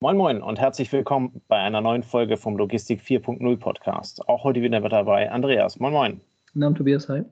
Moin 0.00 0.18
Moin 0.18 0.42
und 0.42 0.58
herzlich 0.58 0.92
willkommen 0.92 1.40
bei 1.48 1.56
einer 1.56 1.80
neuen 1.80 2.02
Folge 2.02 2.36
vom 2.36 2.58
Logistik 2.58 3.00
4.0 3.00 3.56
Podcast. 3.56 4.28
Auch 4.28 4.44
heute 4.44 4.60
wieder 4.60 4.78
mit 4.78 4.92
dabei 4.92 5.30
Andreas. 5.32 5.80
Moin 5.80 5.94
Moin. 5.94 6.20
Namen 6.52 6.74
Tobias, 6.74 7.08
hi. 7.08 7.22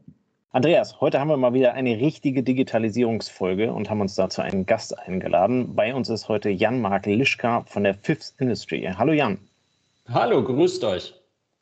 Andreas, 0.50 0.98
heute 0.98 1.20
haben 1.20 1.28
wir 1.28 1.36
mal 1.36 1.52
wieder 1.52 1.74
eine 1.74 1.98
richtige 1.98 2.42
Digitalisierungsfolge 2.42 3.70
und 3.70 3.90
haben 3.90 4.00
uns 4.00 4.14
dazu 4.14 4.40
einen 4.40 4.64
Gast 4.64 4.98
eingeladen. 4.98 5.74
Bei 5.74 5.94
uns 5.94 6.08
ist 6.08 6.30
heute 6.30 6.48
Jan-Mark 6.48 7.04
Lischka 7.04 7.64
von 7.66 7.84
der 7.84 7.92
Fifth 7.96 8.32
Industry. 8.38 8.90
Hallo 8.96 9.12
Jan. 9.12 9.36
Hallo, 10.08 10.42
grüßt 10.42 10.84
euch. 10.84 11.12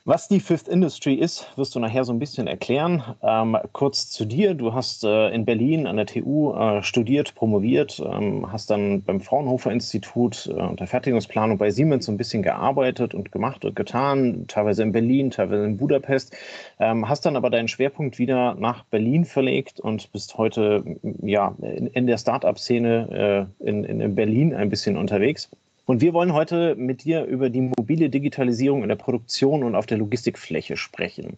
Was 0.05 0.27
die 0.27 0.41
Fifth 0.41 0.67
Industry 0.67 1.13
ist, 1.13 1.47
wirst 1.55 1.75
du 1.75 1.79
nachher 1.79 2.03
so 2.03 2.11
ein 2.11 2.19
bisschen 2.19 2.45
erklären. 2.45 3.01
Ähm, 3.21 3.57
kurz 3.71 4.09
zu 4.09 4.25
dir. 4.25 4.53
Du 4.53 4.73
hast 4.73 5.05
äh, 5.05 5.29
in 5.29 5.45
Berlin 5.45 5.87
an 5.87 5.95
der 5.95 6.05
TU 6.05 6.53
äh, 6.53 6.83
studiert, 6.83 7.33
promoviert, 7.35 8.03
ähm, 8.05 8.51
hast 8.51 8.69
dann 8.69 9.01
beim 9.03 9.21
Fraunhofer 9.21 9.71
Institut 9.71 10.47
äh, 10.47 10.61
unter 10.61 10.87
Fertigungsplanung 10.87 11.57
bei 11.57 11.71
Siemens 11.71 12.07
so 12.07 12.11
ein 12.11 12.17
bisschen 12.17 12.43
gearbeitet 12.43 13.15
und 13.15 13.31
gemacht 13.31 13.63
und 13.63 13.77
getan, 13.77 14.43
teilweise 14.49 14.83
in 14.83 14.91
Berlin, 14.91 15.31
teilweise 15.31 15.63
in 15.63 15.77
Budapest. 15.77 16.35
Ähm, 16.79 17.07
hast 17.07 17.25
dann 17.25 17.37
aber 17.37 17.49
deinen 17.49 17.69
Schwerpunkt 17.69 18.19
wieder 18.19 18.55
nach 18.55 18.83
Berlin 18.83 19.23
verlegt 19.23 19.79
und 19.79 20.11
bist 20.11 20.37
heute 20.37 20.83
ja, 21.21 21.55
in, 21.61 21.87
in 21.87 22.07
der 22.07 22.17
Start-up-Szene 22.17 23.47
äh, 23.61 23.69
in, 23.69 23.85
in 23.85 24.15
Berlin 24.15 24.53
ein 24.53 24.69
bisschen 24.69 24.97
unterwegs. 24.97 25.49
Und 25.85 26.01
wir 26.01 26.13
wollen 26.13 26.33
heute 26.33 26.75
mit 26.75 27.03
dir 27.03 27.25
über 27.25 27.49
die 27.49 27.61
mobile 27.61 28.09
Digitalisierung 28.09 28.83
in 28.83 28.89
der 28.89 28.95
Produktion 28.95 29.63
und 29.63 29.75
auf 29.75 29.85
der 29.85 29.97
Logistikfläche 29.97 30.77
sprechen. 30.77 31.37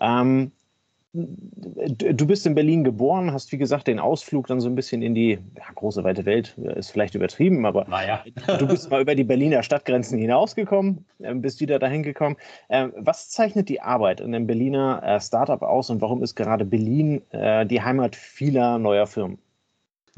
Ähm, 0.00 0.52
du 1.14 2.26
bist 2.26 2.46
in 2.46 2.54
Berlin 2.54 2.84
geboren, 2.84 3.32
hast 3.32 3.50
wie 3.50 3.58
gesagt 3.58 3.86
den 3.86 3.98
Ausflug 3.98 4.46
dann 4.46 4.60
so 4.60 4.68
ein 4.68 4.74
bisschen 4.74 5.00
in 5.00 5.14
die 5.14 5.38
ja, 5.56 5.64
große 5.74 6.04
weite 6.04 6.26
Welt, 6.26 6.56
ist 6.58 6.90
vielleicht 6.90 7.14
übertrieben, 7.14 7.64
aber 7.64 7.86
naja. 7.88 8.24
du 8.58 8.66
bist 8.66 8.90
mal 8.90 9.00
über 9.00 9.14
die 9.14 9.24
Berliner 9.24 9.62
Stadtgrenzen 9.62 10.18
hinausgekommen, 10.18 11.06
äh, 11.20 11.34
bist 11.34 11.60
wieder 11.60 11.78
dahin 11.78 12.02
gekommen. 12.02 12.36
Ähm, 12.68 12.92
was 12.96 13.30
zeichnet 13.30 13.68
die 13.68 13.80
Arbeit 13.80 14.20
in 14.20 14.34
einem 14.34 14.46
Berliner 14.46 15.02
äh, 15.02 15.20
Startup 15.20 15.62
aus 15.62 15.88
und 15.88 16.02
warum 16.02 16.22
ist 16.22 16.34
gerade 16.34 16.64
Berlin 16.64 17.22
äh, 17.30 17.64
die 17.64 17.80
Heimat 17.80 18.14
vieler 18.14 18.78
neuer 18.78 19.06
Firmen? 19.06 19.38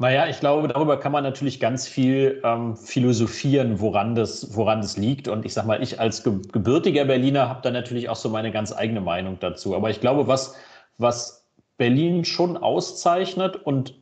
Naja, 0.01 0.25
ich 0.27 0.39
glaube, 0.39 0.67
darüber 0.67 0.97
kann 0.99 1.11
man 1.11 1.23
natürlich 1.23 1.59
ganz 1.59 1.87
viel 1.87 2.41
ähm, 2.43 2.75
philosophieren, 2.75 3.79
woran 3.81 4.15
das, 4.15 4.55
woran 4.55 4.81
das 4.81 4.97
liegt. 4.97 5.27
Und 5.27 5.45
ich 5.45 5.53
sage 5.53 5.67
mal, 5.67 5.83
ich 5.83 5.99
als 5.99 6.23
ge 6.23 6.39
gebürtiger 6.51 7.05
Berliner 7.05 7.47
habe 7.47 7.61
da 7.61 7.69
natürlich 7.69 8.09
auch 8.09 8.15
so 8.15 8.27
meine 8.29 8.51
ganz 8.51 8.73
eigene 8.73 8.99
Meinung 8.99 9.37
dazu. 9.39 9.75
Aber 9.75 9.91
ich 9.91 9.99
glaube, 9.99 10.25
was, 10.25 10.55
was 10.97 11.45
Berlin 11.77 12.25
schon 12.25 12.57
auszeichnet 12.57 13.57
und 13.57 13.93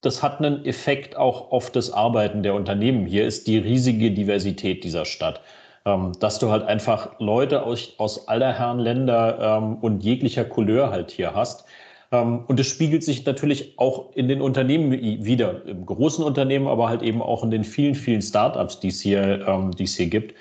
das 0.00 0.22
hat 0.22 0.38
einen 0.38 0.64
Effekt 0.64 1.16
auch 1.16 1.50
auf 1.50 1.72
das 1.72 1.90
Arbeiten 1.92 2.44
der 2.44 2.54
Unternehmen 2.54 3.04
hier, 3.06 3.26
ist 3.26 3.48
die 3.48 3.58
riesige 3.58 4.12
Diversität 4.12 4.84
dieser 4.84 5.04
Stadt. 5.04 5.40
Ähm, 5.84 6.12
dass 6.20 6.38
du 6.38 6.52
halt 6.52 6.62
einfach 6.62 7.18
Leute 7.18 7.64
aus, 7.64 7.94
aus 7.98 8.28
aller 8.28 8.52
Herren 8.56 8.78
Länder 8.78 9.58
ähm, 9.58 9.78
und 9.78 10.04
jeglicher 10.04 10.44
Couleur 10.44 10.90
halt 10.90 11.10
hier 11.10 11.34
hast. 11.34 11.64
Ähm, 12.12 12.44
und 12.46 12.60
es 12.60 12.68
spiegelt 12.68 13.02
sich 13.02 13.24
natürlich 13.24 13.78
auch 13.78 14.14
in 14.14 14.28
den 14.28 14.40
Unternehmen 14.42 14.92
wieder, 14.92 15.64
im 15.66 15.86
großen 15.86 16.24
Unternehmen, 16.24 16.68
aber 16.68 16.88
halt 16.88 17.02
eben 17.02 17.22
auch 17.22 17.42
in 17.42 17.50
den 17.50 17.64
vielen, 17.64 17.94
vielen 17.94 18.22
Startups, 18.22 18.78
die 18.78 18.88
es 18.88 19.00
hier, 19.00 19.46
ähm, 19.48 19.72
die 19.72 19.84
es 19.84 19.96
hier 19.96 20.08
gibt. 20.08 20.34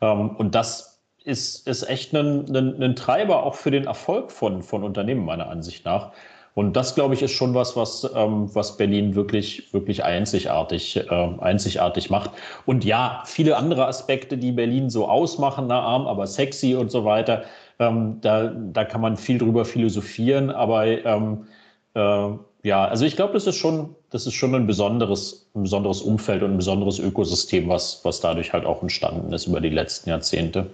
Ähm, 0.00 0.30
und 0.30 0.54
das 0.54 1.00
ist, 1.24 1.68
ist 1.68 1.88
echt 1.88 2.14
ein, 2.14 2.46
ein, 2.56 2.82
ein 2.82 2.96
Treiber 2.96 3.44
auch 3.44 3.54
für 3.54 3.70
den 3.70 3.84
Erfolg 3.84 4.32
von, 4.32 4.62
von 4.62 4.82
Unternehmen, 4.82 5.24
meiner 5.24 5.48
Ansicht 5.48 5.84
nach. 5.84 6.12
Und 6.54 6.74
das, 6.74 6.94
glaube 6.96 7.14
ich, 7.14 7.22
ist 7.22 7.32
schon 7.32 7.54
was, 7.54 7.76
was, 7.76 8.02
was 8.02 8.76
Berlin 8.76 9.14
wirklich, 9.14 9.72
wirklich 9.72 10.02
einzigartig, 10.02 11.08
einzigartig 11.08 12.10
macht. 12.10 12.32
Und 12.66 12.84
ja, 12.84 13.22
viele 13.26 13.56
andere 13.56 13.86
Aspekte, 13.86 14.36
die 14.36 14.50
Berlin 14.50 14.90
so 14.90 15.06
ausmachen, 15.06 15.66
na, 15.68 15.80
arm, 15.80 16.08
aber 16.08 16.26
sexy 16.26 16.74
und 16.74 16.90
so 16.90 17.04
weiter, 17.04 17.44
ähm, 17.78 18.20
da, 18.20 18.48
da 18.48 18.84
kann 18.84 19.00
man 19.00 19.16
viel 19.16 19.38
drüber 19.38 19.64
philosophieren, 19.64 20.50
aber 20.50 20.86
ähm, 20.86 21.46
äh, 21.94 22.30
ja, 22.64 22.84
also 22.86 23.04
ich 23.04 23.16
glaube, 23.16 23.34
das 23.34 23.46
ist 23.46 23.56
schon, 23.56 23.94
das 24.10 24.26
ist 24.26 24.34
schon 24.34 24.54
ein 24.54 24.66
besonderes, 24.66 25.48
ein 25.54 25.62
besonderes 25.62 26.02
Umfeld 26.02 26.42
und 26.42 26.52
ein 26.52 26.56
besonderes 26.56 26.98
Ökosystem, 26.98 27.68
was, 27.68 28.04
was 28.04 28.20
dadurch 28.20 28.52
halt 28.52 28.64
auch 28.64 28.82
entstanden 28.82 29.32
ist 29.32 29.46
über 29.46 29.60
die 29.60 29.68
letzten 29.68 30.10
Jahrzehnte. 30.10 30.70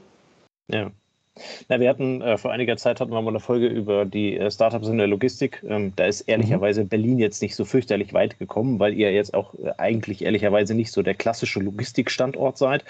Ja. 0.73 0.91
Na, 1.69 1.81
wir 1.81 1.89
hatten 1.89 2.23
äh, 2.23 2.39
vor 2.39 2.53
einiger 2.53 2.77
Zeit 2.77 3.01
hatten 3.01 3.11
wir 3.11 3.21
mal 3.21 3.31
eine 3.31 3.41
Folge 3.41 3.67
über 3.67 4.05
die 4.05 4.37
äh, 4.37 4.51
Startups 4.53 4.87
in 4.87 4.99
der 4.99 5.09
Logistik. 5.09 5.65
Ähm, 5.69 5.93
da 5.97 6.07
ist 6.07 6.23
ehrlicherweise 6.23 6.85
mhm. 6.85 6.89
Berlin 6.89 7.19
jetzt 7.19 7.43
nicht 7.43 7.57
so 7.57 7.65
fürchterlich 7.65 8.13
weit 8.13 8.39
gekommen, 8.39 8.79
weil 8.79 8.95
ihr 8.95 9.13
jetzt 9.13 9.35
auch 9.35 9.55
äh, 9.55 9.73
eigentlich 9.77 10.25
ehrlicherweise 10.25 10.75
nicht 10.75 10.93
so 10.93 11.03
der 11.03 11.15
klassische 11.15 11.59
Logistikstandort 11.59 12.57
seid. 12.57 12.85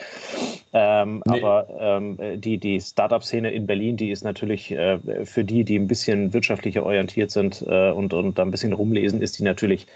Ähm, 0.75 1.23
nee. 1.27 1.41
Aber 1.41 1.69
ähm, 1.79 2.19
die, 2.37 2.59
die 2.59 2.81
Startup-Szene 2.81 3.51
in 3.51 3.67
Berlin, 3.67 3.97
die 3.97 4.11
ist 4.11 4.25
natürlich 4.25 4.71
äh, 4.73 4.99
für 5.25 5.45
die, 5.45 5.65
die 5.65 5.79
ein 5.79 5.89
bisschen 5.89 6.35
wirtschaftlicher 6.35 6.85
orientiert 6.85 7.31
sind 7.31 7.65
äh, 7.67 7.91
und, 7.93 8.13
und 8.13 8.39
da 8.39 8.43
ein 8.43 8.51
bisschen 8.51 8.75
rumlesen, 8.75 9.23
ist 9.23 9.39
die 9.39 9.45
natürlich 9.45 9.87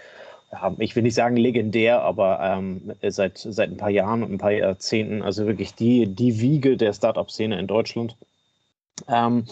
ich 0.79 0.95
will 0.95 1.03
nicht 1.03 1.13
sagen 1.13 1.37
legendär, 1.37 2.01
aber 2.01 2.39
ähm, 2.41 2.91
seit, 3.07 3.37
seit 3.37 3.69
ein 3.69 3.77
paar 3.77 3.91
Jahren 3.91 4.23
und 4.23 4.31
ein 4.31 4.37
paar 4.39 4.49
Jahrzehnten, 4.49 5.21
also 5.21 5.45
wirklich 5.45 5.75
die, 5.75 6.07
die 6.07 6.41
Wiege 6.41 6.75
der 6.75 6.91
Startup-Szene 6.91 7.59
in 7.59 7.67
Deutschland. 7.67 8.17
Ähm, 9.07 9.45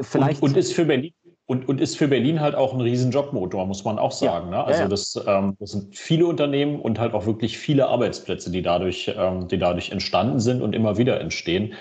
vielleicht 0.00 0.42
und, 0.42 0.50
und, 0.50 0.56
ist 0.56 0.72
für 0.72 0.84
Berlin 0.84 1.12
und, 1.46 1.68
und 1.68 1.80
ist 1.80 1.96
für 1.96 2.06
Berlin 2.06 2.40
halt 2.40 2.54
auch 2.54 2.72
ein 2.72 2.80
riesen 2.80 3.10
Jobmotor, 3.10 3.66
muss 3.66 3.84
man 3.84 3.98
auch 3.98 4.12
sagen. 4.12 4.52
Ja, 4.52 4.58
ne? 4.58 4.64
Also 4.64 4.82
ja, 4.82 4.88
Das, 4.88 5.20
ähm, 5.26 5.56
das 5.58 5.72
sind 5.72 5.96
viele 5.96 6.26
Unternehmen 6.26 6.80
und 6.80 7.00
halt 7.00 7.12
auch 7.12 7.26
wirklich 7.26 7.58
viele 7.58 7.88
Arbeitsplätze, 7.88 8.52
die 8.52 8.62
dadurch, 8.62 9.12
ähm, 9.16 9.48
die 9.48 9.58
dadurch 9.58 9.90
entstanden 9.90 10.38
sind 10.38 10.62
und 10.62 10.74
immer 10.74 10.96
wieder 10.96 11.20
entstehen. 11.20 11.74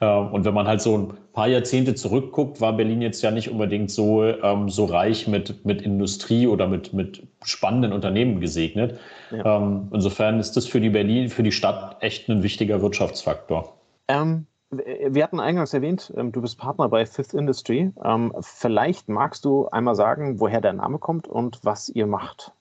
Ähm, 0.00 0.28
und 0.32 0.44
wenn 0.44 0.54
man 0.54 0.68
halt 0.68 0.80
so 0.80 0.96
ein 0.96 1.14
paar 1.32 1.48
Jahrzehnte 1.48 1.94
zurückguckt, 1.94 2.60
war 2.60 2.74
Berlin 2.74 3.02
jetzt 3.02 3.22
ja 3.22 3.30
nicht 3.30 3.50
unbedingt 3.50 3.90
so, 3.90 4.24
ähm, 4.24 4.68
so 4.68 4.84
reich 4.84 5.26
mit, 5.26 5.64
mit 5.64 5.82
Industrie 5.82 6.46
oder 6.46 6.68
mit, 6.68 6.92
mit 6.92 7.22
spannenden 7.42 7.92
Unternehmen 7.92 8.40
gesegnet. 8.40 9.00
Ja. 9.32 9.56
Ähm, 9.56 9.88
insofern 9.92 10.38
ist 10.38 10.56
das 10.56 10.66
für 10.66 10.80
die 10.80 10.90
Berlin, 10.90 11.30
für 11.30 11.42
die 11.42 11.52
Stadt 11.52 11.96
echt 12.00 12.28
ein 12.28 12.42
wichtiger 12.42 12.82
Wirtschaftsfaktor. 12.82 13.74
Ähm, 14.08 14.46
wir 14.78 15.22
hatten 15.22 15.40
eingangs 15.40 15.74
erwähnt, 15.74 16.12
ähm, 16.16 16.32
du 16.32 16.40
bist 16.40 16.58
Partner 16.58 16.88
bei 16.88 17.06
Fifth 17.06 17.34
Industry. 17.34 17.92
Ähm, 18.04 18.32
vielleicht 18.40 19.08
magst 19.08 19.44
du 19.44 19.68
einmal 19.68 19.94
sagen, 19.94 20.40
woher 20.40 20.60
der 20.60 20.72
Name 20.72 20.98
kommt 20.98 21.28
und 21.28 21.60
was 21.62 21.88
ihr 21.88 22.06
macht. 22.06 22.52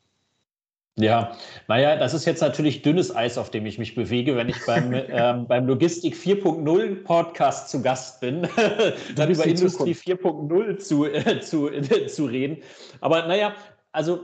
Ja, 0.97 1.35
naja, 1.67 1.97
das 1.97 2.13
ist 2.13 2.23
jetzt 2.23 2.41
natürlich 2.41 2.81
dünnes 2.81 3.13
Eis, 3.13 3.37
auf 3.37 3.51
dem 3.51 3.65
ich 3.65 3.77
mich 3.77 3.95
bewege, 3.95 4.37
wenn 4.37 4.47
ich 4.47 4.65
beim, 4.65 4.93
ähm, 5.09 5.45
beim 5.45 5.67
Logistik 5.67 6.15
4.0 6.15 7.03
Podcast 7.03 7.69
zu 7.69 7.81
Gast 7.81 8.21
bin, 8.21 8.47
dann 9.15 9.29
über 9.29 9.45
Industrie 9.45 9.93
4.0 9.93 10.77
zu, 10.77 11.05
äh, 11.05 11.41
zu, 11.41 11.69
äh, 11.69 12.07
zu 12.07 12.25
reden. 12.25 12.63
Aber 13.01 13.27
naja, 13.27 13.53
also 13.91 14.21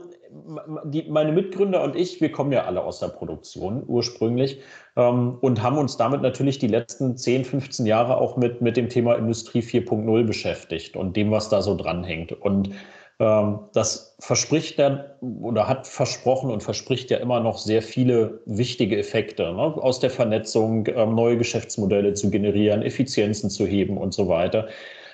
die, 0.86 1.04
meine 1.10 1.32
Mitgründer 1.32 1.84
und 1.84 1.96
ich, 1.96 2.22
wir 2.22 2.32
kommen 2.32 2.52
ja 2.52 2.66
alle 2.66 2.84
aus 2.84 3.00
der 3.00 3.08
Produktion 3.08 3.84
ursprünglich 3.86 4.60
ähm, 4.96 5.38
und 5.42 5.62
haben 5.62 5.78
uns 5.78 5.98
damit 5.98 6.22
natürlich 6.22 6.60
die 6.60 6.68
letzten 6.68 7.18
10, 7.18 7.46
15 7.46 7.86
Jahre 7.86 8.18
auch 8.18 8.38
mit, 8.38 8.62
mit 8.62 8.78
dem 8.78 8.90
Thema 8.90 9.16
Industrie 9.16 9.62
4.0 9.62 10.24
beschäftigt 10.24 10.96
und 10.96 11.16
dem, 11.16 11.32
was 11.32 11.50
da 11.50 11.62
so 11.62 11.76
dranhängt. 11.76 12.32
Und 12.32 12.72
ähm, 13.20 13.60
das 13.74 14.16
verspricht 14.20 14.80
dann 14.80 15.04
oder 15.22 15.68
hat 15.68 15.86
versprochen 15.86 16.50
und 16.50 16.64
verspricht 16.64 17.12
ja 17.12 17.18
immer 17.18 17.40
noch 17.40 17.58
sehr 17.58 17.82
viele 17.82 18.42
wichtige 18.46 18.98
Effekte 18.98 19.44
ne? 19.54 19.62
aus 19.62 20.00
der 20.00 20.10
Vernetzung, 20.10 20.88
ähm, 20.88 21.14
neue 21.14 21.38
Geschäftsmodelle 21.38 22.14
zu 22.14 22.32
generieren, 22.32 22.82
Effizienzen 22.82 23.50
zu 23.50 23.68
heben 23.68 23.98
und 23.98 24.14
so 24.14 24.28
weiter, 24.28 24.70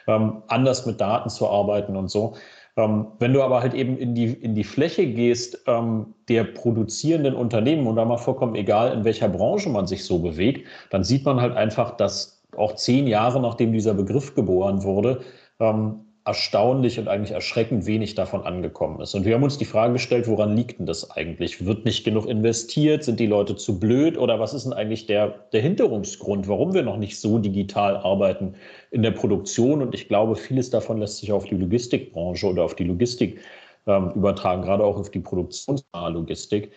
ähm, 0.07 0.43
anders 0.47 0.85
mit 0.85 1.01
Daten 1.01 1.29
zu 1.29 1.49
arbeiten 1.49 1.97
und 1.97 2.09
so. 2.09 2.35
Ähm, 2.77 3.07
wenn 3.19 3.33
du 3.33 3.41
aber 3.41 3.61
halt 3.61 3.73
eben 3.73 3.97
in 3.97 4.13
die, 4.13 4.31
in 4.33 4.53
die 4.55 4.63
Fläche 4.63 5.05
gehst 5.07 5.63
ähm, 5.67 6.13
der 6.29 6.43
produzierenden 6.43 7.35
Unternehmen 7.35 7.87
und 7.87 7.95
da 7.95 8.05
mal 8.05 8.17
vollkommen 8.17 8.55
egal, 8.55 8.93
in 8.93 9.03
welcher 9.03 9.29
Branche 9.29 9.69
man 9.69 9.87
sich 9.87 10.05
so 10.05 10.19
bewegt, 10.19 10.67
dann 10.91 11.03
sieht 11.03 11.25
man 11.25 11.41
halt 11.41 11.55
einfach, 11.55 11.97
dass 11.97 12.43
auch 12.55 12.75
zehn 12.75 13.07
Jahre 13.07 13.41
nachdem 13.41 13.73
dieser 13.73 13.95
Begriff 13.95 14.35
geboren 14.35 14.83
wurde, 14.83 15.21
ähm, 15.59 16.06
erstaunlich 16.27 16.99
und 16.99 17.07
eigentlich 17.07 17.31
erschreckend 17.31 17.85
wenig 17.85 18.13
davon 18.13 18.41
angekommen 18.41 18.99
ist. 18.99 19.15
Und 19.15 19.23
wir 19.23 19.33
haben 19.33 19.43
uns 19.43 19.57
die 19.57 19.65
Frage 19.65 19.93
gestellt, 19.93 20.27
woran 20.27 20.57
liegt 20.57 20.77
denn 20.77 20.85
das 20.85 21.09
eigentlich? 21.09 21.65
Wird 21.65 21.85
nicht 21.85 22.03
genug 22.03 22.27
investiert? 22.27 23.05
Sind 23.05 23.19
die 23.21 23.25
Leute 23.27 23.55
zu 23.55 23.79
blöd? 23.79 24.17
Oder 24.17 24.37
was 24.37 24.53
ist 24.53 24.65
denn 24.65 24.73
eigentlich 24.73 25.05
der, 25.05 25.29
der 25.53 25.61
Hinterungsgrund, 25.61 26.49
warum 26.49 26.73
wir 26.73 26.83
noch 26.83 26.97
nicht 26.97 27.17
so 27.17 27.39
digital 27.39 27.95
arbeiten 27.95 28.55
in 28.91 29.03
der 29.03 29.11
Produktion? 29.11 29.81
Und 29.81 29.95
ich 29.95 30.09
glaube, 30.09 30.35
vieles 30.35 30.69
davon 30.69 30.97
lässt 30.97 31.19
sich 31.19 31.31
auf 31.31 31.45
die 31.45 31.55
Logistikbranche 31.55 32.45
oder 32.45 32.65
auf 32.65 32.75
die 32.75 32.83
Logistik 32.83 33.39
ähm, 33.87 34.11
übertragen, 34.13 34.63
gerade 34.63 34.83
auch 34.83 34.97
auf 34.97 35.09
die 35.09 35.21
produktionsnahe 35.21 36.11
Logistik. 36.11 36.73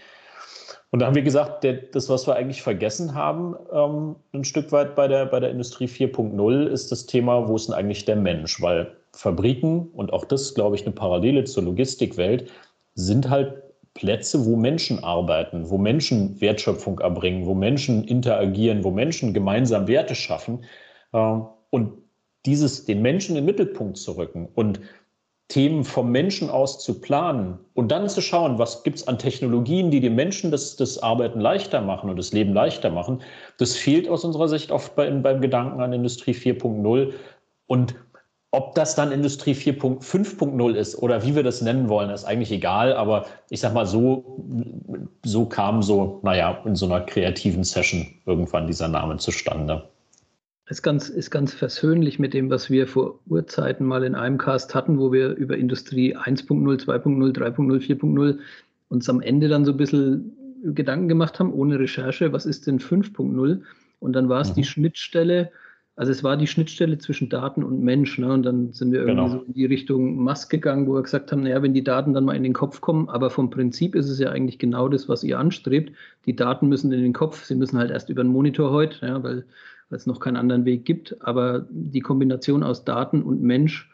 Und 0.93 1.01
da 1.01 1.07
haben 1.07 1.17
wir 1.17 1.23
gesagt, 1.23 1.65
der, 1.65 1.75
das, 1.75 2.09
was 2.09 2.29
wir 2.29 2.37
eigentlich 2.37 2.63
vergessen 2.63 3.15
haben, 3.15 3.57
ähm, 3.73 4.15
ein 4.33 4.45
Stück 4.45 4.71
weit 4.71 4.95
bei 4.95 5.09
der, 5.09 5.27
bei 5.27 5.41
der 5.41 5.51
Industrie 5.51 5.87
4.0, 5.87 6.67
ist 6.67 6.93
das 6.93 7.07
Thema, 7.07 7.49
wo 7.49 7.57
ist 7.57 7.67
denn 7.67 7.75
eigentlich 7.75 8.05
der 8.05 8.17
Mensch? 8.17 8.63
Weil 8.63 8.97
Fabriken 9.13 9.89
und 9.93 10.13
auch 10.13 10.25
das, 10.25 10.55
glaube 10.55 10.77
ich, 10.77 10.83
eine 10.83 10.95
Parallele 10.95 11.45
zur 11.45 11.65
Logistikwelt, 11.65 12.51
sind 12.95 13.29
halt 13.29 13.63
Plätze, 13.95 14.47
wo 14.47 14.57
Menschen 14.57 15.03
arbeiten, 15.03 15.69
wo 15.69 15.79
Menschen 15.79 16.41
Wertschöpfung 16.41 17.01
erbringen, 17.01 17.47
wo 17.47 17.55
Menschen 17.55 18.05
interagieren, 18.05 18.85
wo 18.85 18.91
Menschen 18.91 19.35
gemeinsam 19.35 19.89
Werte 19.89 20.15
schaffen. 20.15 20.65
Ähm, 21.13 21.47
und 21.71 21.93
dieses, 22.47 22.85
den 22.85 23.03
Menschen 23.03 23.37
in 23.37 23.43
den 23.43 23.47
Mittelpunkt 23.47 23.99
zu 23.99 24.13
rücken 24.13 24.49
und 24.55 24.81
Themen 25.49 25.85
vom 25.85 26.13
Menschen 26.13 26.49
aus 26.49 26.79
zu 26.79 27.01
planen 27.01 27.59
und 27.75 27.91
dann 27.91 28.09
zu 28.09 28.21
schauen, 28.21 28.59
was 28.59 28.85
gibt 28.85 28.99
es 28.99 29.09
an 29.09 29.19
Technologien, 29.19 29.91
die 29.91 30.01
den 30.01 30.15
Menschen 30.15 30.53
das, 30.53 30.77
das 30.77 31.03
Arbeiten 31.03 31.41
leichter 31.41 31.81
machen 31.83 32.09
und 32.09 32.17
das 32.17 32.33
Leben 32.33 32.55
leichter 32.55 32.89
machen, 32.89 33.21
das 33.59 33.77
fehlt 33.77 34.09
aus 34.09 34.25
unserer 34.25 34.49
Sicht 34.49 34.71
oft 34.71 34.95
bei, 34.95 35.11
beim 35.11 35.41
Gedanken 35.41 35.81
an 35.81 35.93
Industrie 35.93 36.33
4.0. 36.33 37.13
Und 37.67 37.97
ob 38.53 38.75
das 38.75 38.97
dann 38.97 39.13
Industrie 39.13 39.53
4.5.0 39.53 40.75
ist 40.75 40.97
oder 40.97 41.25
wie 41.25 41.37
wir 41.37 41.43
das 41.43 41.63
nennen 41.63 41.89
wollen, 41.89 42.11
ist 42.11 42.25
eigentlich 42.25 42.51
egal. 42.51 42.95
Aber 42.95 43.27
ich 43.49 43.61
sag 43.61 43.75
mal, 43.75 43.87
so, 43.87 44.43
so 45.25 45.47
kam 45.47 45.83
so, 45.83 46.19
naja, 46.23 46.61
in 46.65 46.75
so 46.75 46.87
einer 46.87 47.01
kreativen 47.01 47.63
Session 47.63 48.07
irgendwann 48.27 48.67
dieser 48.67 48.89
Name 48.89 49.19
zustande. 49.19 49.89
Ist 50.69 50.83
ganz, 50.83 51.09
ist 51.09 51.31
ganz 51.31 51.53
versöhnlich 51.53 52.19
mit 52.19 52.33
dem, 52.33 52.51
was 52.51 52.71
wir 52.71 52.87
vor 52.87 53.19
Urzeiten 53.29 53.87
mal 53.87 54.05
in 54.05 54.15
einem 54.15 54.39
Cast 54.39 54.75
hatten, 54.75 54.99
wo 54.99 55.13
wir 55.13 55.31
über 55.31 55.57
Industrie 55.57 56.17
1.0, 56.17 56.47
2.0, 56.47 57.37
3.0, 57.37 57.79
4.0 57.81 58.39
uns 58.89 59.09
am 59.09 59.21
Ende 59.21 59.49
dann 59.49 59.65
so 59.65 59.73
ein 59.73 59.77
bisschen 59.77 60.37
Gedanken 60.63 61.09
gemacht 61.09 61.39
haben, 61.39 61.53
ohne 61.53 61.79
Recherche, 61.79 62.33
was 62.33 62.47
ist 62.47 62.67
denn 62.67 62.79
5.0? 62.79 63.63
Und 64.01 64.13
dann 64.13 64.29
war 64.29 64.41
es 64.41 64.51
mhm. 64.51 64.55
die 64.55 64.65
Schnittstelle 64.65 65.51
also 66.01 66.13
es 66.13 66.25
war 66.25 66.39
die 66.39 66.47
Schnittstelle 66.47 66.97
zwischen 66.97 67.29
Daten 67.29 67.63
und 67.63 67.83
Mensch. 67.83 68.17
Ne? 68.17 68.33
Und 68.33 68.43
dann 68.45 68.73
sind 68.73 68.91
wir 68.91 69.01
irgendwie 69.01 69.17
genau. 69.17 69.29
so 69.29 69.43
in 69.43 69.53
die 69.53 69.67
Richtung 69.67 70.17
Musk 70.17 70.49
gegangen, 70.49 70.87
wo 70.87 70.95
wir 70.95 71.03
gesagt 71.03 71.31
haben, 71.31 71.43
naja, 71.43 71.61
wenn 71.63 71.75
die 71.75 71.85
Daten 71.85 72.15
dann 72.15 72.25
mal 72.25 72.35
in 72.35 72.43
den 72.43 72.55
Kopf 72.55 72.81
kommen, 72.81 73.11
aber 73.11 73.29
vom 73.29 73.51
Prinzip 73.51 73.95
ist 73.95 74.09
es 74.09 74.19
ja 74.19 74.31
eigentlich 74.31 74.59
genau 74.59 74.89
das, 74.89 75.11
was 75.11 75.23
ihr 75.23 75.39
anstrebt. 75.39 75.93
Die 76.25 76.35
Daten 76.35 76.69
müssen 76.71 76.91
in 76.91 77.03
den 77.03 77.13
Kopf, 77.13 77.45
sie 77.45 77.55
müssen 77.55 77.77
halt 77.77 77.91
erst 77.91 78.09
über 78.09 78.23
den 78.25 78.33
Monitor 78.33 78.71
heute, 78.71 79.07
ja, 79.07 79.23
weil, 79.23 79.45
weil 79.91 79.99
es 79.99 80.07
noch 80.07 80.21
keinen 80.21 80.37
anderen 80.37 80.65
Weg 80.65 80.87
gibt. 80.87 81.19
Aber 81.21 81.67
die 81.69 82.01
Kombination 82.01 82.63
aus 82.63 82.87
Daten 82.87 83.23
und 83.23 83.43
Mensch 83.43 83.91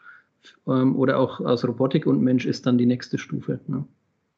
ähm, 0.65 0.95
oder 0.95 1.19
auch 1.19 1.41
aus 1.41 1.67
Robotik 1.67 2.07
und 2.07 2.21
Mensch 2.21 2.45
ist 2.45 2.65
dann 2.65 2.77
die 2.77 2.85
nächste 2.85 3.17
Stufe. 3.17 3.59
Ne? 3.67 3.83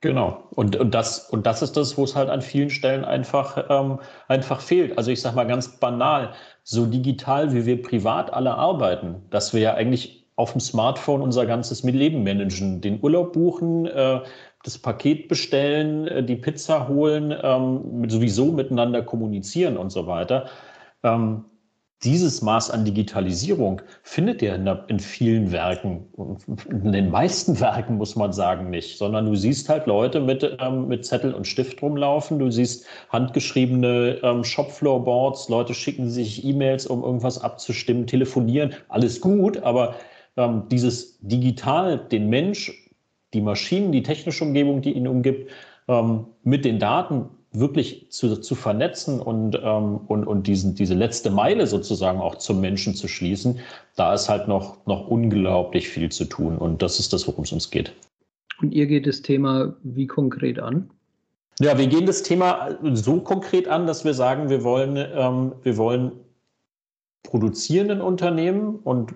Genau. 0.01 0.45
Und, 0.51 0.77
und, 0.77 0.95
das, 0.95 1.30
und 1.30 1.45
das 1.45 1.62
ist 1.62 1.75
das, 1.75 1.98
wo 1.98 2.06
es 2.06 2.15
halt 2.15 2.30
an 2.30 2.42
vielen 2.42 2.69
Stellen 2.69 3.04
einfach, 3.04 3.65
ähm, 3.69 4.00
einfach 4.30 4.62
fehlt. 4.62 4.98
Also 4.98 5.12
ich 5.12 5.22
sage 5.22 5.36
mal 5.36 5.45
ganz 5.45 5.80
banal, 5.80 6.33
so 6.69 6.86
digital 6.86 7.51
wie 7.51 7.66
wir 7.66 7.81
privat 7.81 8.31
alle 8.31 8.54
arbeiten, 8.54 9.24
dass 9.31 9.54
wir 9.54 9.62
ja 9.62 9.74
eigentlich 9.74 10.27
auf 10.36 10.51
dem 10.51 10.62
Smartphone 10.62 11.24
unser 11.24 11.48
ganzes 11.48 11.83
Leben 11.83 12.24
managen, 12.24 12.80
den 12.80 13.00
Urlaub 13.01 13.33
buchen, 13.33 13.88
äh, 13.88 14.21
das 14.63 14.77
Paket 14.77 15.27
bestellen, 15.27 16.07
äh, 16.07 16.24
die 16.24 16.36
Pizza 16.36 16.88
holen, 16.88 17.36
ähm, 17.42 18.07
sowieso 18.07 18.51
miteinander 18.51 19.01
kommunizieren 19.01 19.77
und 19.77 19.89
so 19.89 20.06
weiter. 20.06 20.45
Ähm, 21.01 21.45
dieses 22.04 22.42
Maß 22.42 22.72
an 22.72 22.86
Digitalisierung 22.86 23.81
findet 24.04 24.42
ihr 24.42 24.56
in, 24.56 24.68
in, 24.88 25.00
vielen 25.00 25.51
Werken, 25.51 26.06
in 26.69 26.94
den 26.94 27.10
meisten 27.10 27.60
Werken 27.60 27.98
muss 27.98 28.16
man 28.16 28.31
sagen 28.31 28.69
nicht, 28.69 28.98
sondern 28.98 29.25
du 29.25 29.36
siehst 29.36 29.68
halt 29.68 29.86
Leute 29.86 30.22
mit, 30.22 30.57
ähm, 30.62 30.88
mit 30.88 31.06
Zettel 31.06 31.34
und 31.34 31.46
Stift 31.46 31.81
rumlaufen, 31.81 32.40
du 32.40 32.50
siehst 32.51 32.86
handgeschriebene 33.10 34.19
ähm, 34.24 34.46
Shopfloorboards, 34.46 35.50
Leute 35.50 35.74
schicken 35.74 36.10
sich 36.10 36.46
E-Mails, 36.46 36.88
um 36.88 37.04
irgendwas 37.04 37.42
abzustimmen, 37.42 38.07
telefonieren, 38.07 38.74
alles 38.88 39.19
gut, 39.19 39.57
aber 39.57 39.96
ähm, 40.38 40.63
dieses 40.72 41.19
Digital, 41.19 41.98
den 41.98 42.30
Mensch, 42.30 42.72
die 43.34 43.42
Maschinen, 43.42 43.92
die 43.92 44.04
technische 44.04 44.46
Umgebung, 44.46 44.81
die 44.81 44.94
ihn 44.94 45.07
umgibt, 45.07 45.51
ähm, 45.90 46.28
mit 46.44 46.63
den 46.63 46.80
Daten 46.80 47.30
wirklich 47.51 48.12
zu, 48.12 48.36
zu 48.38 48.56
vernetzen 48.56 49.19
und, 49.19 49.60
ähm, 49.63 49.98
und, 50.07 50.25
und 50.25 50.46
diesen, 50.46 50.75
diese 50.75 50.94
letzte 50.94 51.31
Meile 51.31 51.66
sozusagen 51.66 52.19
auch 52.19 52.36
zum 52.36 52.62
Menschen 52.62 52.94
zu 52.94 53.07
schließen, 53.07 53.60
da 53.96 54.13
ist 54.13 54.30
halt 54.30 54.48
noch, 54.48 54.86
noch 54.86 55.07
unglaublich 55.07 55.90
viel 55.90 56.10
zu 56.10 56.25
tun. 56.25 56.57
Und 56.57 56.81
das 56.81 57.00
ist 57.00 57.12
das, 57.12 57.28
worum 57.28 57.44
es 57.44 57.51
uns 57.51 57.72
geht. 57.72 57.94
Und 58.62 58.72
ihr 58.72 58.86
geht 58.86 59.07
das 59.07 59.22
Thema 59.22 59.75
wie 59.84 60.06
konkret 60.06 60.60
an? 60.60 60.90
Ja, 61.60 61.78
wir 61.78 61.88
gehen 61.88 62.06
das 62.06 62.24
Thema 62.24 62.78
so 62.94 63.19
konkret 63.19 63.68
an, 63.68 63.88
dass 63.88 64.06
wir 64.06 64.13
sagen, 64.13 64.50
wir 64.50 64.63
wollen, 64.63 64.96
ähm, 64.98 65.54
wir 65.63 65.78
wollen 65.78 66.12
produzierenden 67.24 68.00
Unternehmen 68.00 68.78
und 68.78 69.13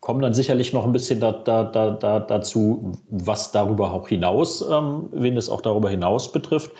kommen 0.00 0.20
dann 0.20 0.34
sicherlich 0.34 0.72
noch 0.72 0.84
ein 0.84 0.92
bisschen 0.92 1.20
da, 1.20 1.32
da, 1.32 1.64
da, 1.64 2.20
dazu, 2.20 2.92
was 3.08 3.52
darüber 3.52 3.92
auch 3.92 4.08
hinaus, 4.08 4.62
ähm, 4.68 5.08
wen 5.12 5.36
es 5.36 5.48
auch 5.48 5.60
darüber 5.60 5.90
hinaus 5.90 6.32
betrifft 6.32 6.72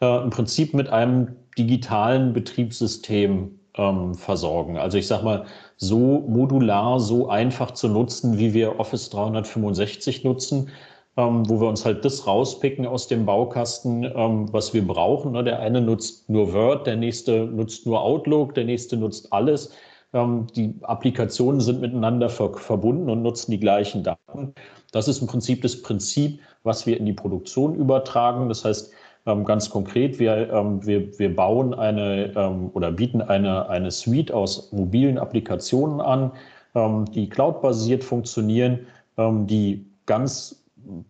äh, 0.00 0.22
im 0.22 0.30
Prinzip 0.30 0.74
mit 0.74 0.88
einem 0.88 1.36
digitalen 1.56 2.32
Betriebssystem 2.32 3.58
ähm, 3.76 4.14
versorgen. 4.14 4.76
Also 4.76 4.98
ich 4.98 5.06
sage 5.06 5.24
mal, 5.24 5.44
so 5.76 6.24
modular, 6.28 7.00
so 7.00 7.28
einfach 7.28 7.70
zu 7.72 7.88
nutzen, 7.88 8.38
wie 8.38 8.52
wir 8.52 8.78
Office 8.78 9.10
365 9.10 10.24
nutzen, 10.24 10.70
ähm, 11.16 11.48
wo 11.48 11.60
wir 11.60 11.68
uns 11.68 11.84
halt 11.84 12.04
das 12.04 12.26
rauspicken 12.26 12.86
aus 12.86 13.08
dem 13.08 13.24
Baukasten, 13.26 14.04
ähm, 14.04 14.52
was 14.52 14.74
wir 14.74 14.86
brauchen. 14.86 15.32
Ne? 15.32 15.44
Der 15.44 15.60
eine 15.60 15.80
nutzt 15.80 16.28
nur 16.28 16.52
Word, 16.52 16.86
der 16.86 16.96
nächste 16.96 17.44
nutzt 17.46 17.86
nur 17.86 18.00
Outlook, 18.00 18.54
der 18.54 18.64
nächste 18.64 18.96
nutzt 18.96 19.32
alles. 19.32 19.72
Ähm, 20.12 20.46
die 20.56 20.74
Applikationen 20.82 21.60
sind 21.60 21.80
miteinander 21.80 22.28
ver 22.28 22.54
verbunden 22.54 23.10
und 23.10 23.22
nutzen 23.22 23.50
die 23.50 23.60
gleichen 23.60 24.02
Daten. 24.02 24.54
Das 24.92 25.06
ist 25.06 25.20
im 25.20 25.26
Prinzip 25.26 25.62
das 25.62 25.82
Prinzip, 25.82 26.40
was 26.62 26.86
wir 26.86 26.96
in 26.98 27.06
die 27.06 27.12
Produktion 27.12 27.74
übertragen. 27.74 28.48
Das 28.48 28.64
heißt, 28.64 28.92
ähm, 29.28 29.44
ganz 29.44 29.70
konkret, 29.70 30.18
wir, 30.18 30.50
ähm, 30.52 30.84
wir, 30.84 31.18
wir 31.18 31.34
bauen 31.34 31.74
eine 31.74 32.32
ähm, 32.34 32.70
oder 32.72 32.90
bieten 32.90 33.22
eine, 33.22 33.68
eine 33.68 33.90
Suite 33.90 34.32
aus 34.32 34.72
mobilen 34.72 35.18
Applikationen 35.18 36.00
an, 36.00 36.32
die 37.14 37.28
cloud-basiert 37.28 38.04
funktionieren, 38.04 38.86
die 39.16 39.84
ganz 40.06 40.62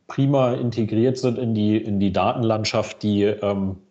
prima 0.06 0.54
integriert 0.54 1.18
sind 1.18 1.36
in 1.36 1.52
die, 1.54 1.76
in 1.76 2.00
die 2.00 2.12
Datenlandschaft, 2.12 3.02
die, 3.02 3.34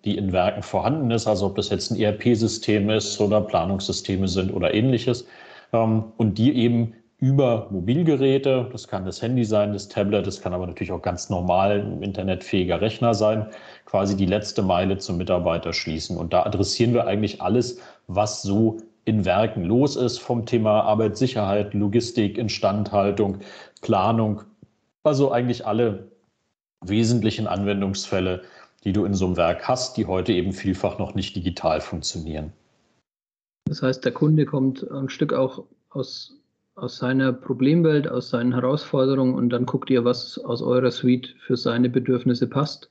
die 0.05 0.17
in 0.17 0.31
Werken 0.31 0.63
vorhanden 0.63 1.11
ist, 1.11 1.27
also 1.27 1.47
ob 1.47 1.55
das 1.55 1.69
jetzt 1.69 1.91
ein 1.91 1.99
ERP-System 1.99 2.89
ist 2.89 3.19
oder 3.19 3.41
Planungssysteme 3.41 4.27
sind 4.27 4.53
oder 4.53 4.73
ähnliches, 4.73 5.27
und 5.71 6.37
die 6.37 6.55
eben 6.55 6.93
über 7.19 7.67
Mobilgeräte, 7.71 8.69
das 8.71 8.87
kann 8.87 9.05
das 9.05 9.21
Handy 9.21 9.43
sein, 9.43 9.73
das 9.73 9.87
Tablet, 9.87 10.27
das 10.27 10.41
kann 10.41 10.53
aber 10.53 10.67
natürlich 10.67 10.91
auch 10.91 11.01
ganz 11.01 11.29
normal 11.29 11.81
ein 11.81 12.03
internetfähiger 12.03 12.79
Rechner 12.79 13.15
sein, 13.15 13.47
quasi 13.85 14.15
die 14.15 14.27
letzte 14.27 14.61
Meile 14.61 14.99
zum 14.99 15.17
Mitarbeiter 15.17 15.73
schließen. 15.73 16.15
Und 16.15 16.31
da 16.33 16.43
adressieren 16.43 16.93
wir 16.93 17.07
eigentlich 17.07 17.41
alles, 17.41 17.79
was 18.05 18.43
so 18.43 18.77
in 19.05 19.25
Werken 19.25 19.63
los 19.63 19.95
ist, 19.95 20.19
vom 20.19 20.45
Thema 20.45 20.81
Arbeitssicherheit, 20.83 21.73
Logistik, 21.73 22.37
Instandhaltung, 22.37 23.39
Planung. 23.81 24.43
Also 25.03 25.31
eigentlich 25.31 25.65
alle 25.65 26.11
wesentlichen 26.81 27.47
Anwendungsfälle, 27.47 28.43
die 28.83 28.93
du 28.93 29.05
in 29.05 29.15
so 29.15 29.25
einem 29.25 29.37
Werk 29.37 29.67
hast, 29.67 29.97
die 29.97 30.05
heute 30.05 30.33
eben 30.33 30.51
vielfach 30.51 30.99
noch 30.99 31.15
nicht 31.15 31.35
digital 31.35 31.81
funktionieren. 31.81 32.53
Das 33.65 33.81
heißt, 33.81 34.05
der 34.05 34.11
Kunde 34.11 34.45
kommt 34.45 34.89
ein 34.91 35.09
Stück 35.09 35.33
auch 35.33 35.63
aus, 35.89 36.37
aus 36.77 36.97
seiner 36.97 37.33
Problemwelt, 37.33 38.07
aus 38.07 38.29
seinen 38.29 38.53
Herausforderungen 38.53 39.33
und 39.33 39.49
dann 39.49 39.65
guckt 39.65 39.89
ihr, 39.89 40.05
was 40.05 40.37
aus 40.37 40.61
eurer 40.61 40.91
Suite 40.91 41.35
für 41.45 41.57
seine 41.57 41.89
Bedürfnisse 41.89 42.47
passt 42.47 42.89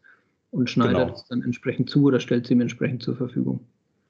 und 0.50 0.68
schneidet 0.68 0.96
genau. 0.96 1.14
es 1.14 1.24
dann 1.28 1.42
entsprechend 1.42 1.88
zu 1.88 2.04
oder 2.04 2.18
stellt 2.18 2.46
sie 2.46 2.54
ihm 2.54 2.60
entsprechend 2.60 3.02
zur 3.02 3.16
Verfügung. 3.16 3.60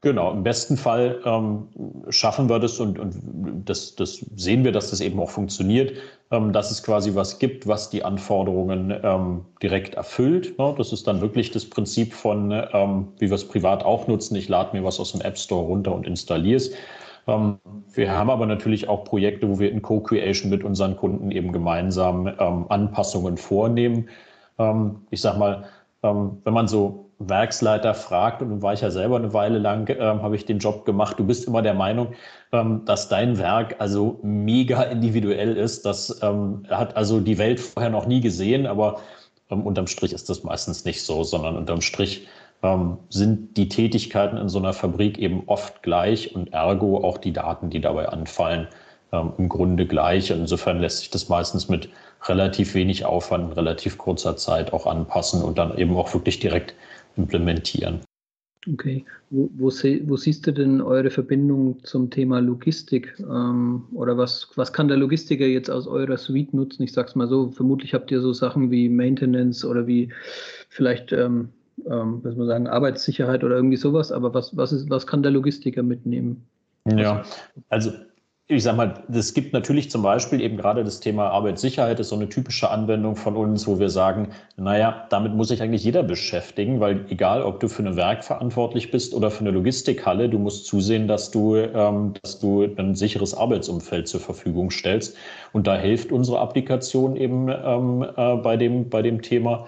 Genau, 0.03 0.33
im 0.33 0.43
besten 0.43 0.77
Fall 0.77 1.21
ähm, 1.25 1.67
schaffen 2.11 2.49
wir 2.49 2.59
das 2.59 2.79
und, 2.79 2.99
und 2.99 3.65
das, 3.65 3.97
das, 3.97 4.25
sehen 4.37 4.63
wir, 4.63 4.73
dass 4.73 4.91
das 4.91 5.01
eben 5.01 5.19
auch 5.19 5.31
funktioniert, 5.31 5.95
ähm, 6.31 6.53
dass 6.53 6.71
es 6.71 6.83
quasi 6.83 7.15
was 7.15 7.39
gibt, 7.39 7.67
was 7.67 7.91
die 7.91 8.05
Anforderungen 8.05 8.95
ähm, 9.03 9.41
direkt 9.63 9.95
erfüllt. 9.95 10.59
Ne? 10.59 10.75
Das 10.79 10.93
ist 10.93 11.07
dann 11.07 11.21
wirklich 11.21 11.51
das 11.51 11.65
Prinzip 11.65 12.13
von, 12.15 12.53
ähm, 12.73 13.09
wie 13.19 13.29
wir 13.29 13.35
es 13.35 13.49
privat 13.49 13.85
auch 13.85 14.07
nutzen. 14.07 14.37
Ich 14.37 14.49
lade 14.49 14.77
mir 14.77 14.85
was 14.85 15.01
aus 15.01 15.13
dem 15.13 15.23
App 15.23 15.39
Store 15.39 15.65
runter 15.65 15.95
und 15.95 16.07
installiere 16.07 16.57
es. 16.57 16.73
Ähm, 17.27 17.59
wir 17.93 18.13
haben 18.13 18.31
aber 18.31 18.47
natürlich 18.47 18.89
auch 18.89 19.05
Projekte, 19.05 19.49
wo 19.49 19.59
wir 19.59 19.71
in 19.71 19.83
Co-Creation 19.83 20.51
mit 20.51 20.65
unseren 20.65 20.97
Kunden 20.97 21.31
eben 21.31 21.53
gemeinsam 21.53 22.27
ähm, 22.27 22.67
Anpassungen 22.69 23.37
vornehmen. 23.37 24.09
ich 25.11 25.21
sage 25.21 25.39
mal, 25.39 25.65
ähm, 26.03 26.41
wenn 26.45 26.55
man 26.55 26.67
so 26.67 27.07
Werksleiter 27.19 27.95
fragt, 27.95 28.43
und 28.43 28.63
war 28.63 28.75
ich 28.75 28.83
ja 28.83 28.91
selber 28.91 29.17
eine 29.17 29.33
Weile 29.33 29.59
lang, 29.59 29.89
ähm, 29.89 30.23
habe 30.23 30.37
ich 30.37 30.45
den 30.45 30.59
Job 30.59 30.85
gemacht, 30.85 31.19
du 31.19 31.25
bist 31.25 31.47
immer 31.47 31.63
der 31.63 31.75
Meinung, 31.75 32.09
ähm, 32.53 32.83
dass 32.85 33.09
dein 33.09 33.39
Werk 33.39 33.77
also 33.79 34.21
mega 34.23 34.83
individuell 34.83 35.57
ist. 35.57 35.87
Das 35.87 36.21
ähm, 36.23 36.65
hat 36.69 36.97
also 36.97 37.21
die 37.21 37.39
Welt 37.39 37.59
vorher 37.61 37.91
noch 37.91 38.07
nie 38.07 38.21
gesehen, 38.21 38.67
aber 38.67 39.01
ähm, 39.51 39.67
unterm 39.67 39.87
Strich 39.87 40.13
ist 40.13 40.29
das 40.29 40.45
meistens 40.45 40.85
nicht 40.85 41.03
so, 41.03 41.25
sondern 41.25 41.57
unterm 41.57 41.81
Strich 41.81 42.29
ähm, 42.63 42.99
sind 43.11 43.57
die 43.57 43.69
Tätigkeiten 43.69 44.37
in 44.37 44.49
so 44.49 44.59
einer 44.59 44.73
Fabrik 44.73 45.19
eben 45.19 45.43
oft 45.47 45.83
gleich 45.83 46.35
und 46.35 46.53
ergo 46.53 46.99
auch 46.99 47.19
die 47.19 47.33
Daten, 47.33 47.71
die 47.71 47.81
dabei 47.81 48.09
anfallen, 48.09 48.69
ähm, 49.13 49.33
im 49.39 49.49
Grunde 49.49 49.87
gleich. 49.87 50.31
insofern 50.31 50.81
lässt 50.81 50.99
sich 50.99 51.11
das 51.11 51.29
meistens 51.29 51.69
mit 51.69 51.89
relativ 52.25 52.75
wenig 52.75 53.05
Aufwand 53.05 53.51
in 53.51 53.53
relativ 53.53 53.99
kurzer 53.99 54.37
Zeit 54.37 54.73
auch 54.73 54.87
anpassen 54.87 55.43
und 55.43 55.59
dann 55.59 55.77
eben 55.79 55.97
auch 55.97 56.13
wirklich 56.15 56.41
direkt 56.41 56.75
implementieren. 57.17 58.01
Okay. 58.73 59.05
Wo, 59.31 59.49
wo, 59.57 59.67
wo, 59.69 60.17
siehst 60.17 60.47
du 60.47 60.53
denn 60.53 60.81
eure 60.81 61.11
Verbindung 61.11 61.79
zum 61.85 62.11
Thema 62.11 62.41
Logistik? 62.41 63.15
Ähm, 63.21 63.85
oder 63.93 64.19
was, 64.19 64.49
was 64.57 64.73
kann 64.73 64.89
der 64.89 64.97
Logistiker 64.97 65.47
jetzt 65.47 65.71
aus 65.71 65.87
eurer 65.87 66.17
Suite 66.17 66.53
nutzen? 66.53 66.83
Ich 66.83 66.93
sage 66.93 67.09
es 67.09 67.15
mal 67.15 67.29
so, 67.29 67.51
vermutlich 67.51 67.95
habt 67.95 68.11
ihr 68.11 68.21
so 68.21 68.33
Sachen 68.33 68.71
wie 68.71 68.89
Maintenance 68.89 69.65
oder 69.65 69.87
wie 69.87 70.13
vielleicht, 70.69 71.13
ähm, 71.13 71.51
ähm, 71.85 72.21
was 72.23 72.37
man 72.37 72.47
sagen, 72.47 72.67
Arbeitssicherheit 72.67 73.45
oder 73.45 73.57
irgendwie 73.57 73.77
sowas. 73.77 74.13
Aber 74.13 74.35
was, 74.35 74.57
was, 74.57 74.73
ist, 74.73 74.91
was 74.91 75.07
kann 75.07 75.23
der 75.23 75.33
Logistiker 75.33 75.83
mitnehmen? 75.83 76.47
Ja, 76.85 77.25
also 77.69 77.91
ich 78.49 78.63
sage 78.63 78.77
mal, 78.77 78.95
es 79.13 79.35
gibt 79.35 79.53
natürlich 79.53 79.91
zum 79.91 80.03
Beispiel 80.03 80.41
eben 80.41 80.57
gerade 80.57 80.85
das 80.85 81.01
Thema 81.01 81.31
Arbeitssicherheit, 81.31 81.99
ist 81.99 82.11
so 82.11 82.15
eine 82.15 82.29
typische 82.29 82.71
Anwendung 82.71 83.17
von 83.17 83.35
uns, 83.35 83.67
wo 83.67 83.81
wir 83.81 83.91
sagen, 83.91 84.29
naja, 84.57 85.05
damit 85.11 85.35
muss 85.35 85.49
sich 85.49 85.63
eigentlich 85.63 85.83
jeder 85.83 86.05
beschäftigen, 86.05 86.79
weil 86.79 87.07
egal, 87.09 87.43
ob 87.43 87.59
du 87.59 87.69
für 87.69 87.83
ein 87.83 87.97
Werk 87.97 88.23
verantwortlich 88.23 88.93
bist 88.93 89.15
oder 89.15 89.33
für 89.33 89.41
eine 89.41 89.51
Logistikhalle, 89.51 90.29
du 90.29 90.39
musst 90.39 90.67
zusehen, 90.67 91.09
dass 91.09 91.33
du, 91.33 91.57
ähm, 91.57 92.15
dass 92.23 92.39
du 92.39 92.69
ein 92.77 92.95
sicheres 92.95 93.35
Arbeitsumfeld 93.35 94.07
zur 94.07 94.21
Verfügung 94.21 94.71
stellst. 94.71 95.17
Und 95.53 95.67
da 95.67 95.77
hilft 95.77 96.13
unsere 96.13 96.39
Applikation 96.39 97.17
eben 97.17 97.49
ähm, 97.49 98.07
äh, 98.17 98.37
bei, 98.37 98.57
dem, 98.57 98.89
bei 98.89 99.03
dem 99.03 99.23
Thema. 99.23 99.67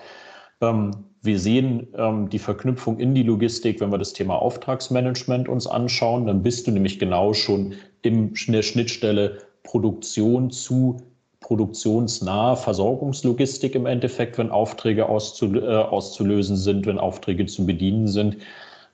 Ähm, 0.60 0.92
wir 1.22 1.38
sehen 1.38 1.88
ähm, 1.96 2.28
die 2.28 2.38
Verknüpfung 2.38 2.98
in 2.98 3.14
die 3.14 3.22
Logistik, 3.22 3.80
wenn 3.80 3.90
wir 3.90 3.98
das 3.98 4.12
Thema 4.12 4.36
Auftragsmanagement 4.36 5.48
uns 5.48 5.66
anschauen. 5.66 6.26
Dann 6.26 6.42
bist 6.42 6.66
du 6.66 6.70
nämlich 6.70 6.98
genau 6.98 7.32
schon 7.34 7.74
in 8.02 8.34
der 8.48 8.62
Schnittstelle 8.62 9.38
Produktion 9.62 10.50
zu 10.50 10.98
produktionsnahe 11.40 12.56
Versorgungslogistik 12.56 13.74
im 13.74 13.86
Endeffekt, 13.86 14.38
wenn 14.38 14.50
Aufträge 14.50 15.08
auszul 15.08 15.62
äh, 15.62 15.66
auszulösen 15.66 16.56
sind, 16.56 16.86
wenn 16.86 16.98
Aufträge 16.98 17.46
zu 17.46 17.64
bedienen 17.64 18.08
sind. 18.08 18.38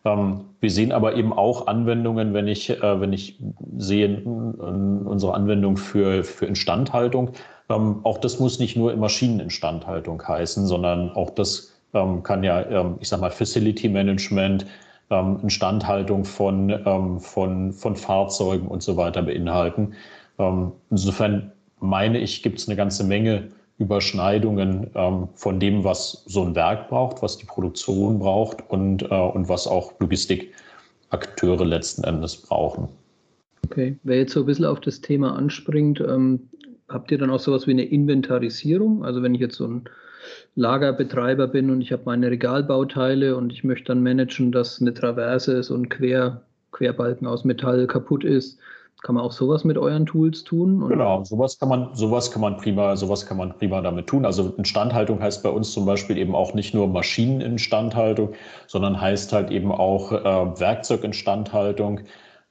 Ähm, 0.04 0.44
wir 0.60 0.70
sehen 0.70 0.92
aber 0.92 1.16
eben 1.16 1.32
auch 1.32 1.66
Anwendungen, 1.66 2.34
wenn 2.34 2.48
ich, 2.48 2.70
äh, 2.70 3.00
wenn 3.00 3.12
ich 3.12 3.38
sehe 3.76 4.22
unsere 4.22 5.34
Anwendung 5.34 5.76
für, 5.76 6.24
für 6.24 6.46
Instandhaltung. 6.46 7.30
Ähm, 7.70 8.00
auch 8.04 8.18
das 8.18 8.38
muss 8.38 8.58
nicht 8.58 8.76
nur 8.76 8.92
in 8.92 9.00
Maschineninstandhaltung 9.00 10.22
heißen, 10.26 10.66
sondern 10.66 11.10
auch 11.10 11.30
das 11.30 11.73
kann 12.22 12.42
ja, 12.42 12.62
ähm, 12.66 12.96
ich 13.00 13.08
sag 13.08 13.20
mal, 13.20 13.30
Facility 13.30 13.88
Management, 13.88 14.66
ähm, 15.10 15.38
Instandhaltung 15.42 16.24
von, 16.24 16.70
ähm, 16.70 17.20
von, 17.20 17.72
von 17.72 17.96
Fahrzeugen 17.96 18.66
und 18.68 18.82
so 18.82 18.96
weiter 18.96 19.22
beinhalten. 19.22 19.94
Ähm, 20.38 20.72
insofern 20.90 21.52
meine 21.80 22.18
ich, 22.18 22.42
gibt 22.42 22.58
es 22.58 22.68
eine 22.68 22.76
ganze 22.76 23.04
Menge 23.04 23.48
Überschneidungen 23.78 24.90
ähm, 24.94 25.28
von 25.34 25.58
dem, 25.58 25.84
was 25.84 26.22
so 26.26 26.44
ein 26.44 26.54
Werk 26.54 26.88
braucht, 26.88 27.22
was 27.22 27.38
die 27.38 27.46
Produktion 27.46 28.18
braucht 28.18 28.68
und, 28.70 29.02
äh, 29.02 29.06
und 29.14 29.48
was 29.48 29.66
auch 29.66 29.92
Logistikakteure 29.98 31.64
letzten 31.64 32.04
Endes 32.04 32.36
brauchen. 32.36 32.88
Okay, 33.66 33.96
wer 34.04 34.18
jetzt 34.18 34.32
so 34.32 34.40
ein 34.40 34.46
bisschen 34.46 34.66
auf 34.66 34.80
das 34.80 35.00
Thema 35.00 35.34
anspringt, 35.34 36.00
ähm, 36.00 36.48
habt 36.88 37.10
ihr 37.10 37.18
dann 37.18 37.30
auch 37.30 37.40
sowas 37.40 37.66
wie 37.66 37.72
eine 37.72 37.84
Inventarisierung? 37.84 39.04
Also 39.04 39.22
wenn 39.22 39.34
ich 39.34 39.40
jetzt 39.40 39.56
so 39.56 39.66
ein 39.66 39.84
Lagerbetreiber 40.56 41.48
bin 41.48 41.70
und 41.70 41.80
ich 41.80 41.92
habe 41.92 42.02
meine 42.04 42.30
Regalbauteile 42.30 43.36
und 43.36 43.52
ich 43.52 43.64
möchte 43.64 43.86
dann 43.86 44.02
managen, 44.02 44.52
dass 44.52 44.80
eine 44.80 44.94
Traverse, 44.94 45.62
so 45.62 45.74
ein 45.74 45.88
Quer, 45.88 46.42
Querbalken 46.72 47.26
aus 47.26 47.44
Metall 47.44 47.86
kaputt 47.86 48.24
ist. 48.24 48.58
Kann 49.02 49.16
man 49.16 49.24
auch 49.24 49.32
sowas 49.32 49.64
mit 49.64 49.76
euren 49.76 50.06
Tools 50.06 50.44
tun? 50.44 50.82
Oder? 50.82 50.94
Genau, 50.96 51.24
sowas 51.24 51.58
kann 51.58 51.68
man, 51.68 51.94
sowas 51.94 52.30
kann 52.30 52.40
man 52.40 52.56
prima, 52.56 52.96
sowas 52.96 53.26
kann 53.26 53.36
man 53.36 53.52
prima 53.58 53.82
damit 53.82 54.06
tun. 54.06 54.24
Also 54.24 54.54
Instandhaltung 54.56 55.20
heißt 55.20 55.42
bei 55.42 55.50
uns 55.50 55.72
zum 55.72 55.84
Beispiel 55.84 56.16
eben 56.16 56.34
auch 56.34 56.54
nicht 56.54 56.72
nur 56.72 56.88
Maschineninstandhaltung, 56.88 58.32
sondern 58.66 58.98
heißt 58.98 59.32
halt 59.34 59.50
eben 59.50 59.72
auch 59.72 60.10
äh, 60.10 60.60
Werkzeuginstandhaltung. 60.60 62.00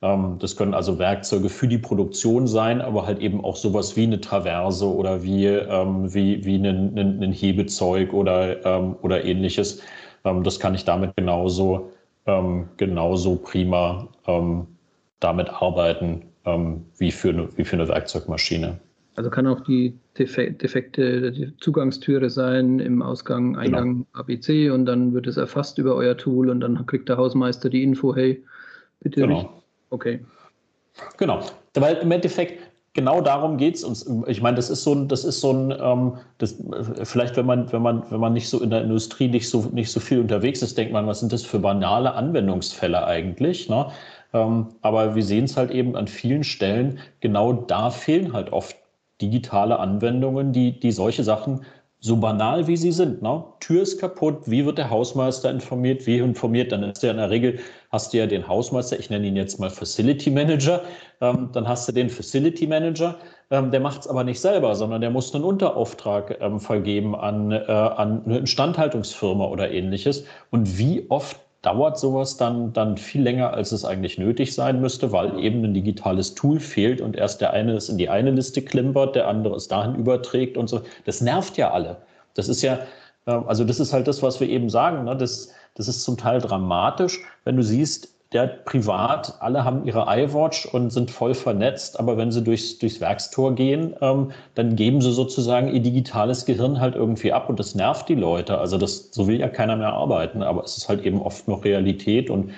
Ähm, 0.03 0.35
das 0.39 0.57
können 0.57 0.73
also 0.73 0.99
Werkzeuge 0.99 1.47
für 1.47 1.67
die 1.67 1.77
Produktion 1.77 2.45
sein, 2.45 2.81
aber 2.81 3.07
halt 3.07 3.19
eben 3.19 3.43
auch 3.43 3.55
sowas 3.55 3.95
wie 3.95 4.03
eine 4.03 4.19
Traverse 4.19 4.85
oder 4.85 5.23
wie, 5.23 5.45
ähm, 5.45 6.13
wie, 6.13 6.43
wie 6.43 6.55
ein, 6.55 6.97
ein, 6.97 7.23
ein 7.23 7.31
Hebezeug 7.31 8.11
oder, 8.11 8.65
ähm, 8.65 8.97
oder 9.01 9.23
ähnliches. 9.23 9.81
das 10.23 10.59
kann 10.59 10.75
ich 10.75 10.85
damit 10.85 11.15
genauso, 11.17 11.91
genauso 12.77 13.35
prima 13.35 14.07
damit 15.19 15.49
arbeiten 15.49 16.21
wie, 16.97 17.11
für 17.11 17.29
eine, 17.29 17.49
wie 17.57 17.65
für 17.65 17.75
eine 17.75 17.89
Werkzeugmaschine. 17.89 18.79
Also 19.15 19.29
kann 19.29 19.45
auch 19.45 19.59
die 19.59 19.93
defekte 20.17 21.33
die 21.33 21.57
Zugangstüre 21.57 22.29
sein 22.29 22.79
im 22.79 23.01
Ausgang, 23.01 23.53
genau. 23.53 23.59
Eingang 23.59 23.93
genau. 23.93 24.05
ABC 24.13 24.69
und 24.69 24.85
dann 24.85 25.13
wird 25.13 25.27
es 25.27 25.35
erfasst 25.35 25.77
über 25.77 25.95
euer 25.95 26.15
Tool 26.15 26.49
und 26.49 26.61
dann 26.61 26.85
kriegt 26.85 27.09
der 27.09 27.17
Hausmeister 27.17 27.69
die 27.69 27.83
Info, 27.83 28.15
hey, 28.15 28.41
bitte 29.01 29.21
genau. 29.21 29.62
Okay. 29.93 30.19
Genau, 31.17 31.41
weil 31.75 31.97
im 31.97 32.11
Endeffekt 32.11 32.63
genau 32.93 33.21
darum 33.21 33.57
geht 33.57 33.75
es 33.75 33.83
uns. 33.83 34.09
Ich 34.25 34.41
meine, 34.41 34.55
das 34.55 34.71
ist 34.71 34.83
so 34.83 34.93
ein, 34.93 35.07
das 35.07 35.23
ist 35.23 35.39
so 35.39 35.51
ein, 35.51 35.71
ähm, 35.79 36.17
das, 36.39 36.55
vielleicht 37.03 37.37
wenn 37.37 37.45
man, 37.45 37.71
wenn 37.71 37.83
man, 37.83 38.03
wenn 38.09 38.19
man 38.19 38.33
nicht 38.33 38.49
so 38.49 38.59
in 38.59 38.71
der 38.71 38.81
Industrie 38.81 39.27
nicht 39.27 39.47
so, 39.47 39.69
nicht 39.71 39.91
so 39.91 39.99
viel 39.99 40.19
unterwegs 40.19 40.63
ist, 40.63 40.79
denkt 40.79 40.93
man, 40.93 41.05
was 41.05 41.19
sind 41.19 41.31
das 41.31 41.43
für 41.43 41.59
banale 41.59 42.13
Anwendungsfälle 42.15 43.05
eigentlich? 43.05 43.69
Ne? 43.69 43.91
Ähm, 44.33 44.69
aber 44.81 45.13
wir 45.13 45.23
sehen 45.23 45.45
es 45.45 45.57
halt 45.57 45.69
eben 45.69 45.95
an 45.95 46.07
vielen 46.07 46.43
Stellen, 46.43 46.97
genau 47.19 47.53
da 47.53 47.91
fehlen 47.91 48.33
halt 48.33 48.51
oft 48.51 48.75
digitale 49.21 49.77
Anwendungen, 49.77 50.53
die, 50.53 50.79
die 50.79 50.91
solche 50.91 51.23
Sachen 51.23 51.61
so 52.03 52.17
banal 52.17 52.67
wie 52.67 52.75
sie 52.75 52.91
sind. 52.91 53.21
Ne? 53.21 53.43
Tür 53.61 53.81
ist 53.81 53.97
kaputt, 53.97 54.41
wie 54.45 54.65
wird 54.65 54.77
der 54.77 54.89
Hausmeister 54.89 55.49
informiert, 55.49 56.05
wie 56.05 56.17
informiert, 56.17 56.73
dann 56.73 56.83
ist 56.83 57.01
ja 57.01 57.11
in 57.11 57.17
der 57.17 57.29
Regel, 57.29 57.59
hast 57.93 58.11
du 58.11 58.17
ja 58.17 58.25
den 58.25 58.47
Hausmeister, 58.47 58.97
ich 58.97 59.11
nenne 59.11 59.27
ihn 59.27 59.35
jetzt 59.35 59.59
mal 59.59 59.69
Facility 59.69 60.31
Manager, 60.31 60.81
ähm, 61.21 61.49
dann 61.53 61.67
hast 61.67 61.87
du 61.87 61.91
den 61.91 62.09
Facility 62.09 62.65
Manager, 62.65 63.15
ähm, 63.51 63.69
der 63.69 63.79
macht 63.79 64.01
es 64.01 64.07
aber 64.07 64.23
nicht 64.23 64.39
selber, 64.41 64.75
sondern 64.75 64.99
der 64.99 65.11
muss 65.11 65.33
einen 65.33 65.43
Unterauftrag 65.43 66.37
ähm, 66.41 66.59
vergeben 66.59 67.15
an, 67.15 67.51
äh, 67.51 67.65
an 67.67 68.23
eine 68.25 68.39
Instandhaltungsfirma 68.39 69.45
oder 69.45 69.69
ähnliches. 69.69 70.25
Und 70.49 70.79
wie 70.79 71.05
oft 71.09 71.39
dauert 71.61 71.99
sowas 71.99 72.35
dann, 72.35 72.73
dann 72.73 72.97
viel 72.97 73.21
länger, 73.21 73.53
als 73.53 73.71
es 73.71 73.85
eigentlich 73.85 74.17
nötig 74.17 74.55
sein 74.55 74.81
müsste, 74.81 75.11
weil 75.11 75.39
eben 75.39 75.63
ein 75.63 75.75
digitales 75.75 76.33
Tool 76.33 76.59
fehlt 76.59 76.99
und 76.99 77.15
erst 77.15 77.41
der 77.41 77.53
eine 77.53 77.73
es 77.73 77.89
in 77.89 77.99
die 77.99 78.09
eine 78.09 78.31
Liste 78.31 78.63
klimpert, 78.63 79.15
der 79.15 79.27
andere 79.27 79.55
es 79.55 79.67
dahin 79.67 79.93
überträgt 79.93 80.57
und 80.57 80.67
so. 80.67 80.81
Das 81.05 81.21
nervt 81.21 81.57
ja 81.57 81.69
alle. 81.71 81.97
Das 82.33 82.49
ist 82.49 82.63
ja, 82.63 82.79
äh, 83.27 83.31
also 83.31 83.63
das 83.63 83.79
ist 83.79 83.93
halt 83.93 84.07
das, 84.07 84.23
was 84.23 84.39
wir 84.39 84.49
eben 84.49 84.71
sagen. 84.71 85.05
Ne? 85.05 85.15
Das, 85.15 85.53
das 85.75 85.87
ist 85.87 86.03
zum 86.03 86.17
Teil 86.17 86.39
dramatisch, 86.39 87.21
wenn 87.43 87.57
du 87.57 87.63
siehst, 87.63 88.09
der 88.33 88.47
privat, 88.47 89.35
alle 89.41 89.63
haben 89.63 89.85
ihre 89.85 90.07
iWatch 90.09 90.65
und 90.65 90.89
sind 90.89 91.11
voll 91.11 91.35
vernetzt, 91.35 91.99
aber 91.99 92.17
wenn 92.17 92.31
sie 92.31 92.43
durchs, 92.43 92.79
durchs 92.79 92.99
Werkstor 92.99 93.53
gehen, 93.53 93.95
ähm, 94.01 94.31
dann 94.55 94.75
geben 94.75 95.01
sie 95.01 95.11
sozusagen 95.11 95.67
ihr 95.71 95.81
digitales 95.81 96.45
Gehirn 96.45 96.79
halt 96.79 96.95
irgendwie 96.95 97.31
ab 97.31 97.47
und 97.47 97.59
das 97.59 97.75
nervt 97.75 98.09
die 98.09 98.15
Leute. 98.15 98.57
Also 98.57 98.79
das, 98.79 99.11
so 99.11 99.27
will 99.27 99.39
ja 99.39 99.49
keiner 99.49 99.75
mehr 99.75 99.93
arbeiten, 99.93 100.41
aber 100.41 100.63
es 100.63 100.77
ist 100.77 100.89
halt 100.89 101.03
eben 101.05 101.21
oft 101.21 101.47
noch 101.47 101.63
Realität 101.63 102.31
und, 102.31 102.51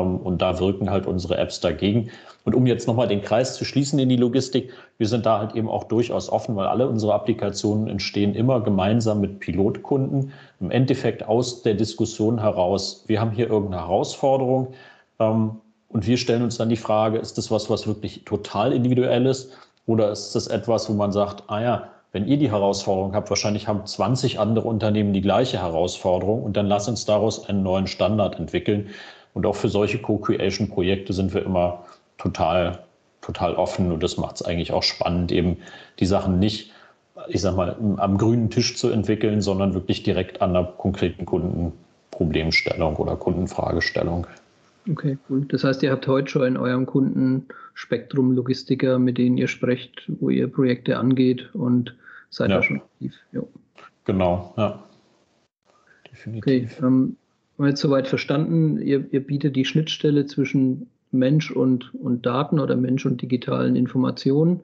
und 0.00 0.42
da 0.42 0.58
wirken 0.58 0.90
halt 0.90 1.06
unsere 1.06 1.36
Apps 1.36 1.60
dagegen. 1.60 2.10
Und 2.44 2.54
um 2.54 2.66
jetzt 2.66 2.86
nochmal 2.86 3.08
den 3.08 3.22
Kreis 3.22 3.54
zu 3.54 3.64
schließen 3.64 3.98
in 3.98 4.08
die 4.08 4.16
Logistik, 4.16 4.72
wir 4.98 5.06
sind 5.06 5.26
da 5.26 5.38
halt 5.38 5.54
eben 5.54 5.68
auch 5.68 5.84
durchaus 5.84 6.30
offen, 6.30 6.56
weil 6.56 6.66
alle 6.66 6.88
unsere 6.88 7.14
Applikationen 7.14 7.88
entstehen 7.88 8.34
immer 8.34 8.60
gemeinsam 8.60 9.20
mit 9.20 9.40
Pilotkunden. 9.40 10.32
Im 10.60 10.70
Endeffekt 10.70 11.28
aus 11.28 11.62
der 11.62 11.74
Diskussion 11.74 12.40
heraus, 12.40 13.04
wir 13.06 13.20
haben 13.20 13.30
hier 13.30 13.48
irgendeine 13.48 13.82
Herausforderung, 13.82 14.74
ähm, 15.18 15.60
und 15.92 16.06
wir 16.06 16.16
stellen 16.16 16.42
uns 16.42 16.56
dann 16.56 16.70
die 16.70 16.76
Frage, 16.76 17.18
ist 17.18 17.36
das 17.36 17.50
was, 17.50 17.68
was 17.68 17.86
wirklich 17.86 18.24
total 18.24 18.72
individuell 18.72 19.26
ist? 19.26 19.52
Oder 19.86 20.10
ist 20.10 20.34
das 20.34 20.46
etwas, 20.46 20.88
wo 20.88 20.94
man 20.94 21.12
sagt, 21.12 21.44
ah 21.48 21.60
ja, 21.60 21.88
wenn 22.12 22.26
ihr 22.26 22.38
die 22.38 22.50
Herausforderung 22.50 23.14
habt, 23.14 23.28
wahrscheinlich 23.30 23.68
haben 23.68 23.84
20 23.84 24.38
andere 24.38 24.68
Unternehmen 24.68 25.12
die 25.12 25.20
gleiche 25.20 25.58
Herausforderung 25.58 26.42
und 26.42 26.56
dann 26.56 26.66
lass 26.66 26.88
uns 26.88 27.04
daraus 27.04 27.48
einen 27.48 27.62
neuen 27.62 27.86
Standard 27.86 28.38
entwickeln. 28.38 28.88
Und 29.34 29.46
auch 29.46 29.56
für 29.56 29.68
solche 29.68 29.98
Co-Creation-Projekte 29.98 31.12
sind 31.12 31.32
wir 31.32 31.44
immer 31.44 31.84
total, 32.18 32.84
total 33.20 33.54
offen 33.54 33.92
und 33.92 34.02
das 34.02 34.16
macht 34.16 34.36
es 34.36 34.42
eigentlich 34.42 34.72
auch 34.72 34.82
spannend, 34.82 35.32
eben 35.32 35.56
die 35.98 36.06
Sachen 36.06 36.38
nicht, 36.38 36.72
ich 37.28 37.40
sag 37.40 37.56
mal, 37.56 37.76
am 37.96 38.18
grünen 38.18 38.50
Tisch 38.50 38.76
zu 38.76 38.90
entwickeln, 38.90 39.40
sondern 39.40 39.74
wirklich 39.74 40.02
direkt 40.02 40.42
an 40.42 40.50
einer 40.50 40.64
konkreten 40.64 41.24
Kundenproblemstellung 41.24 42.96
oder 42.96 43.16
Kundenfragestellung. 43.16 44.26
Okay, 44.90 45.16
cool. 45.30 45.44
Das 45.48 45.62
heißt, 45.62 45.82
ihr 45.82 45.92
habt 45.92 46.06
heute 46.08 46.28
schon 46.28 46.42
in 46.42 46.56
eurem 46.56 46.86
Kundenspektrum 46.86 48.32
Logistiker, 48.32 48.98
mit 48.98 49.16
denen 49.16 49.38
ihr 49.38 49.46
sprecht, 49.46 50.02
wo 50.20 50.28
ihr 50.28 50.48
Projekte 50.48 50.98
angeht 50.98 51.54
und 51.54 51.94
seid 52.30 52.50
ja. 52.50 52.56
da 52.56 52.62
schon 52.62 52.78
aktiv. 52.78 53.14
Jo. 53.30 53.48
Genau, 54.04 54.52
ja. 54.56 54.82
Definitiv. 56.10 56.76
Okay, 56.78 56.86
ähm, 56.86 57.16
haben 57.56 57.64
wir 57.64 57.68
jetzt 57.70 57.80
soweit 57.80 58.08
verstanden, 58.08 58.78
ihr, 58.80 59.06
ihr 59.12 59.20
bietet 59.20 59.56
die 59.56 59.64
Schnittstelle 59.64 60.26
zwischen 60.26 60.88
Mensch 61.10 61.50
und, 61.50 61.94
und 61.94 62.24
Daten 62.24 62.58
oder 62.58 62.76
Mensch 62.76 63.04
und 63.04 63.20
digitalen 63.20 63.76
Informationen. 63.76 64.60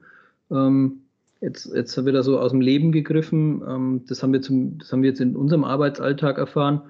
Ähm, 0.51 1.01
jetzt, 1.41 1.71
jetzt 1.73 2.03
wird 2.03 2.15
er 2.15 2.23
so 2.23 2.39
aus 2.39 2.51
dem 2.51 2.61
Leben 2.61 2.91
gegriffen. 2.91 3.61
Ähm, 3.67 4.01
das, 4.07 4.23
haben 4.23 4.33
wir 4.33 4.41
zum, 4.41 4.79
das 4.79 4.91
haben 4.91 5.03
wir 5.03 5.09
jetzt 5.09 5.21
in 5.21 5.35
unserem 5.35 5.63
Arbeitsalltag 5.63 6.37
erfahren. 6.37 6.81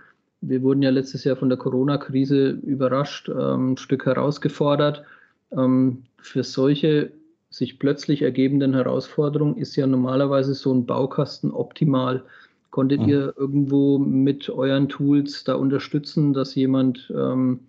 Wir 0.42 0.62
wurden 0.62 0.82
ja 0.82 0.90
letztes 0.90 1.26
Jahr 1.26 1.36
von 1.36 1.50
der 1.50 1.58
Corona-Krise 1.58 2.52
überrascht, 2.52 3.30
ähm, 3.30 3.74
ein 3.74 3.78
Stück 3.78 4.06
herausgefordert. 4.06 5.04
Ähm, 5.52 6.04
für 6.22 6.44
solche 6.44 7.12
sich 7.50 7.80
plötzlich 7.80 8.22
ergebenden 8.22 8.74
Herausforderungen 8.74 9.58
ist 9.58 9.76
ja 9.76 9.88
normalerweise 9.88 10.54
so 10.54 10.74
ein 10.74 10.86
Baukasten 10.86 11.52
optimal. 11.52 12.24
Konntet 12.70 13.02
mhm. 13.02 13.10
ihr 13.10 13.34
irgendwo 13.38 13.98
mit 13.98 14.50
euren 14.50 14.90
Tools 14.90 15.44
da 15.44 15.56
unterstützen, 15.56 16.34
dass 16.34 16.56
jemand 16.56 17.12
ähm, 17.16 17.62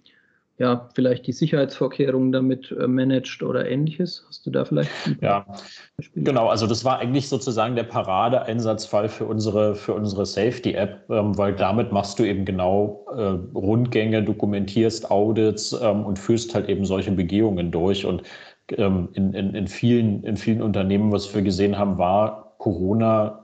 ja, 0.61 0.91
vielleicht 0.95 1.27
die 1.27 1.33
Sicherheitsvorkehrungen 1.33 2.33
damit 2.33 2.71
äh, 2.71 2.87
managt 2.87 3.43
oder 3.43 3.67
ähnliches? 3.67 4.27
Hast 4.29 4.45
du 4.45 4.51
da 4.51 4.67
vielleicht? 4.67 4.91
Ja, 5.23 5.47
genau. 6.15 6.49
Also 6.49 6.67
das 6.67 6.85
war 6.85 6.99
eigentlich 6.99 7.31
sozusagen 7.31 7.77
der 7.77 7.85
Paradeeinsatzfall 7.85 9.09
für 9.09 9.25
unsere, 9.25 9.75
für 9.75 9.95
unsere 9.95 10.27
Safety-App, 10.27 11.09
ähm, 11.09 11.39
weil 11.39 11.55
damit 11.55 11.93
machst 11.93 12.19
du 12.19 12.25
eben 12.25 12.45
genau 12.45 13.07
äh, 13.17 13.57
Rundgänge, 13.57 14.23
dokumentierst 14.23 15.11
Audits 15.11 15.73
ähm, 15.73 16.05
und 16.05 16.19
führst 16.19 16.55
halt 16.55 16.69
eben 16.69 16.85
solche 16.85 17.13
Begehungen 17.13 17.71
durch. 17.71 18.05
Und 18.05 18.23
ähm, 18.77 19.09
in, 19.15 19.33
in, 19.33 19.55
in, 19.55 19.67
vielen, 19.67 20.23
in 20.25 20.37
vielen 20.37 20.61
Unternehmen, 20.61 21.11
was 21.11 21.35
wir 21.35 21.41
gesehen 21.41 21.79
haben, 21.79 21.97
war 21.97 22.55
Corona 22.59 23.40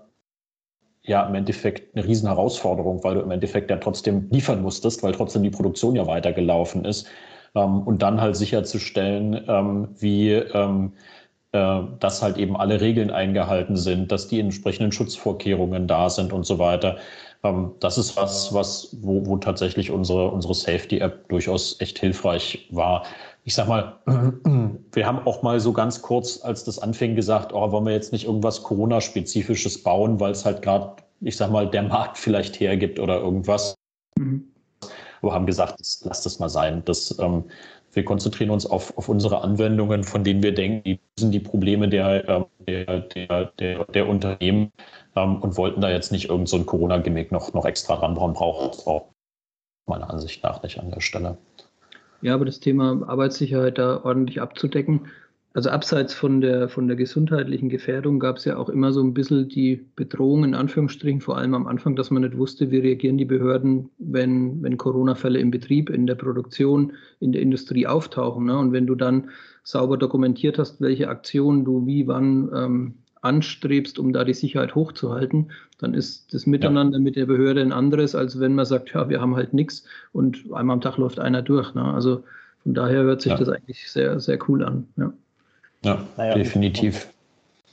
ja 1.06 1.26
im 1.26 1.34
Endeffekt 1.34 1.96
eine 1.96 2.06
Riesenherausforderung, 2.06 3.02
weil 3.04 3.14
du 3.14 3.20
im 3.20 3.30
Endeffekt 3.30 3.70
ja 3.70 3.76
trotzdem 3.76 4.28
liefern 4.30 4.62
musstest, 4.62 5.02
weil 5.02 5.12
trotzdem 5.12 5.42
die 5.42 5.50
Produktion 5.50 5.96
ja 5.96 6.06
weitergelaufen 6.06 6.84
ist. 6.84 7.08
Ähm, 7.54 7.82
und 7.82 8.02
dann 8.02 8.20
halt 8.20 8.36
sicherzustellen, 8.36 9.44
ähm, 9.48 9.88
wie 9.98 10.32
ähm, 10.32 10.92
äh, 11.52 11.80
dass 12.00 12.22
halt 12.22 12.36
eben 12.38 12.56
alle 12.56 12.80
Regeln 12.80 13.10
eingehalten 13.10 13.76
sind, 13.76 14.12
dass 14.12 14.28
die 14.28 14.40
entsprechenden 14.40 14.92
Schutzvorkehrungen 14.92 15.86
da 15.86 16.10
sind 16.10 16.32
und 16.32 16.44
so 16.44 16.58
weiter. 16.58 16.98
Ähm, 17.44 17.72
das 17.80 17.98
ist 17.98 18.16
was, 18.16 18.52
was 18.52 18.96
wo, 19.00 19.24
wo 19.26 19.36
tatsächlich 19.38 19.90
unsere, 19.90 20.30
unsere 20.30 20.54
Safety-App 20.54 21.28
durchaus 21.28 21.80
echt 21.80 21.98
hilfreich 21.98 22.68
war 22.70 23.04
ich 23.46 23.54
sag 23.54 23.68
mal, 23.68 24.00
wir 24.92 25.06
haben 25.06 25.20
auch 25.20 25.42
mal 25.42 25.60
so 25.60 25.72
ganz 25.72 26.02
kurz, 26.02 26.42
als 26.42 26.64
das 26.64 26.80
anfing, 26.80 27.14
gesagt, 27.14 27.52
oh, 27.52 27.70
wollen 27.70 27.86
wir 27.86 27.92
jetzt 27.92 28.12
nicht 28.12 28.26
irgendwas 28.26 28.64
Corona-spezifisches 28.64 29.84
bauen, 29.84 30.18
weil 30.18 30.32
es 30.32 30.44
halt 30.44 30.62
gerade, 30.62 30.96
ich 31.20 31.36
sag 31.36 31.52
mal, 31.52 31.70
der 31.70 31.84
Markt 31.84 32.18
vielleicht 32.18 32.58
hergibt 32.58 32.98
oder 32.98 33.20
irgendwas. 33.20 33.76
Mhm. 34.18 34.52
Wir 35.22 35.32
haben 35.32 35.46
gesagt, 35.46 35.78
das, 35.78 36.02
lass 36.04 36.22
das 36.22 36.40
mal 36.40 36.48
sein. 36.48 36.82
Das, 36.86 37.16
ähm, 37.20 37.44
wir 37.92 38.04
konzentrieren 38.04 38.50
uns 38.50 38.66
auf, 38.66 38.98
auf 38.98 39.08
unsere 39.08 39.42
Anwendungen, 39.42 40.02
von 40.02 40.24
denen 40.24 40.42
wir 40.42 40.52
denken, 40.52 40.82
die 40.82 41.00
sind 41.16 41.30
die 41.30 41.40
Probleme 41.40 41.88
der, 41.88 42.28
ähm, 42.28 42.46
der, 42.66 43.00
der, 43.00 43.52
der, 43.60 43.84
der 43.84 44.08
Unternehmen 44.08 44.72
ähm, 45.14 45.40
und 45.40 45.56
wollten 45.56 45.80
da 45.80 45.88
jetzt 45.88 46.10
nicht 46.10 46.30
irgendein 46.30 46.46
so 46.46 46.64
Corona-Gimmick 46.64 47.30
noch, 47.30 47.52
noch 47.54 47.64
extra 47.64 47.94
ranbauen, 47.94 48.32
braucht 48.32 48.74
es 48.74 48.86
auch 48.88 49.12
meiner 49.86 50.10
Ansicht 50.10 50.42
nach 50.42 50.64
nicht 50.64 50.80
an 50.80 50.90
der 50.90 51.00
Stelle. 51.00 51.38
Ja, 52.22 52.34
aber 52.34 52.44
das 52.44 52.60
Thema 52.60 53.06
Arbeitssicherheit 53.08 53.78
da 53.78 54.02
ordentlich 54.04 54.40
abzudecken. 54.40 55.08
Also 55.56 55.70
abseits 55.70 56.12
von 56.12 56.42
der, 56.42 56.68
von 56.68 56.86
der 56.86 56.96
gesundheitlichen 56.96 57.70
Gefährdung 57.70 58.18
gab 58.18 58.36
es 58.36 58.44
ja 58.44 58.58
auch 58.58 58.68
immer 58.68 58.92
so 58.92 59.02
ein 59.02 59.14
bisschen 59.14 59.48
die 59.48 59.86
Bedrohung 59.96 60.44
in 60.44 60.54
Anführungsstrichen, 60.54 61.22
vor 61.22 61.38
allem 61.38 61.54
am 61.54 61.66
Anfang, 61.66 61.96
dass 61.96 62.10
man 62.10 62.20
nicht 62.20 62.36
wusste, 62.36 62.70
wie 62.70 62.78
reagieren 62.78 63.16
die 63.16 63.24
Behörden, 63.24 63.88
wenn, 63.96 64.62
wenn 64.62 64.76
Corona-Fälle 64.76 65.38
im 65.38 65.50
Betrieb, 65.50 65.88
in 65.88 66.06
der 66.06 66.14
Produktion, 66.14 66.92
in 67.20 67.32
der 67.32 67.40
Industrie 67.40 67.86
auftauchen. 67.86 68.44
Ne? 68.44 68.58
Und 68.58 68.72
wenn 68.72 68.86
du 68.86 68.94
dann 68.96 69.30
sauber 69.62 69.96
dokumentiert 69.96 70.58
hast, 70.58 70.82
welche 70.82 71.08
Aktionen 71.08 71.64
du 71.64 71.86
wie, 71.86 72.06
wann 72.06 72.50
ähm, 72.54 72.94
anstrebst, 73.26 73.98
um 73.98 74.12
da 74.12 74.24
die 74.24 74.34
Sicherheit 74.34 74.74
hochzuhalten, 74.74 75.50
dann 75.78 75.94
ist 75.94 76.32
das 76.32 76.46
Miteinander 76.46 76.98
ja. 76.98 77.04
mit 77.04 77.16
der 77.16 77.26
Behörde 77.26 77.60
ein 77.60 77.72
anderes, 77.72 78.14
als 78.14 78.40
wenn 78.40 78.54
man 78.54 78.64
sagt, 78.64 78.94
ja, 78.94 79.08
wir 79.08 79.20
haben 79.20 79.36
halt 79.36 79.52
nichts 79.52 79.84
und 80.12 80.44
einmal 80.52 80.74
am 80.74 80.80
Tag 80.80 80.96
läuft 80.96 81.18
einer 81.18 81.42
durch. 81.42 81.74
Ne? 81.74 81.84
Also 81.84 82.24
von 82.62 82.74
daher 82.74 83.02
hört 83.02 83.20
sich 83.20 83.32
ja. 83.32 83.38
das 83.38 83.48
eigentlich 83.48 83.90
sehr, 83.90 84.18
sehr 84.20 84.38
cool 84.48 84.64
an. 84.64 84.86
Ja, 84.96 85.12
ja 85.82 86.04
naja, 86.16 86.34
definitiv. 86.34 87.08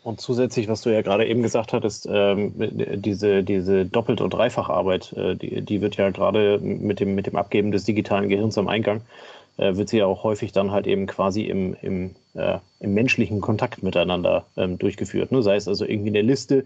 Und, 0.03 0.11
und, 0.11 0.21
zusätzlich, 0.21 0.67
was 0.67 0.81
du 0.81 0.89
ja 0.89 1.01
gerade 1.01 1.25
eben 1.25 1.41
gesagt 1.41 1.71
hattest, 1.71 2.07
ähm, 2.11 2.51
diese, 2.57 3.43
diese 3.43 3.85
Doppelt- 3.85 4.21
und 4.21 4.33
Dreifacharbeit, 4.33 5.13
äh, 5.13 5.35
die, 5.35 5.61
die 5.61 5.81
wird 5.81 5.95
ja 5.95 6.09
gerade 6.09 6.59
mit 6.59 6.99
dem, 6.99 7.15
mit 7.15 7.27
dem 7.27 7.37
Abgeben 7.37 7.71
des 7.71 7.85
digitalen 7.85 8.27
Gehirns 8.27 8.57
am 8.57 8.67
Eingang 8.67 9.01
äh, 9.57 9.75
wird 9.75 9.89
sie 9.89 9.97
ja 9.97 10.05
auch 10.05 10.23
häufig 10.23 10.51
dann 10.51 10.71
halt 10.71 10.87
eben 10.87 11.05
quasi 11.07 11.43
im, 11.43 11.75
im, 11.81 12.15
äh, 12.33 12.59
im 12.79 12.93
menschlichen 12.93 13.41
Kontakt 13.41 13.83
miteinander 13.83 14.45
ähm, 14.57 14.77
durchgeführt. 14.77 15.31
Ne? 15.31 15.41
Sei 15.43 15.55
es 15.55 15.67
also 15.67 15.85
irgendwie 15.85 16.09
eine 16.09 16.21
Liste, 16.21 16.65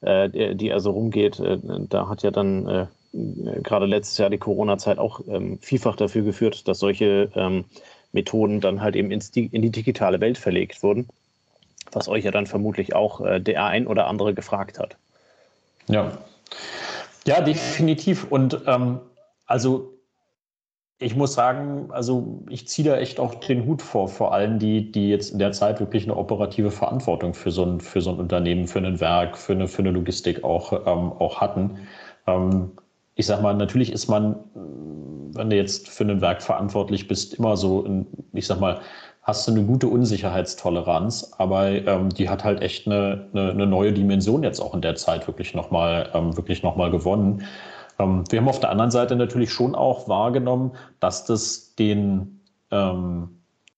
äh, 0.00 0.54
die, 0.54 0.72
also 0.72 0.90
rumgeht. 0.90 1.38
Äh, 1.40 1.58
da 1.62 2.08
hat 2.08 2.22
ja 2.22 2.30
dann 2.30 2.66
äh, 2.66 2.86
gerade 3.62 3.86
letztes 3.86 4.18
Jahr 4.18 4.30
die 4.30 4.38
Corona-Zeit 4.38 4.98
auch 4.98 5.20
ähm, 5.28 5.58
vielfach 5.60 5.96
dafür 5.96 6.22
geführt, 6.22 6.66
dass 6.68 6.78
solche 6.78 7.30
ähm, 7.34 7.64
Methoden 8.12 8.60
dann 8.60 8.80
halt 8.80 8.96
eben 8.96 9.10
ins, 9.10 9.30
in 9.30 9.62
die 9.62 9.70
digitale 9.70 10.20
Welt 10.20 10.38
verlegt 10.38 10.82
wurden, 10.82 11.08
was 11.92 12.08
euch 12.08 12.24
ja 12.24 12.30
dann 12.30 12.46
vermutlich 12.46 12.94
auch 12.94 13.20
äh, 13.20 13.40
der 13.40 13.64
ein 13.64 13.86
oder 13.86 14.06
andere 14.06 14.34
gefragt 14.34 14.78
hat. 14.78 14.96
Ja, 15.86 16.18
ja, 17.26 17.40
definitiv. 17.40 18.24
Und 18.30 18.60
ähm, 18.66 19.00
also 19.46 19.93
ich 20.98 21.16
muss 21.16 21.34
sagen, 21.34 21.88
also 21.90 22.44
ich 22.48 22.68
ziehe 22.68 22.88
da 22.88 22.96
echt 22.96 23.18
auch 23.18 23.34
den 23.34 23.66
Hut 23.66 23.82
vor, 23.82 24.08
vor 24.08 24.32
allem 24.32 24.58
die, 24.58 24.92
die 24.92 25.08
jetzt 25.08 25.32
in 25.32 25.38
der 25.38 25.52
Zeit 25.52 25.80
wirklich 25.80 26.04
eine 26.04 26.16
operative 26.16 26.70
Verantwortung 26.70 27.34
für 27.34 27.50
so 27.50 27.64
ein, 27.64 27.80
für 27.80 28.00
so 28.00 28.10
ein 28.10 28.18
Unternehmen, 28.18 28.68
für 28.68 28.78
ein 28.78 29.00
Werk, 29.00 29.36
für 29.36 29.52
eine, 29.52 29.66
für 29.68 29.82
eine 29.82 29.90
Logistik 29.90 30.44
auch, 30.44 30.72
ähm, 30.72 31.12
auch 31.12 31.40
hatten. 31.40 31.78
Ähm, 32.26 32.72
ich 33.16 33.26
sag 33.26 33.42
mal, 33.42 33.54
natürlich 33.54 33.92
ist 33.92 34.08
man, 34.08 34.36
wenn 35.34 35.50
du 35.50 35.56
jetzt 35.56 35.88
für 35.88 36.04
ein 36.04 36.20
Werk 36.20 36.42
verantwortlich 36.42 37.08
bist, 37.08 37.34
immer 37.34 37.56
so, 37.56 37.84
in, 37.84 38.06
ich 38.32 38.46
sag 38.46 38.60
mal, 38.60 38.80
hast 39.22 39.48
du 39.48 39.52
eine 39.52 39.64
gute 39.64 39.88
Unsicherheitstoleranz, 39.88 41.32
aber 41.38 41.68
ähm, 41.70 42.10
die 42.10 42.28
hat 42.28 42.44
halt 42.44 42.60
echt 42.62 42.86
eine, 42.86 43.28
eine, 43.32 43.50
eine, 43.50 43.66
neue 43.66 43.92
Dimension 43.92 44.42
jetzt 44.42 44.60
auch 44.60 44.74
in 44.74 44.82
der 44.82 44.96
Zeit 44.96 45.26
wirklich 45.26 45.54
nochmal 45.54 46.10
ähm, 46.14 46.30
noch 46.62 46.90
gewonnen. 46.90 47.42
Ähm, 47.98 48.24
wir 48.30 48.40
haben 48.40 48.48
auf 48.48 48.60
der 48.60 48.70
anderen 48.70 48.90
Seite 48.90 49.16
natürlich 49.16 49.52
schon 49.52 49.74
auch 49.74 50.08
wahrgenommen, 50.08 50.72
dass 51.00 51.24
das 51.24 51.74
den, 51.76 52.40
ähm, 52.70 53.28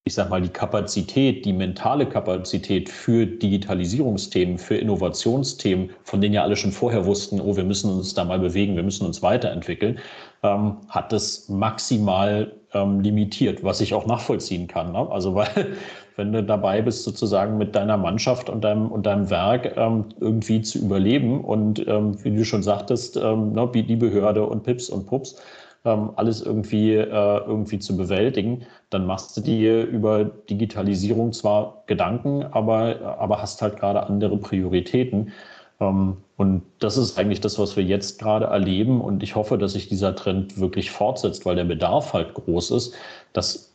ich 0.05 0.15
sag 0.15 0.31
mal, 0.31 0.41
die 0.41 0.49
Kapazität, 0.49 1.45
die 1.45 1.53
mentale 1.53 2.07
Kapazität 2.07 2.89
für 2.89 3.27
Digitalisierungsthemen, 3.27 4.59
für 4.59 4.77
Innovationsthemen, 4.77 5.91
von 6.05 6.21
denen 6.21 6.35
ja 6.35 6.43
alle 6.43 6.57
schon 6.57 6.73
vorher 6.73 7.07
wussten, 7.07 7.41
oh, 7.41 7.57
wir 7.57 7.65
müssen 7.65 7.91
uns 7.91 8.15
da 8.15 8.25
mal 8.25 8.39
bewegen, 8.39 8.77
wir 8.77 8.85
müssen 8.85 9.07
uns 9.07 9.23
weiterentwickeln, 9.23 9.99
ähm, 10.43 10.77
hat 10.89 11.13
das 11.13 11.49
maximal 11.49 12.53
ähm, 12.73 13.01
limitiert, 13.01 13.65
was 13.65 13.81
ich 13.81 13.95
auch 13.95 14.07
nachvollziehen 14.07 14.67
kann. 14.69 14.93
Ne? 14.93 15.11
Also 15.11 15.35
weil 15.37 15.77
wenn 16.17 16.33
du 16.33 16.43
dabei 16.43 16.83
bist, 16.83 17.05
sozusagen 17.05 17.59
mit 17.59 17.75
deiner 17.75 17.97
Mannschaft 17.97 18.49
und 18.49 18.65
deinem, 18.65 18.91
und 18.91 19.07
deinem 19.07 19.31
Werk 19.31 19.77
ähm, 19.77 20.07
irgendwie 20.19 20.63
zu 20.63 20.79
überleben 20.79 21.45
und 21.45 21.87
ähm, 21.87 22.23
wie 22.25 22.35
du 22.35 22.45
schon 22.45 22.63
sagtest, 22.63 23.17
ähm, 23.17 23.53
ne, 23.53 23.71
die 23.73 23.97
Behörde 23.97 24.47
und 24.47 24.65
Pips 24.65 24.89
und 24.89 25.07
Pups, 25.07 25.37
ähm, 25.85 26.11
alles 26.17 26.43
irgendwie, 26.43 26.95
äh, 26.95 27.05
irgendwie 27.07 27.79
zu 27.79 27.97
bewältigen, 27.97 28.67
dann 28.91 29.07
machst 29.07 29.37
du 29.37 29.41
dir 29.41 29.85
über 29.85 30.25
Digitalisierung 30.25 31.33
zwar 31.33 31.85
Gedanken, 31.87 32.45
aber, 32.51 33.17
aber 33.19 33.41
hast 33.41 33.63
halt 33.63 33.79
gerade 33.79 34.05
andere 34.05 34.37
Prioritäten. 34.37 35.33
Ähm, 35.81 36.17
und 36.37 36.63
das 36.81 36.97
ist 36.97 37.19
eigentlich 37.19 37.41
das, 37.41 37.59
was 37.59 37.77
wir 37.77 37.85
jetzt 37.85 38.19
gerade 38.19 38.47
erleben. 38.47 39.01
Und 39.01 39.23
ich 39.23 39.37
hoffe, 39.37 39.59
dass 39.59 39.73
sich 39.73 39.89
dieser 39.89 40.15
Trend 40.15 40.59
wirklich 40.59 40.91
fortsetzt, 40.91 41.47
weil 41.47 41.57
der 41.57 41.65
Bedarf 41.65 42.13
halt 42.13 42.35
groß 42.35 42.73
ist, 42.73 42.95
dass 43.33 43.73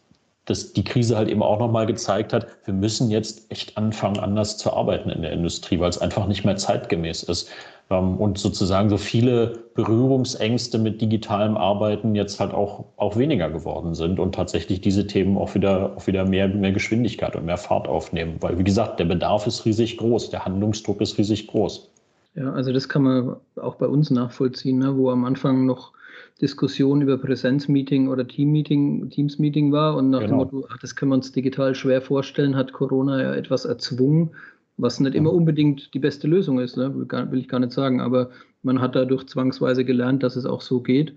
dass 0.51 0.73
die 0.73 0.83
Krise 0.83 1.17
halt 1.17 1.29
eben 1.29 1.41
auch 1.41 1.59
nochmal 1.59 1.85
gezeigt 1.85 2.33
hat, 2.33 2.45
wir 2.65 2.73
müssen 2.73 3.09
jetzt 3.09 3.49
echt 3.49 3.77
anfangen, 3.77 4.19
anders 4.19 4.57
zu 4.57 4.73
arbeiten 4.73 5.09
in 5.09 5.21
der 5.21 5.31
Industrie, 5.31 5.79
weil 5.79 5.89
es 5.89 5.97
einfach 5.97 6.27
nicht 6.27 6.43
mehr 6.43 6.57
zeitgemäß 6.57 7.23
ist. 7.23 7.49
Ähm, 7.89 8.17
und 8.17 8.37
sozusagen 8.37 8.89
so 8.89 8.97
viele 8.97 9.59
Berührungsängste 9.75 10.77
mit 10.77 11.01
digitalem 11.01 11.55
Arbeiten 11.55 12.15
jetzt 12.15 12.39
halt 12.39 12.53
auch, 12.53 12.85
auch 12.97 13.17
weniger 13.17 13.49
geworden 13.49 13.95
sind 13.95 14.19
und 14.19 14.35
tatsächlich 14.35 14.81
diese 14.81 15.07
Themen 15.07 15.37
auch 15.37 15.55
wieder, 15.55 15.93
auch 15.95 16.05
wieder 16.05 16.25
mehr, 16.25 16.49
mehr 16.49 16.73
Geschwindigkeit 16.73 17.35
und 17.35 17.45
mehr 17.45 17.57
Fahrt 17.57 17.87
aufnehmen. 17.87 18.35
Weil, 18.41 18.57
wie 18.59 18.63
gesagt, 18.63 18.99
der 18.99 19.05
Bedarf 19.05 19.47
ist 19.47 19.65
riesig 19.65 19.97
groß, 19.97 20.29
der 20.29 20.45
Handlungsdruck 20.45 20.99
ist 20.99 21.17
riesig 21.17 21.47
groß. 21.47 21.89
Ja, 22.35 22.51
also 22.53 22.71
das 22.71 22.87
kann 22.87 23.03
man 23.03 23.35
auch 23.55 23.75
bei 23.75 23.87
uns 23.87 24.09
nachvollziehen, 24.09 24.79
ne, 24.79 24.97
wo 24.97 25.09
am 25.11 25.25
Anfang 25.25 25.65
noch 25.65 25.91
Diskussion 26.39 27.01
über 27.01 27.17
Präsenzmeeting 27.17 28.07
oder 28.07 28.27
Teammeeting, 28.27 29.09
Teams-Meeting 29.09 29.71
war 29.71 29.95
und 29.95 30.09
nach 30.09 30.21
genau. 30.21 30.45
dem 30.45 30.55
Motto, 30.55 30.67
ach, 30.71 30.77
das 30.77 30.95
können 30.95 31.11
wir 31.11 31.15
uns 31.15 31.31
digital 31.31 31.75
schwer 31.75 32.01
vorstellen, 32.01 32.55
hat 32.55 32.73
Corona 32.73 33.21
ja 33.21 33.35
etwas 33.35 33.65
erzwungen, 33.65 34.31
was 34.77 34.99
nicht 34.99 35.15
immer 35.15 35.33
unbedingt 35.33 35.93
die 35.93 35.99
beste 35.99 36.27
Lösung 36.27 36.59
ist, 36.59 36.77
ne? 36.77 36.93
will, 36.95 37.39
ich 37.39 37.47
gar 37.47 37.59
nicht 37.59 37.71
sagen, 37.71 38.01
aber 38.01 38.31
man 38.63 38.81
hat 38.81 38.95
dadurch 38.95 39.27
zwangsweise 39.27 39.85
gelernt, 39.85 40.23
dass 40.23 40.35
es 40.35 40.45
auch 40.45 40.61
so 40.61 40.81
geht. 40.81 41.13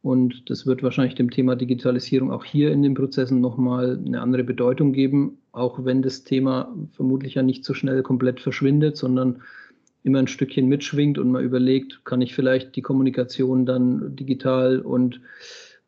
Und 0.00 0.48
das 0.48 0.64
wird 0.64 0.84
wahrscheinlich 0.84 1.16
dem 1.16 1.30
Thema 1.30 1.56
Digitalisierung 1.56 2.30
auch 2.30 2.44
hier 2.44 2.70
in 2.70 2.82
den 2.82 2.94
Prozessen 2.94 3.40
nochmal 3.40 3.98
eine 4.04 4.20
andere 4.20 4.44
Bedeutung 4.44 4.92
geben, 4.92 5.38
auch 5.50 5.84
wenn 5.84 6.02
das 6.02 6.22
Thema 6.22 6.72
vermutlich 6.92 7.34
ja 7.34 7.42
nicht 7.42 7.64
so 7.64 7.74
schnell 7.74 8.02
komplett 8.04 8.40
verschwindet, 8.40 8.96
sondern 8.96 9.42
immer 10.08 10.18
ein 10.18 10.26
Stückchen 10.26 10.66
mitschwingt 10.66 11.18
und 11.18 11.30
man 11.30 11.44
überlegt, 11.44 12.04
kann 12.04 12.20
ich 12.20 12.34
vielleicht 12.34 12.74
die 12.74 12.82
Kommunikation 12.82 13.64
dann 13.66 14.16
digital 14.16 14.80
und 14.80 15.20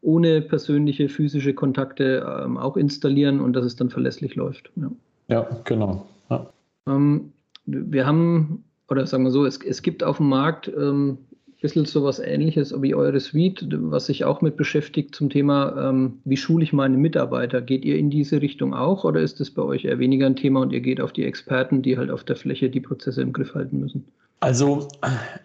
ohne 0.02 0.40
persönliche 0.40 1.08
physische 1.08 1.54
Kontakte 1.54 2.24
ähm, 2.44 2.56
auch 2.56 2.76
installieren 2.76 3.40
und 3.40 3.54
dass 3.54 3.64
es 3.64 3.76
dann 3.76 3.90
verlässlich 3.90 4.34
läuft. 4.34 4.70
Ja, 4.76 4.90
ja 5.28 5.48
genau. 5.64 6.06
Ja. 6.30 6.46
Ähm, 6.86 7.32
wir 7.66 8.06
haben, 8.06 8.64
oder 8.88 9.06
sagen 9.06 9.24
wir 9.24 9.30
so, 9.30 9.44
es, 9.44 9.58
es 9.62 9.82
gibt 9.82 10.04
auf 10.04 10.18
dem 10.18 10.28
Markt 10.28 10.68
ähm, 10.68 11.18
bisschen 11.60 11.84
so 11.84 12.04
was 12.04 12.18
ähnliches 12.18 12.74
wie 12.80 12.94
eure 12.94 13.20
Suite, 13.20 13.66
was 13.70 14.06
sich 14.06 14.24
auch 14.24 14.40
mit 14.40 14.56
beschäftigt 14.56 15.14
zum 15.14 15.30
Thema, 15.30 15.90
ähm, 15.90 16.20
wie 16.24 16.36
schule 16.36 16.64
ich 16.64 16.72
meine 16.72 16.96
Mitarbeiter? 16.96 17.60
Geht 17.60 17.84
ihr 17.84 17.98
in 17.98 18.10
diese 18.10 18.40
Richtung 18.40 18.74
auch 18.74 19.04
oder 19.04 19.20
ist 19.20 19.40
das 19.40 19.50
bei 19.50 19.62
euch 19.62 19.84
eher 19.84 19.98
weniger 19.98 20.26
ein 20.26 20.36
Thema 20.36 20.60
und 20.60 20.72
ihr 20.72 20.80
geht 20.80 21.00
auf 21.00 21.12
die 21.12 21.24
Experten, 21.24 21.82
die 21.82 21.98
halt 21.98 22.10
auf 22.10 22.24
der 22.24 22.36
Fläche 22.36 22.70
die 22.70 22.80
Prozesse 22.80 23.22
im 23.22 23.32
Griff 23.32 23.54
halten 23.54 23.80
müssen? 23.80 24.04
Also 24.40 24.88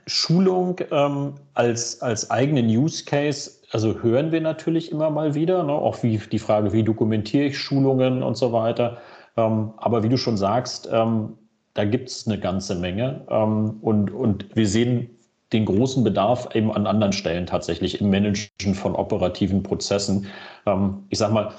Schulung 0.07 0.77
ähm, 0.89 1.33
als, 1.53 2.01
als 2.01 2.31
eigenen 2.31 2.67
Use 2.67 3.03
Case, 3.03 3.51
also 3.71 4.01
hören 4.01 4.31
wir 4.31 4.39
natürlich 4.39 4.89
immer 4.91 5.09
mal 5.09 5.35
wieder, 5.35 5.63
ne? 5.63 5.73
auch 5.73 6.01
wie 6.01 6.17
die 6.17 6.39
Frage, 6.39 6.71
wie 6.71 6.83
dokumentiere 6.83 7.47
ich 7.47 7.59
Schulungen 7.59 8.23
und 8.23 8.37
so 8.37 8.53
weiter. 8.53 8.99
Ähm, 9.35 9.73
aber 9.77 10.01
wie 10.03 10.09
du 10.09 10.17
schon 10.17 10.37
sagst, 10.37 10.87
ähm, 10.89 11.33
da 11.73 11.83
gibt 11.83 12.07
es 12.07 12.25
eine 12.25 12.39
ganze 12.39 12.75
Menge. 12.75 13.25
Ähm, 13.29 13.79
und, 13.81 14.11
und 14.11 14.45
wir 14.55 14.65
sehen 14.65 15.09
den 15.53 15.65
großen 15.65 16.03
Bedarf 16.03 16.49
eben 16.53 16.71
an 16.71 16.87
anderen 16.87 17.13
Stellen 17.13 17.45
tatsächlich 17.45 18.01
im 18.01 18.09
Managen 18.09 18.73
von 18.73 18.95
operativen 18.95 19.63
Prozessen. 19.63 20.27
Ähm, 20.65 21.05
ich 21.09 21.19
sag 21.19 21.31
mal, 21.31 21.53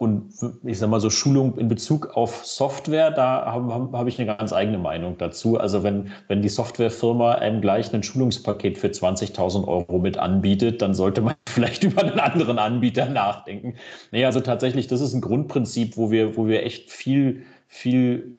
und 0.00 0.32
ich 0.64 0.78
sage 0.78 0.90
mal 0.90 1.00
so 1.00 1.10
Schulung 1.10 1.58
in 1.58 1.68
Bezug 1.68 2.16
auf 2.16 2.46
Software, 2.46 3.10
da 3.10 3.44
habe 3.44 3.90
hab 3.92 4.06
ich 4.06 4.18
eine 4.18 4.34
ganz 4.34 4.50
eigene 4.50 4.78
Meinung 4.78 5.18
dazu. 5.18 5.58
Also 5.58 5.82
wenn, 5.82 6.10
wenn 6.26 6.40
die 6.40 6.48
Softwarefirma 6.48 7.32
einem 7.32 7.60
gleich 7.60 7.92
ein 7.92 8.02
Schulungspaket 8.02 8.78
für 8.78 8.86
20.000 8.86 9.68
Euro 9.68 9.98
mit 9.98 10.16
anbietet, 10.16 10.80
dann 10.80 10.94
sollte 10.94 11.20
man 11.20 11.34
vielleicht 11.50 11.84
über 11.84 12.00
einen 12.00 12.18
anderen 12.18 12.58
Anbieter 12.58 13.10
nachdenken. 13.10 13.74
Nee, 14.10 14.24
also 14.24 14.40
tatsächlich, 14.40 14.86
das 14.86 15.02
ist 15.02 15.12
ein 15.12 15.20
Grundprinzip, 15.20 15.98
wo 15.98 16.10
wir, 16.10 16.34
wo 16.34 16.46
wir 16.46 16.64
echt 16.64 16.90
viel, 16.90 17.42
viel 17.68 18.38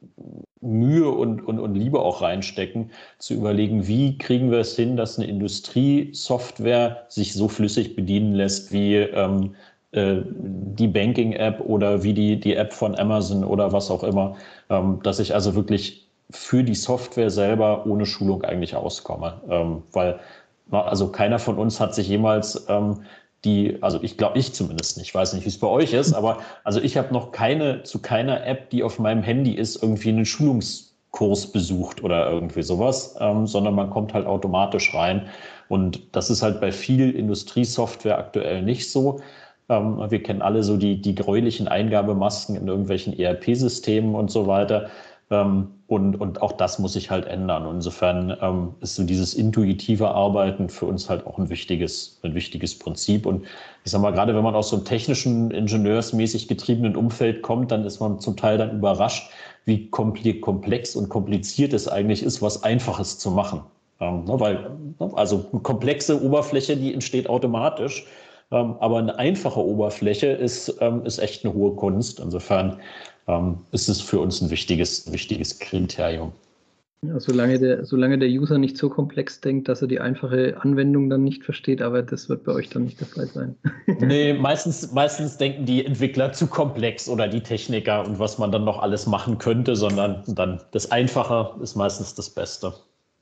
Mühe 0.62 1.10
und, 1.10 1.45
und, 1.45 1.60
und 1.60 1.76
Liebe 1.76 2.00
auch 2.00 2.21
reinstecken, 2.21 2.91
zu 3.17 3.34
überlegen, 3.34 3.88
wie 3.88 4.17
kriegen 4.17 4.52
wir 4.52 4.60
es 4.60 4.76
hin, 4.76 4.95
dass 4.95 5.17
eine 5.17 5.28
Industriesoftware 5.28 7.06
sich 7.10 7.34
so 7.34 7.47
flüssig 7.47 7.95
bedienen 7.95 8.34
lässt, 8.34 8.71
wie 8.71 8.95
ähm, 8.95 9.56
äh, 9.91 10.21
die 10.26 10.88
Banking-App 10.88 11.62
oder 11.62 12.04
wie 12.04 12.13
die, 12.13 12.39
die 12.39 12.56
App 12.56 12.74
von 12.74 12.97
Amazon 12.97 13.43
oder 13.43 13.74
was 13.74 13.91
auch 13.91 14.04
immer, 14.04 14.38
ähm, 14.69 15.00
dass 15.04 15.19
ich 15.19 15.34
also 15.34 15.56
wirklich 15.56 16.08
für 16.30 16.63
die 16.63 16.76
Software 16.76 17.30
selber 17.30 17.86
ohne 17.86 18.06
Schulung 18.06 18.43
eigentlich 18.43 18.76
auskomme. 18.76 19.41
Ähm, 19.50 19.84
weil, 19.91 20.19
also 20.71 21.10
keiner 21.10 21.39
von 21.39 21.58
uns 21.58 21.80
hat 21.80 21.93
sich 21.93 22.08
jemals 22.08 22.65
ähm, 22.69 23.02
die, 23.45 23.77
also 23.82 23.99
ich 24.01 24.17
glaube 24.17 24.38
ich 24.38 24.54
zumindest 24.54 24.97
nicht, 24.97 25.08
ich 25.08 25.15
weiß 25.15 25.34
nicht, 25.34 25.45
wie 25.45 25.49
es 25.49 25.60
bei 25.60 25.67
euch 25.67 25.93
ist, 25.93 26.13
aber 26.13 26.39
also 26.63 26.80
ich 26.80 26.97
habe 26.97 27.13
noch 27.13 27.32
keine, 27.32 27.84
zu 27.84 27.99
keiner 27.99 28.45
App, 28.45 28.69
die 28.69 28.84
auf 28.84 28.99
meinem 28.99 29.23
Handy 29.23 29.54
ist, 29.54 29.82
irgendwie 29.82 30.10
einen 30.10 30.25
Schulungskurs 30.25 31.51
besucht 31.51 32.04
oder 32.04 32.30
irgendwie 32.30 32.62
sowas, 32.62 33.15
ähm, 33.19 33.47
sondern 33.47 33.75
man 33.75 33.89
kommt 33.89 34.13
halt 34.13 34.27
automatisch 34.27 34.93
rein. 34.93 35.27
Und 35.69 36.01
das 36.15 36.30
ist 36.30 36.43
halt 36.43 36.62
bei 36.62 36.71
viel 36.71 37.12
Industriesoftware 37.12 38.17
aktuell 38.17 38.62
nicht 38.62 38.91
so. 38.91 39.21
Ähm, 39.69 39.99
wir 40.10 40.21
kennen 40.21 40.41
alle 40.41 40.63
so 40.63 40.77
die, 40.77 41.01
die 41.01 41.15
gräulichen 41.15 41.67
Eingabemasken 41.67 42.56
in 42.56 42.67
irgendwelchen 42.67 43.17
ERP-Systemen 43.17 44.13
und 44.13 44.30
so 44.30 44.45
weiter. 44.45 44.89
Ähm, 45.32 45.70
und, 45.88 46.20
und 46.20 46.41
auch 46.41 46.52
das 46.52 46.78
muss 46.78 46.94
sich 46.94 47.10
halt 47.10 47.26
ändern. 47.26 47.65
Und 47.65 47.76
insofern 47.76 48.38
ähm, 48.41 48.76
ist 48.82 48.96
so 48.96 49.04
dieses 49.04 49.34
intuitive 49.34 50.10
Arbeiten 50.10 50.70
für 50.70 50.86
uns 50.86 51.10
halt 51.10 51.26
auch 51.26 51.38
ein 51.38 51.50
wichtiges, 51.50 52.20
ein 52.24 52.36
wichtiges 52.36 52.78
Prinzip. 52.78 53.26
Und 53.26 53.46
ich 53.84 53.91
sage 53.91 54.02
mal, 54.02 54.12
gerade 54.12 54.36
wenn 54.36 54.44
man 54.44 54.56
aus 54.56 54.70
so 54.70 54.76
einem 54.76 54.86
technischen, 54.86 55.52
ingenieursmäßig 55.52 56.48
getriebenen 56.48 56.96
Umfeld 56.96 57.41
kommt, 57.41 57.72
dann 57.72 57.86
ist 57.86 58.00
man 58.00 58.20
zum 58.20 58.38
Teil 58.38 58.58
dann 58.58 58.78
überrascht, 58.78 59.32
wie 59.65 59.89
komplex 59.89 60.96
und 60.96 61.10
kompliziert 61.10 61.74
es 61.74 61.88
eigentlich 61.88 62.24
ist, 62.24 62.41
was 62.41 62.63
Einfaches 62.63 63.17
zu 63.17 63.32
machen. 63.32 63.62
Ähm, 64.02 64.26
ne, 64.26 64.39
weil, 64.39 64.72
ne, 65.00 65.12
also 65.13 65.46
eine 65.52 65.62
komplexe 65.62 66.22
Oberfläche, 66.22 66.76
die 66.76 66.94
entsteht 66.94 67.30
automatisch. 67.30 68.06
Ähm, 68.52 68.76
aber 68.80 68.98
eine 68.98 69.17
einfache 69.17 69.63
Oberfläche 69.63 70.28
ist, 70.28 70.78
ähm, 70.82 71.06
ist 71.06 71.20
echt 71.20 71.46
eine 71.46 71.54
hohe 71.54 71.76
Kunst. 71.76 72.20
Insofern 72.20 72.80
ähm, 73.32 73.58
ist 73.72 73.88
es 73.88 74.02
für 74.02 74.20
uns 74.20 74.41
ein 74.41 74.50
wichtiges, 74.50 75.12
wichtiges 75.12 75.60
Kriterium. 75.60 76.34
Ja, 77.04 77.20
solange, 77.20 77.58
der, 77.58 77.84
solange 77.84 78.20
der 78.20 78.30
User 78.30 78.60
nicht 78.60 78.78
so 78.78 78.88
komplex 78.88 79.41
denkt, 79.41 79.67
dass 79.67 79.82
er 79.82 79.88
die 79.88 80.00
einfache 80.00 80.56
Anwendung 80.62 81.10
dann 81.10 81.24
nicht 81.24 81.44
versteht, 81.44 81.82
aber 81.82 82.04
das 82.04 82.30
wird 82.30 82.44
bei 82.44 82.52
euch 82.52 82.70
dann 82.70 82.84
nicht 82.84 83.00
der 83.00 83.08
Fall 83.08 83.26
sein. 83.26 83.56
nee, 84.02 84.34
meistens, 84.34 84.91
meistens 84.91 85.36
denken 85.38 85.65
die 85.65 85.84
Entwickler 85.84 86.32
zu 86.32 86.46
komplex 86.46 87.10
oder 87.10 87.28
die 87.28 87.41
Techniker 87.41 88.06
und 88.06 88.20
was 88.20 88.38
man 88.38 88.52
dann 88.52 88.65
noch 88.65 88.80
alles 88.80 89.08
machen 89.08 89.39
könnte, 89.39 89.76
sondern 89.76 90.22
dann 90.28 90.62
das 90.74 90.91
Einfache 90.91 91.60
ist 91.63 91.76
meistens 91.76 92.13
das 92.13 92.30
Beste. 92.30 92.72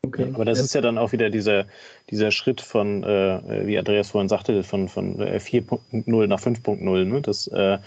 Okay. 0.05 0.29
Aber 0.33 0.43
das 0.43 0.59
ist 0.59 0.73
ja 0.73 0.81
dann 0.81 0.97
auch 0.97 1.13
wieder 1.13 1.29
dieser, 1.29 1.65
dieser 2.09 2.31
Schritt 2.31 2.59
von, 2.59 3.03
äh, 3.03 3.65
wie 3.65 3.77
Andreas 3.77 4.09
vorhin 4.09 4.27
sagte, 4.27 4.63
von, 4.63 4.89
von 4.89 5.21
4.0 5.21 6.23
äh, 6.23 6.27
nach 6.27 6.39
5.0, 6.39 7.05
ne? 7.05 7.21
dass, 7.21 7.47
äh, 7.47 7.77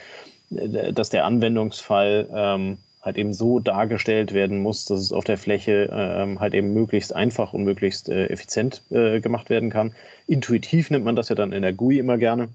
dass 0.93 1.11
der 1.11 1.25
Anwendungsfall 1.25 2.29
ähm, 2.35 2.79
halt 3.03 3.19
eben 3.19 3.35
so 3.35 3.59
dargestellt 3.59 4.33
werden 4.33 4.63
muss, 4.63 4.85
dass 4.85 5.01
es 5.01 5.13
auf 5.13 5.25
der 5.25 5.37
Fläche 5.37 5.91
ähm, 5.93 6.41
halt 6.41 6.55
eben 6.55 6.73
möglichst 6.73 7.15
einfach 7.15 7.53
und 7.53 7.65
möglichst 7.65 8.09
äh, 8.09 8.27
effizient 8.27 8.83
äh, 8.91 9.21
gemacht 9.21 9.51
werden 9.51 9.71
kann. 9.71 9.93
Intuitiv 10.27 10.91
nimmt 10.91 11.05
man 11.05 11.17
das 11.17 11.29
ja 11.29 11.35
dann 11.35 11.53
in 11.53 11.63
der 11.63 11.73
GUI 11.73 11.99
immer 11.99 12.17
gerne. 12.17 12.49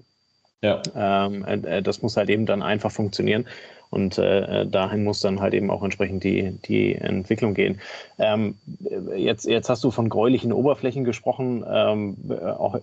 Ja. 0.62 0.82
Ähm, 0.96 1.44
äh, 1.44 1.82
das 1.82 2.02
muss 2.02 2.16
halt 2.16 2.30
eben 2.30 2.46
dann 2.46 2.62
einfach 2.62 2.90
funktionieren. 2.90 3.46
Und 3.90 4.18
äh, 4.18 4.66
dahin 4.66 5.04
muss 5.04 5.20
dann 5.20 5.40
halt 5.40 5.54
eben 5.54 5.70
auch 5.70 5.82
entsprechend 5.82 6.22
die, 6.22 6.52
die 6.66 6.94
Entwicklung 6.94 7.54
gehen. 7.54 7.80
Ähm, 8.18 8.56
jetzt, 9.16 9.46
jetzt 9.46 9.70
hast 9.70 9.82
du 9.82 9.90
von 9.90 10.08
gräulichen 10.08 10.52
Oberflächen 10.52 11.04
gesprochen. 11.04 11.64
Ähm, 11.66 12.16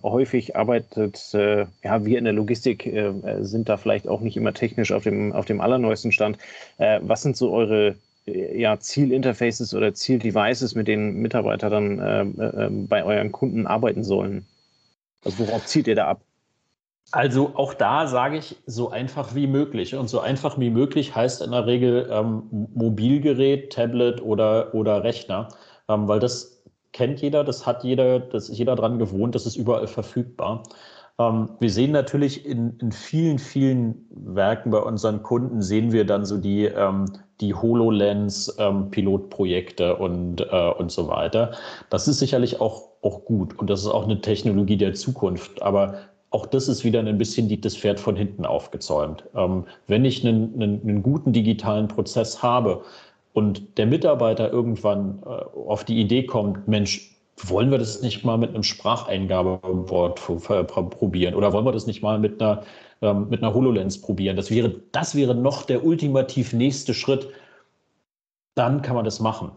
häufig 0.02 0.56
arbeitet, 0.56 1.32
äh, 1.34 1.66
ja, 1.84 2.04
wir 2.04 2.18
in 2.18 2.24
der 2.24 2.32
Logistik 2.32 2.86
äh, 2.86 3.12
sind 3.40 3.68
da 3.68 3.76
vielleicht 3.76 4.08
auch 4.08 4.20
nicht 4.20 4.36
immer 4.36 4.52
technisch 4.52 4.92
auf 4.92 5.04
dem, 5.04 5.32
auf 5.32 5.44
dem 5.44 5.60
allerneuesten 5.60 6.12
Stand. 6.12 6.38
Äh, 6.78 7.00
was 7.02 7.22
sind 7.22 7.36
so 7.36 7.52
eure 7.52 7.94
äh, 8.26 8.60
ja, 8.60 8.78
Zielinterfaces 8.78 9.74
oder 9.74 9.94
Zieldevices, 9.94 10.74
mit 10.74 10.88
denen 10.88 11.22
Mitarbeiter 11.22 11.70
dann 11.70 11.98
äh, 11.98 12.22
äh, 12.22 12.68
bei 12.70 13.04
euren 13.04 13.30
Kunden 13.30 13.66
arbeiten 13.66 14.02
sollen? 14.02 14.44
Also 15.24 15.46
worauf 15.46 15.66
zielt 15.66 15.86
ihr 15.86 15.94
da 15.94 16.08
ab? 16.08 16.20
Also 17.12 17.52
auch 17.54 17.72
da 17.72 18.08
sage 18.08 18.38
ich 18.38 18.56
so 18.66 18.90
einfach 18.90 19.34
wie 19.34 19.46
möglich. 19.46 19.94
Und 19.94 20.08
so 20.08 20.20
einfach 20.20 20.58
wie 20.58 20.70
möglich 20.70 21.14
heißt 21.14 21.42
in 21.42 21.52
der 21.52 21.66
Regel 21.66 22.08
ähm, 22.10 22.42
Mobilgerät, 22.74 23.72
Tablet 23.72 24.20
oder, 24.22 24.74
oder 24.74 25.04
Rechner, 25.04 25.48
ähm, 25.88 26.08
weil 26.08 26.18
das 26.18 26.64
kennt 26.92 27.20
jeder, 27.20 27.44
das 27.44 27.66
hat 27.66 27.84
jeder, 27.84 28.18
das 28.18 28.48
ist 28.48 28.58
jeder 28.58 28.74
dran 28.74 28.98
gewohnt, 28.98 29.34
das 29.34 29.46
ist 29.46 29.56
überall 29.56 29.86
verfügbar. 29.86 30.64
Ähm, 31.18 31.50
wir 31.60 31.70
sehen 31.70 31.92
natürlich 31.92 32.44
in, 32.44 32.76
in 32.80 32.90
vielen, 32.90 33.38
vielen 33.38 34.06
Werken 34.10 34.70
bei 34.70 34.78
unseren 34.78 35.22
Kunden 35.22 35.62
sehen 35.62 35.92
wir 35.92 36.04
dann 36.04 36.24
so 36.24 36.38
die, 36.38 36.64
ähm, 36.64 37.04
die 37.40 37.54
HoloLens-Pilotprojekte 37.54 39.84
ähm, 39.84 40.00
und, 40.00 40.40
äh, 40.40 40.70
und 40.78 40.90
so 40.90 41.06
weiter. 41.08 41.52
Das 41.90 42.08
ist 42.08 42.18
sicherlich 42.18 42.60
auch, 42.60 42.88
auch 43.02 43.24
gut 43.24 43.58
und 43.58 43.70
das 43.70 43.80
ist 43.80 43.88
auch 43.88 44.04
eine 44.04 44.20
Technologie 44.20 44.76
der 44.76 44.94
Zukunft. 44.94 45.62
Aber 45.62 45.94
auch 46.30 46.46
das 46.46 46.68
ist 46.68 46.84
wieder 46.84 47.00
ein 47.00 47.18
bisschen 47.18 47.48
die, 47.48 47.60
das 47.60 47.76
Pferd 47.76 48.00
von 48.00 48.16
hinten 48.16 48.44
aufgezäumt. 48.44 49.24
Ähm, 49.34 49.64
wenn 49.86 50.04
ich 50.04 50.26
einen, 50.26 50.54
einen, 50.54 50.80
einen, 50.82 51.02
guten 51.02 51.32
digitalen 51.32 51.88
Prozess 51.88 52.42
habe 52.42 52.82
und 53.32 53.78
der 53.78 53.86
Mitarbeiter 53.86 54.52
irgendwann 54.52 55.22
äh, 55.24 55.28
auf 55.28 55.84
die 55.84 56.00
Idee 56.00 56.24
kommt, 56.26 56.66
Mensch, 56.68 57.12
wollen 57.38 57.70
wir 57.70 57.78
das 57.78 58.02
nicht 58.02 58.24
mal 58.24 58.38
mit 58.38 58.50
einem 58.50 58.62
Spracheingabewort 58.62 60.20
probieren 60.90 61.34
oder 61.34 61.52
wollen 61.52 61.66
wir 61.66 61.72
das 61.72 61.86
nicht 61.86 62.02
mal 62.02 62.18
mit 62.18 62.40
einer, 62.40 62.62
ähm, 63.02 63.28
mit 63.28 63.42
einer 63.42 63.54
HoloLens 63.54 64.00
probieren? 64.00 64.36
Das 64.36 64.50
wäre, 64.50 64.80
das 64.92 65.14
wäre 65.14 65.34
noch 65.34 65.64
der 65.64 65.84
ultimativ 65.84 66.52
nächste 66.52 66.94
Schritt. 66.94 67.28
Dann 68.54 68.80
kann 68.80 68.96
man 68.96 69.04
das 69.04 69.20
machen 69.20 69.52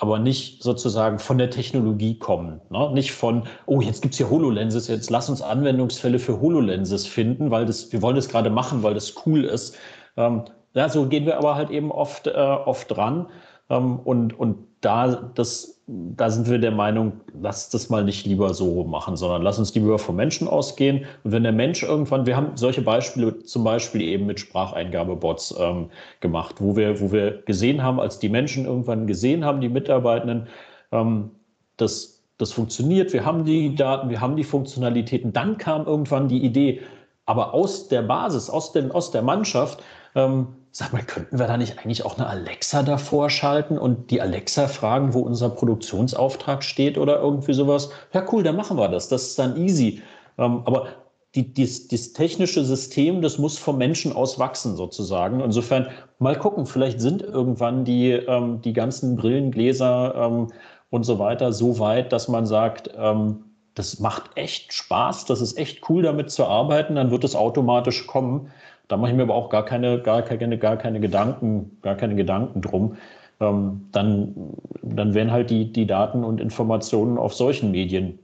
aber 0.00 0.18
nicht 0.18 0.62
sozusagen 0.62 1.18
von 1.18 1.36
der 1.36 1.50
Technologie 1.50 2.18
kommen. 2.18 2.62
Ne? 2.70 2.90
Nicht 2.92 3.12
von, 3.12 3.44
oh, 3.66 3.82
jetzt 3.82 4.00
gibt 4.00 4.14
es 4.14 4.18
hier 4.18 4.30
HoloLenses, 4.30 4.88
jetzt 4.88 5.10
lass 5.10 5.28
uns 5.28 5.42
Anwendungsfälle 5.42 6.18
für 6.18 6.40
HoloLenses 6.40 7.06
finden, 7.06 7.50
weil 7.50 7.66
das, 7.66 7.92
wir 7.92 8.00
wollen 8.00 8.16
das 8.16 8.30
gerade 8.30 8.48
machen, 8.48 8.82
weil 8.82 8.94
das 8.94 9.14
cool 9.26 9.44
ist. 9.44 9.76
Ähm, 10.16 10.44
ja, 10.72 10.88
so 10.88 11.06
gehen 11.06 11.26
wir 11.26 11.36
aber 11.36 11.54
halt 11.54 11.68
eben 11.70 11.92
oft, 11.92 12.26
äh, 12.26 12.30
oft 12.30 12.90
dran. 12.90 13.26
Ähm, 13.70 13.98
und, 14.00 14.38
und 14.38 14.56
da, 14.80 15.30
das, 15.34 15.82
da 15.86 16.30
sind 16.30 16.48
wir 16.48 16.58
der 16.58 16.70
Meinung, 16.70 17.20
lass 17.38 17.68
das 17.68 17.90
mal 17.90 18.04
nicht 18.04 18.26
lieber 18.26 18.54
so 18.54 18.84
machen, 18.84 19.16
sondern 19.16 19.42
lass 19.42 19.58
uns 19.58 19.74
lieber 19.74 19.98
vom 19.98 20.16
Menschen 20.16 20.48
ausgehen. 20.48 21.04
Und 21.22 21.32
wenn 21.32 21.42
der 21.42 21.52
Mensch 21.52 21.82
irgendwann, 21.82 22.26
wir 22.26 22.36
haben 22.36 22.56
solche 22.56 22.82
Beispiele 22.82 23.38
zum 23.40 23.64
Beispiel 23.64 24.02
eben 24.02 24.26
mit 24.26 24.40
Spracheingabebots 24.40 25.54
ähm, 25.58 25.90
gemacht, 26.20 26.56
wo 26.58 26.76
wir, 26.76 27.00
wo 27.00 27.12
wir 27.12 27.42
gesehen 27.42 27.82
haben, 27.82 28.00
als 28.00 28.18
die 28.18 28.28
Menschen 28.28 28.64
irgendwann 28.64 29.06
gesehen 29.06 29.44
haben, 29.44 29.60
die 29.60 29.68
Mitarbeitenden, 29.68 30.48
ähm, 30.92 31.30
dass 31.76 32.22
das 32.38 32.52
funktioniert, 32.52 33.12
wir 33.12 33.26
haben 33.26 33.44
die 33.44 33.74
Daten, 33.74 34.08
wir 34.08 34.20
haben 34.20 34.36
die 34.36 34.44
Funktionalitäten, 34.44 35.32
dann 35.32 35.58
kam 35.58 35.86
irgendwann 35.86 36.28
die 36.28 36.42
Idee, 36.42 36.80
aber 37.26 37.52
aus 37.52 37.88
der 37.88 38.02
Basis, 38.02 38.48
aus, 38.48 38.72
den, 38.72 38.90
aus 38.90 39.10
der 39.10 39.20
Mannschaft, 39.20 39.82
ähm, 40.14 40.48
sag 40.72 40.92
mal, 40.92 41.02
könnten 41.02 41.38
wir 41.38 41.46
da 41.46 41.56
nicht 41.56 41.78
eigentlich 41.78 42.04
auch 42.04 42.16
eine 42.16 42.28
Alexa 42.28 42.82
davor 42.82 43.30
schalten 43.30 43.78
und 43.78 44.10
die 44.10 44.20
Alexa 44.20 44.68
fragen, 44.68 45.14
wo 45.14 45.20
unser 45.20 45.50
Produktionsauftrag 45.50 46.62
steht 46.62 46.96
oder 46.96 47.20
irgendwie 47.20 47.54
sowas? 47.54 47.90
Ja, 48.12 48.24
cool, 48.32 48.42
dann 48.42 48.56
machen 48.56 48.76
wir 48.76 48.88
das. 48.88 49.08
Das 49.08 49.22
ist 49.28 49.38
dann 49.38 49.56
easy. 49.56 50.02
Ähm, 50.38 50.62
aber 50.64 50.88
die, 51.34 51.52
dies, 51.52 51.88
das 51.88 52.12
technische 52.12 52.64
System, 52.64 53.22
das 53.22 53.38
muss 53.38 53.58
vom 53.58 53.78
Menschen 53.78 54.12
aus 54.12 54.38
wachsen 54.38 54.76
sozusagen. 54.76 55.40
Insofern 55.40 55.88
mal 56.18 56.36
gucken, 56.36 56.66
vielleicht 56.66 57.00
sind 57.00 57.22
irgendwann 57.22 57.84
die, 57.84 58.12
ähm, 58.12 58.60
die 58.62 58.72
ganzen 58.72 59.16
Brillengläser 59.16 60.14
ähm, 60.16 60.48
und 60.90 61.04
so 61.04 61.18
weiter 61.18 61.52
so 61.52 61.78
weit, 61.78 62.12
dass 62.12 62.28
man 62.28 62.46
sagt, 62.46 62.90
ähm, 62.96 63.44
das 63.74 64.00
macht 64.00 64.30
echt 64.34 64.72
Spaß, 64.72 65.26
das 65.26 65.40
ist 65.40 65.56
echt 65.56 65.88
cool, 65.88 66.02
damit 66.02 66.30
zu 66.30 66.44
arbeiten, 66.46 66.96
dann 66.96 67.10
wird 67.12 67.22
es 67.24 67.36
automatisch 67.36 68.06
kommen. 68.06 68.50
Da 68.90 68.96
mache 68.96 69.12
ich 69.12 69.16
mir 69.16 69.22
aber 69.22 69.36
auch 69.36 69.50
gar 69.50 69.64
keine, 69.64 70.02
gar 70.02 70.22
keine, 70.22 70.58
gar 70.58 70.76
keine 70.76 70.98
Gedanken, 70.98 71.78
gar 71.80 71.94
keine 71.94 72.16
Gedanken 72.16 72.60
drum. 72.60 72.96
Ähm, 73.38 73.88
dann, 73.92 74.34
dann 74.82 75.14
werden 75.14 75.30
halt 75.30 75.48
die, 75.50 75.72
die 75.72 75.86
Daten 75.86 76.24
und 76.24 76.40
Informationen 76.40 77.16
auf 77.16 77.32
solchen 77.32 77.70
Medien 77.70 78.18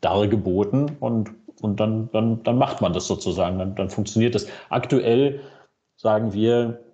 dargeboten 0.00 0.92
und, 1.00 1.32
und 1.60 1.80
dann, 1.80 2.08
dann, 2.12 2.40
dann 2.44 2.56
macht 2.56 2.80
man 2.80 2.92
das 2.92 3.08
sozusagen, 3.08 3.58
dann, 3.58 3.74
dann 3.74 3.90
funktioniert 3.90 4.36
das. 4.36 4.46
Aktuell 4.68 5.40
sagen 5.96 6.32
wir 6.32 6.84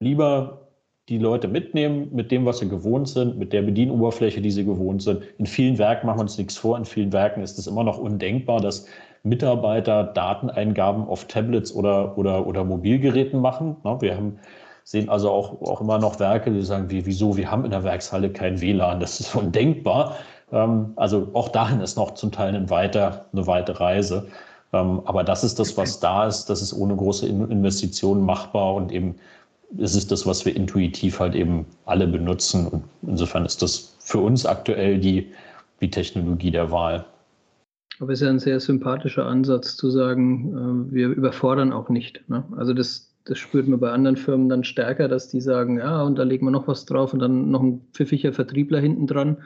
lieber 0.00 0.66
die 1.08 1.18
Leute 1.18 1.46
mitnehmen 1.46 2.08
mit 2.12 2.32
dem, 2.32 2.46
was 2.46 2.58
sie 2.58 2.68
gewohnt 2.68 3.08
sind, 3.08 3.38
mit 3.38 3.52
der 3.52 3.62
Bedienoberfläche, 3.62 4.40
die 4.40 4.50
sie 4.50 4.64
gewohnt 4.64 5.02
sind. 5.02 5.22
In 5.38 5.46
vielen 5.46 5.78
Werken 5.78 6.06
machen 6.06 6.18
wir 6.18 6.22
uns 6.22 6.38
nichts 6.38 6.56
vor, 6.56 6.76
in 6.76 6.84
vielen 6.84 7.12
Werken 7.12 7.42
ist 7.42 7.58
es 7.58 7.68
immer 7.68 7.84
noch 7.84 7.98
undenkbar, 7.98 8.60
dass 8.60 8.86
Mitarbeiter 9.22 10.04
Dateneingaben 10.04 11.06
auf 11.06 11.26
Tablets 11.26 11.74
oder, 11.74 12.16
oder, 12.16 12.46
oder 12.46 12.64
Mobilgeräten 12.64 13.40
machen. 13.40 13.76
Wir 14.00 14.16
haben, 14.16 14.38
sehen 14.84 15.08
also 15.08 15.30
auch, 15.30 15.60
auch 15.62 15.80
immer 15.80 15.98
noch 15.98 16.18
Werke, 16.18 16.50
die 16.50 16.62
sagen, 16.62 16.90
wie, 16.90 17.04
wieso, 17.06 17.36
wir 17.36 17.50
haben 17.50 17.64
in 17.64 17.70
der 17.70 17.84
Werkshalle 17.84 18.30
kein 18.30 18.60
WLAN, 18.60 19.00
das 19.00 19.20
ist 19.20 19.34
undenkbar. 19.36 20.16
Ähm, 20.52 20.92
also 20.96 21.28
auch 21.34 21.48
dahin 21.48 21.80
ist 21.80 21.96
noch 21.96 22.12
zum 22.14 22.32
Teil 22.32 22.54
eine 22.54 22.70
weite, 22.70 23.26
eine 23.32 23.46
weite 23.46 23.78
Reise. 23.78 24.28
Ähm, 24.72 25.02
aber 25.04 25.24
das 25.24 25.44
ist 25.44 25.58
das, 25.58 25.76
was 25.76 26.00
da 26.00 26.26
ist. 26.26 26.46
Das 26.46 26.62
ist 26.62 26.72
ohne 26.72 26.96
große 26.96 27.26
Investitionen 27.26 28.24
machbar 28.24 28.74
und 28.74 28.92
eben 28.92 29.16
ist 29.76 29.94
es 29.94 30.06
das, 30.06 30.26
was 30.26 30.44
wir 30.44 30.56
intuitiv 30.56 31.20
halt 31.20 31.34
eben 31.34 31.66
alle 31.84 32.06
benutzen. 32.06 32.66
Und 32.66 32.84
insofern 33.02 33.44
ist 33.44 33.62
das 33.62 33.96
für 34.00 34.18
uns 34.18 34.46
aktuell 34.46 34.98
die, 34.98 35.32
die 35.80 35.90
Technologie 35.90 36.50
der 36.50 36.70
Wahl. 36.70 37.04
Aber 38.00 38.12
es 38.12 38.20
ist 38.20 38.24
ja 38.24 38.30
ein 38.30 38.38
sehr 38.38 38.60
sympathischer 38.60 39.26
Ansatz 39.26 39.76
zu 39.76 39.90
sagen, 39.90 40.88
äh, 40.90 40.94
wir 40.94 41.08
überfordern 41.08 41.72
auch 41.72 41.90
nicht. 41.90 42.28
Ne? 42.28 42.44
Also 42.56 42.72
das, 42.72 43.14
das 43.26 43.38
spürt 43.38 43.68
man 43.68 43.78
bei 43.78 43.92
anderen 43.92 44.16
Firmen 44.16 44.48
dann 44.48 44.64
stärker, 44.64 45.06
dass 45.06 45.28
die 45.28 45.40
sagen, 45.42 45.78
ja, 45.78 46.02
und 46.02 46.18
da 46.18 46.22
legen 46.22 46.46
wir 46.46 46.50
noch 46.50 46.66
was 46.66 46.86
drauf 46.86 47.12
und 47.12 47.20
dann 47.20 47.50
noch 47.50 47.62
ein 47.62 47.82
pfiffiger 47.92 48.32
Vertriebler 48.32 48.80
hinten 48.80 49.06
dran. 49.06 49.36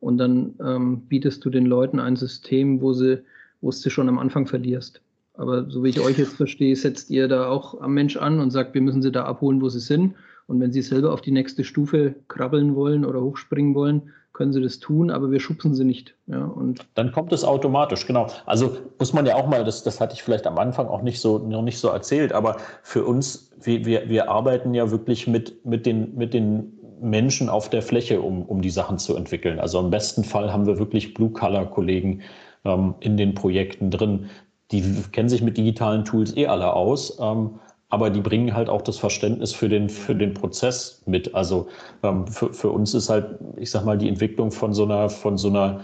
Und 0.00 0.18
dann 0.18 0.54
ähm, 0.62 1.00
bietest 1.08 1.44
du 1.46 1.50
den 1.50 1.64
Leuten 1.64 1.98
ein 1.98 2.16
System, 2.16 2.82
wo 2.82 2.92
sie, 2.92 3.22
wo 3.62 3.70
du 3.70 3.90
schon 3.90 4.10
am 4.10 4.18
Anfang 4.18 4.46
verlierst. 4.46 5.00
Aber 5.32 5.68
so 5.70 5.82
wie 5.82 5.88
ich 5.88 6.00
euch 6.00 6.18
jetzt 6.18 6.36
verstehe, 6.36 6.76
setzt 6.76 7.08
ihr 7.08 7.26
da 7.26 7.48
auch 7.48 7.80
am 7.80 7.94
Mensch 7.94 8.18
an 8.18 8.38
und 8.38 8.50
sagt, 8.50 8.74
wir 8.74 8.82
müssen 8.82 9.00
sie 9.00 9.12
da 9.12 9.24
abholen, 9.24 9.62
wo 9.62 9.70
sie 9.70 9.80
sind. 9.80 10.14
Und 10.46 10.60
wenn 10.60 10.72
sie 10.72 10.82
selber 10.82 11.12
auf 11.12 11.22
die 11.22 11.30
nächste 11.30 11.64
Stufe 11.64 12.14
krabbeln 12.28 12.74
wollen 12.74 13.06
oder 13.06 13.22
hochspringen 13.22 13.74
wollen, 13.74 14.12
können 14.34 14.52
sie 14.52 14.60
das 14.60 14.80
tun, 14.80 15.10
aber 15.10 15.30
wir 15.30 15.40
schubsen 15.40 15.74
sie 15.74 15.84
nicht. 15.84 16.14
Ja, 16.26 16.44
und 16.44 16.86
dann 16.94 17.12
kommt 17.12 17.32
es 17.32 17.44
automatisch, 17.44 18.06
genau. 18.06 18.26
Also 18.44 18.76
muss 18.98 19.12
man 19.12 19.24
ja 19.24 19.36
auch 19.36 19.46
mal, 19.46 19.64
das, 19.64 19.84
das 19.84 20.00
hatte 20.00 20.14
ich 20.14 20.22
vielleicht 20.22 20.46
am 20.46 20.58
Anfang 20.58 20.88
auch 20.88 21.02
nicht 21.02 21.20
so, 21.20 21.38
noch 21.38 21.62
nicht 21.62 21.78
so 21.78 21.88
erzählt, 21.88 22.32
aber 22.32 22.56
für 22.82 23.04
uns, 23.04 23.52
wir, 23.62 23.86
wir, 23.86 24.08
wir 24.08 24.28
arbeiten 24.28 24.74
ja 24.74 24.90
wirklich 24.90 25.26
mit, 25.28 25.64
mit, 25.64 25.86
den, 25.86 26.16
mit 26.16 26.34
den 26.34 26.78
Menschen 27.00 27.48
auf 27.48 27.70
der 27.70 27.80
Fläche, 27.80 28.20
um, 28.20 28.42
um 28.42 28.60
die 28.60 28.70
Sachen 28.70 28.98
zu 28.98 29.16
entwickeln. 29.16 29.60
Also 29.60 29.78
im 29.78 29.90
besten 29.90 30.24
Fall 30.24 30.52
haben 30.52 30.66
wir 30.66 30.78
wirklich 30.78 31.14
Blue-Color-Kollegen 31.14 32.22
ähm, 32.64 32.94
in 33.00 33.16
den 33.16 33.34
Projekten 33.34 33.90
drin. 33.90 34.30
Die 34.72 34.82
kennen 35.12 35.28
sich 35.28 35.42
mit 35.42 35.56
digitalen 35.56 36.04
Tools 36.04 36.36
eh 36.36 36.48
alle 36.48 36.72
aus. 36.72 37.18
Ähm, 37.20 37.60
aber 37.94 38.10
die 38.10 38.20
bringen 38.20 38.54
halt 38.54 38.68
auch 38.68 38.82
das 38.82 38.98
Verständnis 38.98 39.52
für 39.52 39.68
den, 39.68 39.88
für 39.88 40.16
den 40.16 40.34
Prozess 40.34 41.00
mit. 41.06 41.32
Also 41.32 41.68
ähm, 42.02 42.26
für, 42.26 42.52
für 42.52 42.70
uns 42.70 42.92
ist 42.92 43.08
halt, 43.08 43.38
ich 43.56 43.70
sag 43.70 43.84
mal, 43.84 43.96
die 43.96 44.08
Entwicklung 44.08 44.50
von 44.50 44.74
so 44.74 44.82
einer, 44.82 45.08
von 45.08 45.38
so 45.38 45.48
einer, 45.48 45.80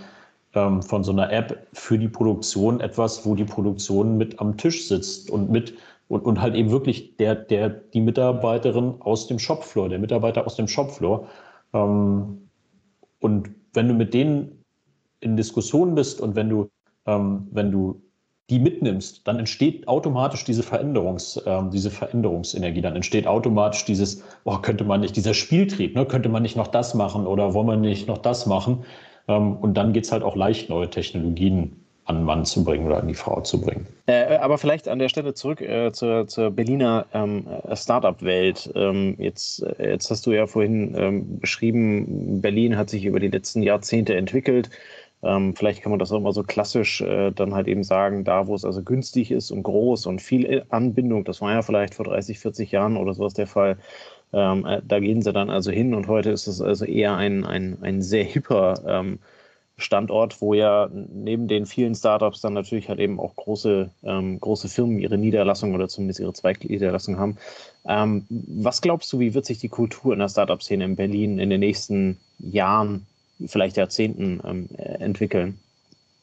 ähm, 0.54 0.82
von 0.82 1.04
so 1.04 1.12
einer 1.12 1.32
App 1.32 1.68
für 1.72 1.96
die 1.98 2.08
Produktion 2.08 2.80
etwas, 2.80 3.24
wo 3.24 3.36
die 3.36 3.44
Produktion 3.44 4.18
mit 4.18 4.40
am 4.40 4.56
Tisch 4.56 4.88
sitzt 4.88 5.30
und 5.30 5.50
mit 5.52 5.74
und, 6.08 6.24
und 6.24 6.40
halt 6.40 6.56
eben 6.56 6.72
wirklich 6.72 7.16
der, 7.16 7.36
der, 7.36 7.68
die 7.68 8.00
Mitarbeiterin 8.00 8.96
aus 8.98 9.28
dem 9.28 9.38
Shopfloor, 9.38 9.88
der 9.88 10.00
Mitarbeiter 10.00 10.44
aus 10.44 10.56
dem 10.56 10.66
Shopfloor. 10.66 11.28
Ähm, 11.72 12.48
und 13.20 13.50
wenn 13.72 13.86
du 13.86 13.94
mit 13.94 14.14
denen 14.14 14.64
in 15.20 15.36
Diskussion 15.36 15.94
bist 15.94 16.20
und 16.20 16.34
wenn 16.34 16.48
du, 16.48 16.68
ähm, 17.06 17.46
wenn 17.52 17.70
du 17.70 18.02
die 18.50 18.58
mitnimmst, 18.58 19.26
dann 19.26 19.38
entsteht 19.38 19.86
automatisch 19.88 20.44
diese 20.44 20.62
Veränderungs, 20.62 21.36
äh, 21.38 21.62
diese 21.72 21.90
Veränderungsenergie. 21.90 22.80
Dann 22.80 22.96
entsteht 22.96 23.26
automatisch 23.26 23.84
dieses, 23.84 24.22
oh, 24.44 24.58
könnte 24.58 24.84
man 24.84 25.00
nicht, 25.00 25.16
dieser 25.16 25.34
Spieltrieb, 25.34 25.94
ne, 25.94 26.04
könnte 26.04 26.28
man 26.28 26.42
nicht 26.42 26.56
noch 26.56 26.66
das 26.66 26.94
machen 26.94 27.26
oder 27.26 27.54
wollen 27.54 27.68
wir 27.68 27.76
nicht 27.76 28.08
noch 28.08 28.18
das 28.18 28.46
machen? 28.46 28.84
Ähm, 29.28 29.56
und 29.56 29.74
dann 29.74 29.92
geht 29.92 30.04
es 30.04 30.12
halt 30.12 30.22
auch 30.22 30.36
leicht, 30.36 30.68
neue 30.68 30.90
Technologien 30.90 31.76
an 32.10 32.16
den 32.16 32.24
Mann 32.24 32.44
zu 32.44 32.64
bringen 32.64 32.86
oder 32.86 32.98
an 32.98 33.06
die 33.06 33.14
Frau 33.14 33.40
zu 33.40 33.60
bringen. 33.60 33.86
Äh, 34.06 34.36
aber 34.38 34.58
vielleicht 34.58 34.88
an 34.88 34.98
der 34.98 35.08
Stelle 35.08 35.32
zurück 35.34 35.60
äh, 35.60 35.92
zur, 35.92 36.26
zur, 36.26 36.50
Berliner 36.50 37.06
ähm, 37.14 37.46
Startup-Welt. 37.72 38.72
Ähm, 38.74 39.14
jetzt, 39.18 39.62
äh, 39.62 39.92
jetzt 39.92 40.10
hast 40.10 40.26
du 40.26 40.32
ja 40.32 40.46
vorhin 40.46 40.94
ähm, 40.96 41.38
beschrieben, 41.38 42.40
Berlin 42.40 42.76
hat 42.76 42.90
sich 42.90 43.04
über 43.04 43.20
die 43.20 43.28
letzten 43.28 43.62
Jahrzehnte 43.62 44.16
entwickelt. 44.16 44.70
Ähm, 45.22 45.54
vielleicht 45.54 45.82
kann 45.82 45.90
man 45.90 45.98
das 45.98 46.12
auch 46.12 46.20
mal 46.20 46.32
so 46.32 46.42
klassisch 46.42 47.02
äh, 47.02 47.30
dann 47.30 47.54
halt 47.54 47.68
eben 47.68 47.84
sagen, 47.84 48.24
da 48.24 48.46
wo 48.46 48.54
es 48.54 48.64
also 48.64 48.82
günstig 48.82 49.30
ist 49.30 49.50
und 49.50 49.62
groß 49.62 50.06
und 50.06 50.22
viel 50.22 50.64
Anbindung, 50.70 51.24
das 51.24 51.40
war 51.40 51.52
ja 51.52 51.62
vielleicht 51.62 51.94
vor 51.94 52.06
30, 52.06 52.38
40 52.38 52.72
Jahren 52.72 52.96
oder 52.96 53.12
sowas 53.12 53.34
der 53.34 53.46
Fall, 53.46 53.76
ähm, 54.32 54.64
äh, 54.64 54.80
da 54.84 54.98
gehen 54.98 55.22
sie 55.22 55.32
dann 55.32 55.50
also 55.50 55.70
hin 55.70 55.94
und 55.94 56.08
heute 56.08 56.30
ist 56.30 56.46
es 56.46 56.62
also 56.62 56.84
eher 56.84 57.16
ein, 57.16 57.44
ein, 57.44 57.78
ein 57.82 58.00
sehr 58.02 58.24
hipper 58.24 58.80
ähm, 58.86 59.18
Standort, 59.76 60.40
wo 60.40 60.54
ja 60.54 60.88
neben 60.92 61.48
den 61.48 61.66
vielen 61.66 61.94
Startups 61.94 62.40
dann 62.40 62.52
natürlich 62.52 62.88
halt 62.88 63.00
eben 63.00 63.18
auch 63.18 63.34
große, 63.34 63.90
ähm, 64.02 64.38
große 64.38 64.68
Firmen 64.68 64.98
ihre 64.98 65.18
Niederlassung 65.18 65.74
oder 65.74 65.88
zumindest 65.88 66.20
ihre 66.20 66.32
Zweigniederlassung 66.32 67.18
haben. 67.18 67.36
Ähm, 67.86 68.26
was 68.28 68.82
glaubst 68.82 69.12
du, 69.12 69.18
wie 69.18 69.34
wird 69.34 69.46
sich 69.46 69.58
die 69.58 69.68
Kultur 69.68 70.12
in 70.12 70.18
der 70.18 70.28
Startup-Szene 70.28 70.84
in 70.84 70.96
Berlin 70.96 71.38
in 71.38 71.50
den 71.50 71.60
nächsten 71.60 72.18
Jahren 72.38 73.06
vielleicht 73.46 73.76
Jahrzehnten 73.76 74.40
ähm, 74.44 74.68
entwickeln? 74.76 75.58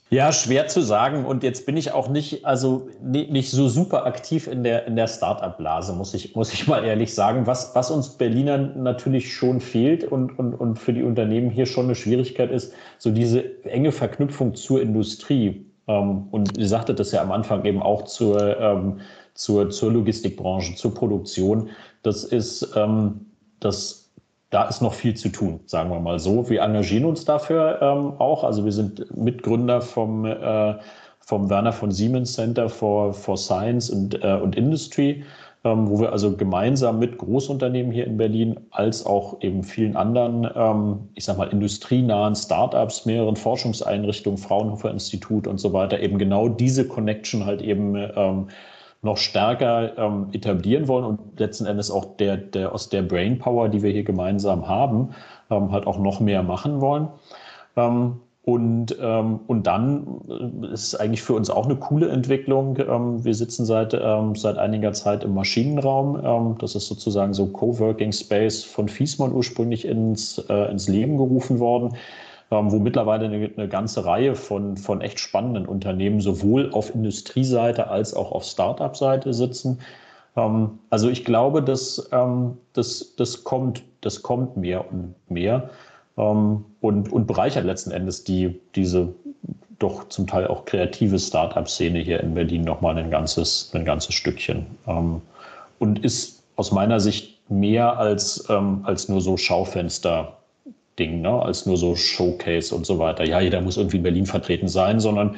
Ja, 0.09 0.31
schwer 0.31 0.67
zu 0.67 0.81
sagen. 0.81 1.25
Und 1.25 1.43
jetzt 1.43 1.65
bin 1.65 1.75
ich 1.75 1.91
auch 1.91 2.07
nicht, 2.07 2.45
also 2.45 2.87
nicht 3.01 3.51
so 3.51 3.67
super 3.67 4.05
aktiv 4.05 4.47
in 4.47 4.63
der, 4.63 4.87
in 4.87 4.95
der 4.95 5.07
Startup-Blase, 5.07 5.91
muss 5.93 6.13
ich, 6.13 6.33
muss 6.33 6.53
ich 6.53 6.65
mal 6.65 6.85
ehrlich 6.85 7.13
sagen. 7.13 7.45
Was, 7.45 7.75
was 7.75 7.91
uns 7.91 8.09
Berlinern 8.11 8.83
natürlich 8.83 9.33
schon 9.33 9.59
fehlt 9.59 10.05
und, 10.05 10.39
und, 10.39 10.53
und 10.53 10.79
für 10.79 10.93
die 10.93 11.03
Unternehmen 11.03 11.49
hier 11.49 11.65
schon 11.65 11.85
eine 11.85 11.95
Schwierigkeit 11.95 12.51
ist, 12.51 12.73
so 12.99 13.11
diese 13.11 13.63
enge 13.65 13.91
Verknüpfung 13.91 14.55
zur 14.55 14.81
Industrie. 14.81 15.65
Ähm, 15.87 16.27
und 16.31 16.57
ihr 16.57 16.67
sagtet 16.69 16.99
das 16.99 17.11
ja 17.11 17.21
am 17.21 17.33
Anfang 17.33 17.65
eben 17.65 17.81
auch 17.81 18.03
zur, 18.03 18.57
ähm, 18.61 19.01
zur, 19.33 19.69
zur 19.71 19.91
Logistikbranche, 19.91 20.75
zur 20.75 20.93
Produktion. 20.93 21.69
Das 22.03 22.23
ist, 22.23 22.71
ähm, 22.77 23.25
das 23.59 24.06
da 24.49 24.63
ist 24.63 24.81
noch 24.81 24.93
viel 24.93 25.13
zu 25.15 25.29
tun, 25.29 25.59
sagen 25.65 25.89
wir 25.89 25.99
mal 25.99 26.19
so. 26.19 26.49
Wir 26.49 26.61
engagieren 26.61 27.05
uns 27.05 27.25
dafür 27.25 27.79
ähm, 27.81 28.13
auch. 28.19 28.43
Also 28.43 28.63
wir 28.63 28.71
sind 28.71 29.05
Mitgründer 29.15 29.81
vom, 29.81 30.25
äh, 30.25 30.75
vom 31.19 31.49
Werner 31.49 31.73
von 31.73 31.91
Siemens 31.91 32.33
Center 32.33 32.69
for, 32.69 33.13
for 33.13 33.37
Science 33.37 33.89
und, 33.89 34.23
äh, 34.23 34.39
und 34.41 34.55
Industry, 34.55 35.25
ähm, 35.65 35.89
wo 35.89 35.99
wir 35.99 36.13
also 36.13 36.37
gemeinsam 36.37 36.99
mit 36.99 37.17
Großunternehmen 37.17 37.91
hier 37.91 38.07
in 38.07 38.15
Berlin 38.15 38.57
als 38.71 39.05
auch 39.05 39.41
eben 39.41 39.63
vielen 39.63 39.97
anderen, 39.97 40.49
ähm, 40.55 41.09
ich 41.15 41.25
sag 41.25 41.37
mal, 41.37 41.49
industrienahen 41.49 42.33
Startups, 42.33 43.05
mehreren 43.05 43.35
Forschungseinrichtungen, 43.35 44.37
Fraunhofer 44.37 44.91
Institut 44.91 45.45
und 45.45 45.57
so 45.57 45.73
weiter, 45.73 45.99
eben 45.99 46.17
genau 46.17 46.47
diese 46.47 46.87
Connection 46.87 47.45
halt 47.45 47.61
eben 47.61 47.95
ähm, 48.15 48.47
noch 49.01 49.17
stärker 49.17 49.97
ähm, 49.97 50.27
etablieren 50.31 50.87
wollen 50.87 51.05
und 51.05 51.39
letzten 51.39 51.65
Endes 51.65 51.91
auch 51.91 52.17
der, 52.17 52.37
der 52.37 52.73
aus 52.73 52.89
der 52.89 53.03
Brainpower, 53.03 53.69
die 53.69 53.83
wir 53.83 53.91
hier 53.91 54.03
gemeinsam 54.03 54.67
haben, 54.67 55.09
ähm, 55.49 55.71
halt 55.71 55.87
auch 55.87 55.99
noch 55.99 56.19
mehr 56.19 56.43
machen 56.43 56.81
wollen. 56.81 57.07
Ähm, 57.75 58.19
und, 58.47 58.95
ähm, 59.01 59.41
und 59.47 59.67
dann 59.67 60.21
äh, 60.29 60.73
ist 60.73 60.95
eigentlich 60.95 61.21
für 61.21 61.33
uns 61.33 61.49
auch 61.49 61.65
eine 61.65 61.75
coole 61.75 62.07
Entwicklung. 62.07 62.77
Ähm, 62.79 63.25
wir 63.25 63.35
sitzen 63.35 63.65
seit, 63.65 63.93
ähm, 63.93 64.35
seit 64.35 64.57
einiger 64.57 64.93
Zeit 64.93 65.25
im 65.25 65.33
Maschinenraum. 65.33 66.55
Das 66.57 66.73
ist 66.73 66.87
sozusagen 66.87 67.33
so 67.33 67.47
Coworking 67.47 68.13
Space 68.13 68.63
von 68.63 68.87
Fiesmann 68.87 69.33
ursprünglich 69.33 69.83
ins, 69.83 70.37
äh, 70.49 70.71
ins 70.71 70.87
Leben 70.87 71.17
gerufen 71.17 71.59
worden, 71.59 71.97
wo 72.49 72.79
mittlerweile 72.79 73.25
eine, 73.25 73.49
eine, 73.57 73.67
ganze 73.67 74.05
Reihe 74.05 74.35
von, 74.35 74.77
von 74.77 75.01
echt 75.01 75.19
spannenden 75.19 75.65
Unternehmen 75.65 76.21
sowohl 76.21 76.71
auf 76.71 76.93
Industrieseite 76.93 77.87
als 77.89 78.13
auch 78.13 78.31
auf 78.31 78.43
Startup-Seite 78.43 79.33
sitzen. 79.33 79.79
Ähm, 80.35 80.79
also 80.89 81.09
ich 81.09 81.25
glaube, 81.25 81.61
dass, 81.61 82.09
das, 82.73 83.15
das, 83.15 83.43
kommt, 83.43 83.83
das 84.01 84.21
kommt 84.21 84.55
mehr 84.55 84.89
und 84.89 85.15
mehr 85.29 85.69
ähm, 86.17 86.63
und, 86.79 87.11
und 87.11 87.27
bereichert 87.27 87.65
letzten 87.65 87.91
Endes 87.91 88.23
die, 88.23 88.59
diese 88.75 89.13
doch 89.79 90.09
zum 90.09 90.25
Teil 90.25 90.47
auch 90.47 90.65
kreative 90.65 91.19
Startup-Szene 91.19 91.99
hier 91.99 92.21
in 92.21 92.33
Berlin 92.33 92.63
nochmal 92.63 92.97
ein 92.97 93.11
ganzes, 93.11 93.71
ein 93.73 93.85
ganzes 93.85 94.15
Stückchen. 94.15 94.65
Ähm, 94.87 95.21
und 95.79 96.03
ist 96.03 96.43
aus 96.55 96.71
meiner 96.71 96.99
Sicht 96.99 97.37
mehr 97.49 97.97
als, 97.97 98.47
ähm, 98.49 98.81
als 98.83 99.09
nur 99.09 99.21
so 99.21 99.37
Schaufenster-Ding, 100.97 101.21
ne? 101.21 101.41
als 101.41 101.65
nur 101.65 101.77
so 101.77 101.95
Showcase 101.95 102.73
und 102.75 102.85
so 102.85 102.99
weiter. 102.99 103.25
Ja, 103.25 103.39
jeder 103.39 103.61
muss 103.61 103.77
irgendwie 103.77 103.97
in 103.97 104.03
Berlin 104.03 104.25
vertreten 104.25 104.67
sein, 104.67 104.99
sondern, 104.99 105.35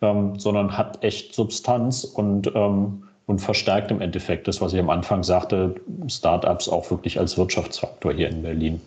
ähm, 0.00 0.38
sondern 0.38 0.76
hat 0.76 1.02
echt 1.04 1.34
Substanz 1.34 2.04
und, 2.04 2.50
ähm, 2.54 3.04
und 3.26 3.38
verstärkt 3.38 3.90
im 3.90 4.00
Endeffekt 4.00 4.48
das, 4.48 4.60
was 4.60 4.72
ich 4.72 4.80
am 4.80 4.90
Anfang 4.90 5.22
sagte, 5.22 5.74
Startups 6.08 6.68
auch 6.68 6.90
wirklich 6.90 7.18
als 7.18 7.38
Wirtschaftsfaktor 7.38 8.12
hier 8.12 8.28
in 8.28 8.42
Berlin. 8.42 8.80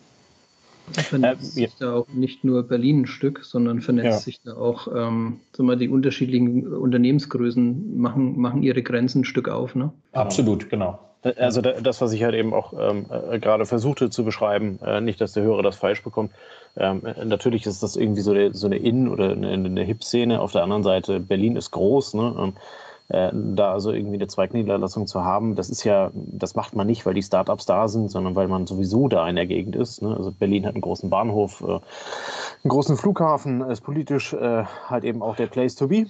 Vernetzt 0.92 1.58
äh, 1.58 1.62
sich 1.62 1.76
da 1.80 1.96
auch 1.96 2.08
nicht 2.10 2.44
nur 2.44 2.62
Berlin 2.62 3.02
ein 3.02 3.08
Stück, 3.08 3.44
sondern 3.44 3.82
vernetzt 3.82 4.06
ja. 4.06 4.20
sich 4.20 4.40
da 4.44 4.56
auch, 4.56 4.88
ähm, 4.88 5.40
sagen 5.54 5.68
wir, 5.68 5.76
die 5.78 5.90
unterschiedlichen 5.90 6.68
Unternehmensgrößen 6.68 8.00
machen, 8.00 8.40
machen 8.40 8.62
ihre 8.62 8.84
Grenzen 8.84 9.22
ein 9.22 9.26
Stück 9.26 9.50
auf. 9.50 9.74
Ne? 9.74 9.92
Absolut, 10.12 10.70
genau. 10.70 11.00
Äh, 11.26 11.34
also 11.38 11.62
das, 11.62 12.00
was 12.00 12.14
ich 12.14 12.24
halt 12.24 12.36
eben 12.36 12.54
auch 12.54 12.74
ähm, 12.80 13.06
äh, 13.32 13.40
gerade 13.40 13.66
versuchte 13.66 14.10
zu 14.10 14.24
beschreiben, 14.24 14.80
äh, 14.86 15.02
nicht, 15.02 15.20
dass 15.20 15.34
der 15.34 15.44
Hörer 15.44 15.64
das 15.64 15.76
falsch 15.76 16.04
bekommt. 16.04 16.32
Ähm, 16.78 17.06
äh, 17.06 17.26
natürlich 17.26 17.66
ist 17.66 17.84
das 17.84 17.96
irgendwie 17.96 18.22
so, 18.22 18.34
der, 18.34 18.54
so 18.54 18.68
eine 18.68 18.78
In- 18.78 19.10
oder 19.10 19.32
eine, 19.32 19.50
eine 19.50 19.84
Hip-Szene. 19.84 20.40
Auf 20.40 20.52
der 20.52 20.64
anderen 20.64 20.84
Seite, 20.84 21.20
Berlin 21.20 21.56
ist 21.56 21.72
groß. 21.72 22.14
Ne? 22.14 22.54
Äh, 23.08 23.30
da 23.34 23.72
also 23.72 23.92
irgendwie 23.92 24.16
eine 24.16 24.28
Zweigniederlassung 24.28 25.06
zu 25.06 25.24
haben, 25.24 25.56
das 25.56 25.70
ist 25.70 25.84
ja, 25.84 26.10
das 26.16 26.56
macht 26.56 26.76
man 26.76 26.88
nicht, 26.88 27.06
weil 27.06 27.14
die 27.14 27.22
Startups 27.22 27.68
da 27.68 27.88
sind, 27.88 28.10
sondern 28.10 28.36
weil 28.36 28.48
man 28.48 28.66
sowieso 28.66 29.08
da 29.08 29.30
in 29.30 29.36
der 29.36 29.46
Gegend 29.46 29.76
ist. 29.76 30.02
Ne? 30.02 30.16
Also 30.18 30.32
Berlin 30.32 30.66
hat 30.66 30.74
einen 30.74 30.82
großen 30.82 31.12
Bahnhof, 31.12 31.62
äh, 31.62 31.66
einen 31.66 31.82
großen 32.68 32.98
Flughafen, 32.98 33.62
ist 33.70 33.82
politisch 33.82 34.34
halt 34.34 35.04
eben 35.04 35.22
auch 35.22 35.36
der 35.36 35.48
Place 35.48 35.76
to 35.76 35.88
be. 35.88 36.08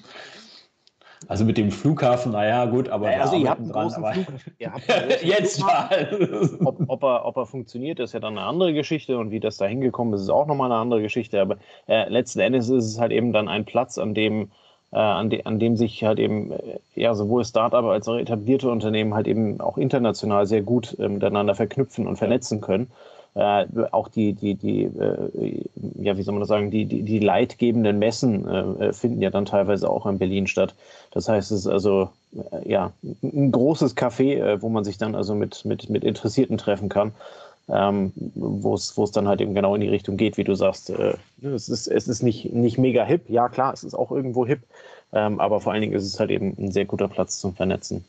Also 1.28 1.46
mit 1.46 1.58
dem 1.58 1.72
Flughafen, 1.72 2.32
naja, 2.32 2.66
gut, 2.66 2.90
aber. 2.90 3.08
Naja, 3.08 3.22
also 3.22 3.36
ihr 3.36 3.50
habt 3.50 3.62
einen 3.62 3.72
dran, 3.72 3.88
großen 3.88 4.06
Flug, 4.06 4.26
ihr 4.60 4.72
habt 4.72 4.84
Jetzt 5.24 5.60
mal. 5.60 6.50
Ob, 6.64 6.78
ob, 6.88 7.04
er, 7.04 7.26
ob 7.26 7.38
er 7.38 7.46
funktioniert, 7.46 8.00
ist 8.00 8.14
ja 8.14 8.20
dann 8.20 8.38
eine 8.38 8.46
andere 8.46 8.74
Geschichte 8.74 9.18
und 9.18 9.32
wie 9.32 9.40
das 9.40 9.58
da 9.58 9.66
hingekommen 9.66 10.14
ist, 10.14 10.22
ist 10.22 10.30
auch 10.30 10.46
nochmal 10.46 10.72
eine 10.72 10.80
andere 10.80 11.02
Geschichte. 11.02 11.42
Aber 11.42 11.58
äh, 11.88 12.10
letzten 12.10 12.40
Endes 12.40 12.70
ist 12.70 12.86
es 12.86 13.00
halt 13.00 13.12
eben 13.12 13.34
dann 13.34 13.48
ein 13.48 13.66
Platz, 13.66 13.98
an 13.98 14.14
dem 14.14 14.52
äh, 14.92 14.98
an, 14.98 15.30
de, 15.30 15.44
an, 15.44 15.60
dem 15.60 15.76
sich 15.76 16.04
halt 16.04 16.20
eben 16.20 16.52
äh, 16.52 16.80
ja 16.96 17.14
sowohl 17.16 17.44
Startup 17.44 17.84
als 17.86 18.08
auch 18.08 18.18
etablierte 18.18 18.70
Unternehmen 18.70 19.14
halt 19.14 19.28
eben 19.28 19.60
auch 19.60 19.78
international 19.78 20.46
sehr 20.46 20.62
gut 20.62 20.98
äh, 21.00 21.10
miteinander 21.10 21.56
verknüpfen 21.56 22.08
und 22.08 22.18
vernetzen 22.18 22.62
können. 22.62 22.92
Äh, 23.36 23.66
auch 23.92 24.08
die, 24.08 24.34
die, 24.34 24.56
die, 24.56 24.84
äh, 24.84 25.66
ja, 26.02 26.18
wie 26.18 26.24
soll 26.24 26.34
man 26.34 26.40
das 26.40 26.50
sagen, 26.50 26.72
die, 26.72 26.86
die, 26.86 27.04
die 27.04 27.20
leitgebenden 27.20 28.00
Messen 28.00 28.48
äh, 28.48 28.94
finden 28.94 29.22
ja 29.22 29.30
dann 29.30 29.46
teilweise 29.46 29.90
auch 29.90 30.06
in 30.06 30.18
Berlin 30.18 30.48
statt. 30.48 30.74
Das 31.12 31.28
heißt, 31.28 31.52
es 31.52 31.62
ist 31.62 31.68
also 31.68 32.10
ja 32.66 32.92
ein 33.24 33.52
großes 33.52 33.96
Café, 33.96 34.62
wo 34.62 34.70
man 34.70 34.84
sich 34.84 34.98
dann 34.98 35.16
also 35.16 35.36
mit, 35.36 35.64
mit, 35.64 35.90
mit 35.90 36.04
Interessierten 36.04 36.58
treffen 36.58 36.90
kann 36.90 37.14
ähm, 37.68 38.12
wo 38.36 38.76
es 38.76 39.12
dann 39.12 39.28
halt 39.28 39.42
eben 39.42 39.56
genau 39.56 39.76
in 39.76 39.82
die 39.82 39.90
Richtung 39.90 40.18
geht, 40.18 40.38
wie 40.38 40.44
du 40.44 40.56
sagst. 40.56 40.90
Äh, 40.90 41.16
es 41.42 41.70
ist, 41.70 41.88
es 41.88 42.08
ist 42.08 42.22
nicht, 42.22 42.54
nicht 42.54 42.78
mega 42.78 43.04
hip, 43.04 43.30
ja 43.30 43.50
klar, 43.50 43.74
es 43.74 43.84
ist 43.84 43.96
auch 43.96 44.12
irgendwo 44.12 44.46
hip, 44.46 44.62
ähm, 45.14 45.40
aber 45.40 45.62
vor 45.62 45.74
allen 45.74 45.82
Dingen 45.82 45.94
ist 45.94 46.06
es 46.06 46.20
halt 46.20 46.30
eben 46.30 46.56
ein 46.60 46.72
sehr 46.72 46.86
guter 46.86 47.08
Platz 47.08 47.40
zum 47.40 47.56
Vernetzen. 47.56 48.06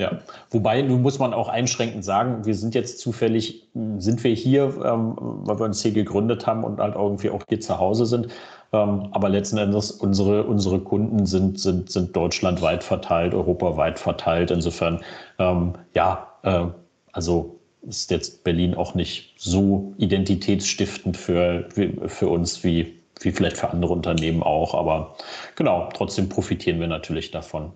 Ja, 0.00 0.18
wobei 0.50 0.82
nun 0.82 1.02
muss 1.02 1.18
man 1.18 1.32
auch 1.32 1.48
einschränkend 1.48 2.04
sagen, 2.04 2.44
wir 2.44 2.54
sind 2.54 2.74
jetzt 2.74 2.98
zufällig, 2.98 3.68
sind 3.98 4.24
wir 4.24 4.34
hier, 4.34 4.64
ähm, 4.84 5.16
weil 5.18 5.60
wir 5.60 5.64
uns 5.66 5.82
hier 5.82 5.92
gegründet 5.92 6.46
haben 6.46 6.64
und 6.64 6.80
halt 6.80 6.96
irgendwie 6.96 7.30
auch 7.30 7.42
hier 7.48 7.60
zu 7.60 7.78
Hause 7.78 8.06
sind. 8.06 8.28
Ähm, 8.72 9.08
aber 9.12 9.28
letzten 9.28 9.58
Endes 9.58 9.90
unsere, 9.92 10.44
unsere 10.44 10.80
Kunden 10.80 11.26
sind, 11.26 11.60
sind, 11.60 11.90
sind 11.90 12.16
deutschlandweit 12.16 12.82
verteilt, 12.82 13.34
europaweit 13.34 13.98
verteilt. 13.98 14.50
Insofern, 14.50 15.00
ähm, 15.38 15.74
ja, 15.94 16.26
äh, 16.42 16.66
also 17.12 17.58
ist 17.82 18.10
jetzt 18.10 18.44
Berlin 18.44 18.74
auch 18.74 18.94
nicht 18.94 19.34
so 19.36 19.92
identitätsstiftend 19.98 21.16
für, 21.16 21.68
für 22.06 22.28
uns 22.28 22.64
wie, 22.64 22.98
wie 23.20 23.32
vielleicht 23.32 23.58
für 23.58 23.70
andere 23.70 23.92
Unternehmen 23.92 24.42
auch. 24.42 24.74
Aber 24.74 25.16
genau, 25.56 25.88
trotzdem 25.92 26.28
profitieren 26.28 26.80
wir 26.80 26.86
natürlich 26.86 27.30
davon. 27.30 27.72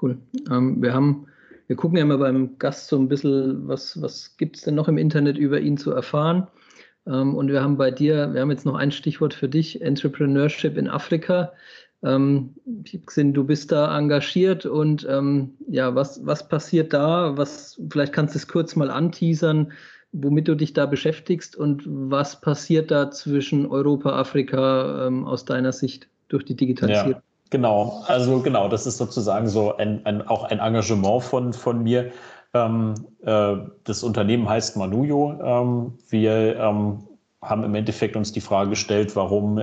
Cool. 0.00 0.18
Ähm, 0.50 0.82
wir 0.82 0.92
haben, 0.92 1.26
wir 1.66 1.76
gucken 1.76 1.98
ja 1.98 2.04
mal 2.04 2.18
beim 2.18 2.58
Gast 2.58 2.88
so 2.88 2.96
ein 2.98 3.08
bisschen, 3.08 3.66
was, 3.68 4.00
was 4.00 4.36
gibt 4.36 4.56
es 4.56 4.62
denn 4.62 4.74
noch 4.74 4.88
im 4.88 4.98
Internet 4.98 5.38
über 5.38 5.60
ihn 5.60 5.76
zu 5.76 5.92
erfahren. 5.92 6.48
Ähm, 7.06 7.34
und 7.34 7.48
wir 7.48 7.62
haben 7.62 7.76
bei 7.76 7.90
dir, 7.90 8.32
wir 8.32 8.40
haben 8.40 8.50
jetzt 8.50 8.66
noch 8.66 8.74
ein 8.74 8.92
Stichwort 8.92 9.34
für 9.34 9.48
dich, 9.48 9.80
Entrepreneurship 9.82 10.76
in 10.76 10.88
Afrika. 10.88 11.52
Ähm, 12.02 12.54
ich 12.84 12.94
habe 12.94 13.06
gesehen, 13.06 13.32
du 13.32 13.44
bist 13.44 13.72
da 13.72 13.96
engagiert 13.96 14.66
und 14.66 15.06
ähm, 15.08 15.54
ja, 15.68 15.94
was, 15.94 16.24
was 16.26 16.48
passiert 16.48 16.92
da? 16.92 17.36
Was, 17.36 17.80
vielleicht 17.90 18.12
kannst 18.12 18.34
du 18.34 18.38
es 18.38 18.48
kurz 18.48 18.76
mal 18.76 18.90
anteasern, 18.90 19.72
womit 20.12 20.48
du 20.48 20.54
dich 20.54 20.74
da 20.74 20.86
beschäftigst 20.86 21.56
und 21.56 21.82
was 21.86 22.40
passiert 22.40 22.90
da 22.90 23.10
zwischen 23.10 23.66
Europa, 23.66 24.10
Afrika 24.10 25.06
ähm, 25.06 25.24
aus 25.24 25.44
deiner 25.44 25.72
Sicht 25.72 26.08
durch 26.28 26.44
die 26.44 26.56
Digitalisierung? 26.56 27.12
Ja, 27.12 27.22
genau, 27.50 28.02
also 28.06 28.40
genau, 28.40 28.68
das 28.68 28.86
ist 28.86 28.98
sozusagen 28.98 29.48
so 29.48 29.76
ein, 29.76 30.04
ein 30.04 30.26
auch 30.26 30.44
ein 30.44 30.58
Engagement 30.58 31.22
von, 31.22 31.52
von 31.52 31.82
mir. 31.82 32.10
Ähm, 32.52 32.94
äh, 33.24 33.56
das 33.84 34.02
Unternehmen 34.02 34.48
heißt 34.48 34.76
Manujo. 34.76 35.38
Ähm, 35.42 35.98
wir 36.08 36.56
ähm, 36.56 37.04
haben 37.42 37.64
im 37.64 37.74
Endeffekt 37.74 38.16
uns 38.16 38.32
die 38.32 38.40
Frage 38.40 38.70
gestellt, 38.70 39.14
warum, 39.16 39.58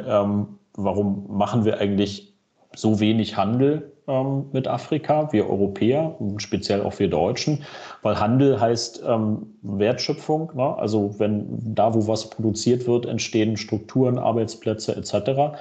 warum 0.76 1.26
machen 1.36 1.65
wir 1.65 1.80
eigentlich 1.80 2.32
so 2.76 3.00
wenig 3.00 3.38
Handel 3.38 3.91
ähm, 4.08 4.46
mit 4.52 4.67
Afrika, 4.67 5.32
wir 5.32 5.50
Europäer, 5.50 6.15
speziell 6.38 6.82
auch 6.82 6.98
wir 7.00 7.10
Deutschen, 7.10 7.63
weil 8.02 8.20
Handel 8.20 8.60
heißt 8.60 9.04
ähm, 9.08 9.56
Wertschöpfung. 9.62 10.52
Ne? 10.56 10.76
Also 10.78 11.15
wenn 11.20 11.76
da, 11.76 11.94
wo 11.94 12.08
was 12.08 12.30
produziert 12.30 12.88
wird, 12.88 13.06
entstehen 13.06 13.58
Strukturen, 13.58 14.17
Arbeitsplätze 14.17 14.96
etc. 14.96 15.58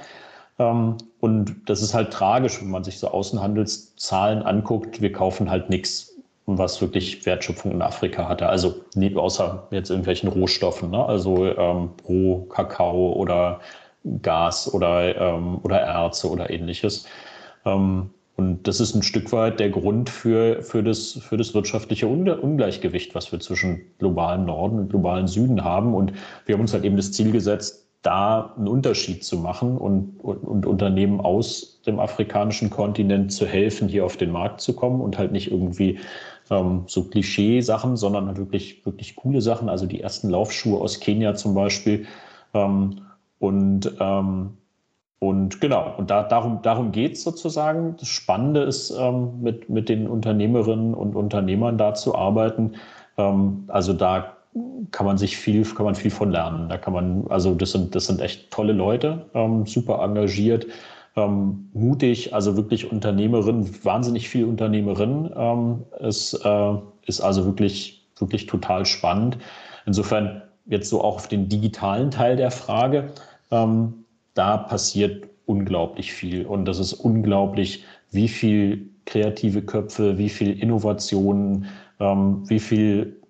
Ähm, 0.61 0.97
und 1.19 1.55
das 1.65 1.81
ist 1.81 1.93
halt 1.93 2.11
tragisch, 2.11 2.61
wenn 2.61 2.69
man 2.69 2.83
sich 2.83 2.99
so 2.99 3.07
Außenhandelszahlen 3.07 4.43
anguckt. 4.43 5.01
Wir 5.01 5.11
kaufen 5.11 5.49
halt 5.49 5.69
nichts 5.69 6.11
was 6.57 6.81
wirklich 6.81 7.25
Wertschöpfung 7.25 7.71
in 7.71 7.81
Afrika 7.81 8.27
hatte. 8.27 8.47
Also 8.47 8.83
außer 9.15 9.67
jetzt 9.71 9.89
irgendwelchen 9.89 10.29
Rohstoffen, 10.29 10.91
ne? 10.91 11.05
also 11.05 11.45
ähm, 11.45 11.91
Roh, 12.07 12.45
Kakao 12.45 13.13
oder 13.13 13.61
Gas 14.21 14.73
oder, 14.73 15.15
ähm, 15.15 15.59
oder 15.63 15.79
Erze 15.79 16.29
oder 16.29 16.49
ähnliches. 16.49 17.05
Ähm, 17.65 18.09
und 18.37 18.67
das 18.67 18.79
ist 18.79 18.95
ein 18.95 19.03
Stück 19.03 19.31
weit 19.31 19.59
der 19.59 19.69
Grund 19.69 20.09
für, 20.09 20.63
für, 20.63 20.81
das, 20.81 21.19
für 21.21 21.37
das 21.37 21.53
wirtschaftliche 21.53 22.07
Ungleichgewicht, 22.07 23.13
was 23.13 23.31
wir 23.31 23.39
zwischen 23.39 23.81
globalen 23.99 24.45
Norden 24.45 24.79
und 24.79 24.89
globalen 24.89 25.27
Süden 25.27 25.63
haben. 25.63 25.93
Und 25.93 26.13
wir 26.45 26.55
haben 26.55 26.61
uns 26.61 26.73
halt 26.73 26.83
eben 26.83 26.97
das 26.97 27.11
Ziel 27.11 27.31
gesetzt, 27.31 27.85
da 28.01 28.53
einen 28.57 28.67
Unterschied 28.67 29.23
zu 29.23 29.37
machen 29.37 29.77
und, 29.77 30.19
und, 30.19 30.43
und 30.43 30.65
Unternehmen 30.65 31.21
aus 31.21 31.81
dem 31.85 31.99
afrikanischen 31.99 32.69
Kontinent 32.69 33.31
zu 33.31 33.45
helfen, 33.45 33.87
hier 33.87 34.05
auf 34.05 34.17
den 34.17 34.31
Markt 34.31 34.61
zu 34.61 34.73
kommen 34.75 35.01
und 35.01 35.17
halt 35.17 35.31
nicht 35.31 35.51
irgendwie 35.51 35.99
ähm, 36.49 36.83
so 36.87 37.03
Klischee-Sachen, 37.03 37.97
sondern 37.97 38.27
halt 38.27 38.37
wirklich, 38.37 38.85
wirklich 38.85 39.15
coole 39.15 39.41
Sachen. 39.41 39.69
Also 39.69 39.85
die 39.85 40.01
ersten 40.01 40.29
Laufschuhe 40.29 40.79
aus 40.79 40.99
Kenia 40.99 41.35
zum 41.35 41.53
Beispiel. 41.53 42.07
Ähm, 42.53 43.01
und, 43.39 43.91
ähm, 43.99 44.57
und 45.19 45.61
genau, 45.61 45.93
und 45.97 46.09
da, 46.09 46.23
darum, 46.23 46.61
darum 46.63 46.91
geht 46.91 47.13
es 47.13 47.23
sozusagen. 47.23 47.95
Das 47.99 48.07
Spannende 48.07 48.61
ist, 48.61 48.89
ähm, 48.91 49.41
mit, 49.41 49.69
mit 49.69 49.89
den 49.89 50.07
Unternehmerinnen 50.07 50.95
und 50.95 51.15
Unternehmern 51.15 51.77
da 51.77 51.93
zu 51.93 52.15
arbeiten. 52.15 52.73
Ähm, 53.17 53.65
also 53.67 53.93
da 53.93 54.37
kann 54.91 55.05
man 55.05 55.17
sich 55.17 55.37
viel, 55.37 55.63
kann 55.63 55.85
man 55.85 55.95
viel 55.95 56.11
von 56.11 56.31
lernen. 56.31 56.67
Da 56.67 56.77
kann 56.77 56.93
man, 56.93 57.25
also 57.29 57.55
das 57.55 57.71
sind, 57.71 57.95
das 57.95 58.07
sind 58.07 58.19
echt 58.21 58.51
tolle 58.51 58.73
Leute, 58.73 59.25
ähm, 59.33 59.65
super 59.65 60.01
engagiert, 60.03 60.67
ähm, 61.15 61.69
mutig, 61.73 62.33
also 62.33 62.57
wirklich 62.57 62.91
Unternehmerin, 62.91 63.69
wahnsinnig 63.83 64.29
viel 64.29 64.45
Unternehmerin. 64.45 65.31
Ähm, 65.35 65.83
ist, 65.99 66.33
äh, 66.43 66.73
ist 67.05 67.21
also 67.21 67.45
wirklich, 67.45 68.05
wirklich 68.17 68.45
total 68.45 68.85
spannend. 68.85 69.37
Insofern 69.85 70.41
jetzt 70.65 70.89
so 70.89 71.01
auch 71.01 71.15
auf 71.15 71.27
den 71.27 71.47
digitalen 71.49 72.11
Teil 72.11 72.35
der 72.35 72.51
Frage, 72.51 73.11
ähm, 73.51 74.05
da 74.33 74.57
passiert 74.57 75.27
unglaublich 75.45 76.13
viel 76.13 76.45
und 76.45 76.65
das 76.65 76.79
ist 76.79 76.93
unglaublich, 76.93 77.83
wie 78.11 78.27
viel 78.27 78.89
kreative 79.05 79.61
Köpfe, 79.61 80.17
wie 80.17 80.29
viel 80.29 80.57
Innovationen, 80.59 81.67
ähm, 81.99 82.47
wie 82.49 82.59
viel 82.59 83.20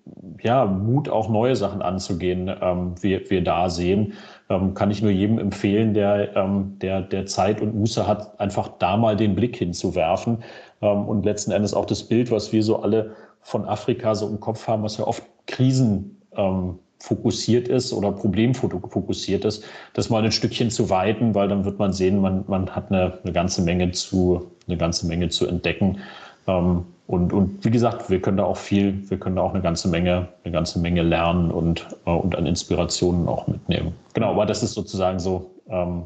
ja, 0.42 0.64
Mut, 0.64 1.08
auch 1.08 1.28
neue 1.28 1.56
Sachen 1.56 1.82
anzugehen, 1.82 2.50
ähm, 2.60 2.94
wir, 3.00 3.28
wir 3.30 3.42
da 3.42 3.70
sehen. 3.70 4.14
Ähm, 4.48 4.74
kann 4.74 4.90
ich 4.90 5.02
nur 5.02 5.10
jedem 5.10 5.38
empfehlen, 5.38 5.94
der, 5.94 6.36
ähm, 6.36 6.76
der, 6.80 7.02
der 7.02 7.26
Zeit 7.26 7.60
und 7.60 7.74
Muße 7.74 8.06
hat, 8.06 8.38
einfach 8.40 8.68
da 8.78 8.96
mal 8.96 9.16
den 9.16 9.34
Blick 9.34 9.56
hinzuwerfen. 9.56 10.38
Ähm, 10.80 11.04
und 11.06 11.24
letzten 11.24 11.52
Endes 11.52 11.74
auch 11.74 11.86
das 11.86 12.02
Bild, 12.02 12.30
was 12.30 12.52
wir 12.52 12.62
so 12.62 12.82
alle 12.82 13.14
von 13.40 13.64
Afrika 13.66 14.14
so 14.14 14.28
im 14.28 14.40
Kopf 14.40 14.66
haben, 14.66 14.82
was 14.82 14.96
ja 14.96 15.06
oft 15.06 15.22
Krisen 15.46 16.20
ähm, 16.36 16.78
fokussiert 16.98 17.68
ist 17.68 17.92
oder 17.92 18.12
problemfokussiert 18.12 19.44
ist, 19.44 19.64
das 19.94 20.08
mal 20.08 20.24
ein 20.24 20.30
Stückchen 20.30 20.70
zu 20.70 20.88
weiten, 20.88 21.34
weil 21.34 21.48
dann 21.48 21.64
wird 21.64 21.78
man 21.78 21.92
sehen, 21.92 22.20
man, 22.20 22.44
man 22.46 22.70
hat 22.70 22.90
eine, 22.90 23.18
eine 23.22 23.32
ganze 23.32 23.62
Menge 23.62 23.90
zu, 23.90 24.52
eine 24.68 24.76
ganze 24.76 25.06
Menge 25.06 25.28
zu 25.28 25.46
entdecken. 25.46 25.98
Ähm, 26.46 26.84
und, 27.12 27.34
und 27.34 27.62
wie 27.62 27.70
gesagt, 27.70 28.08
wir 28.08 28.22
können 28.22 28.38
da 28.38 28.44
auch 28.44 28.56
viel, 28.56 28.98
wir 29.10 29.18
können 29.18 29.36
da 29.36 29.42
auch 29.42 29.52
eine 29.52 29.62
ganze 29.62 29.86
Menge, 29.86 30.28
eine 30.44 30.52
ganze 30.52 30.78
Menge 30.78 31.02
lernen 31.02 31.50
und, 31.50 31.86
äh, 32.06 32.10
und 32.10 32.34
an 32.34 32.46
Inspirationen 32.46 33.28
auch 33.28 33.46
mitnehmen. 33.46 33.92
Genau, 34.14 34.30
aber 34.30 34.46
das 34.46 34.62
ist 34.62 34.72
sozusagen 34.72 35.18
so 35.18 35.50
ähm, 35.68 36.04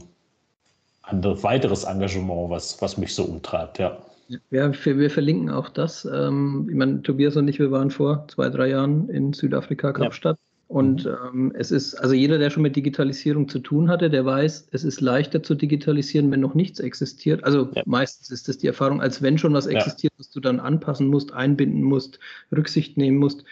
ein 1.05 1.23
weiteres 1.23 1.85
Engagement, 1.85 2.51
was, 2.51 2.83
was 2.83 2.99
mich 2.99 3.15
so 3.15 3.23
umtreibt, 3.23 3.79
ja. 3.79 3.97
Ja, 4.51 4.73
wir 4.85 5.09
verlinken 5.09 5.49
auch 5.49 5.69
das. 5.69 6.05
Ähm, 6.13 6.67
ich 6.69 6.75
meine, 6.75 7.01
Tobias 7.03 7.37
und 7.37 7.47
ich, 7.47 7.61
wir 7.61 7.71
waren 7.71 7.93
vor 7.93 8.27
zwei, 8.27 8.49
drei 8.49 8.71
Jahren 8.71 9.09
in 9.09 9.33
Südafrika, 9.33 9.93
Kapstadt. 9.93 10.41
Und 10.69 11.05
mhm. 11.05 11.13
ähm, 11.27 11.53
es 11.55 11.71
ist, 11.71 11.95
also 11.95 12.15
jeder, 12.15 12.39
der 12.39 12.51
schon 12.51 12.63
mit 12.63 12.75
Digitalisierung 12.75 13.49
zu 13.49 13.61
tun 13.61 13.89
hatte, 13.89 14.11
der 14.11 14.25
weiß, 14.25 14.69
es 14.73 14.85
ist 14.85 15.01
leichter 15.01 15.43
zu 15.43 15.55
digitalisieren, 15.55 16.31
wenn 16.33 16.41
noch 16.41 16.55
nichts 16.55 16.81
existiert. 16.81 17.45
Also 17.45 17.71
ja. 17.73 17.83
meistens 17.87 18.31
ist 18.31 18.49
das 18.49 18.59
die 18.59 18.67
Erfahrung, 18.67 19.01
als 19.01 19.23
wenn 19.23 19.39
schon 19.39 19.55
was 19.55 19.67
existiert, 19.67 20.13
ja. 20.15 20.19
was 20.19 20.31
du 20.31 20.41
dann 20.41 20.59
anpassen 20.59 21.07
musst, 21.07 21.33
einbinden 21.33 21.83
musst, 21.83 22.19
Rücksicht 22.51 22.97
nehmen 22.97 23.19
musst. 23.19 23.45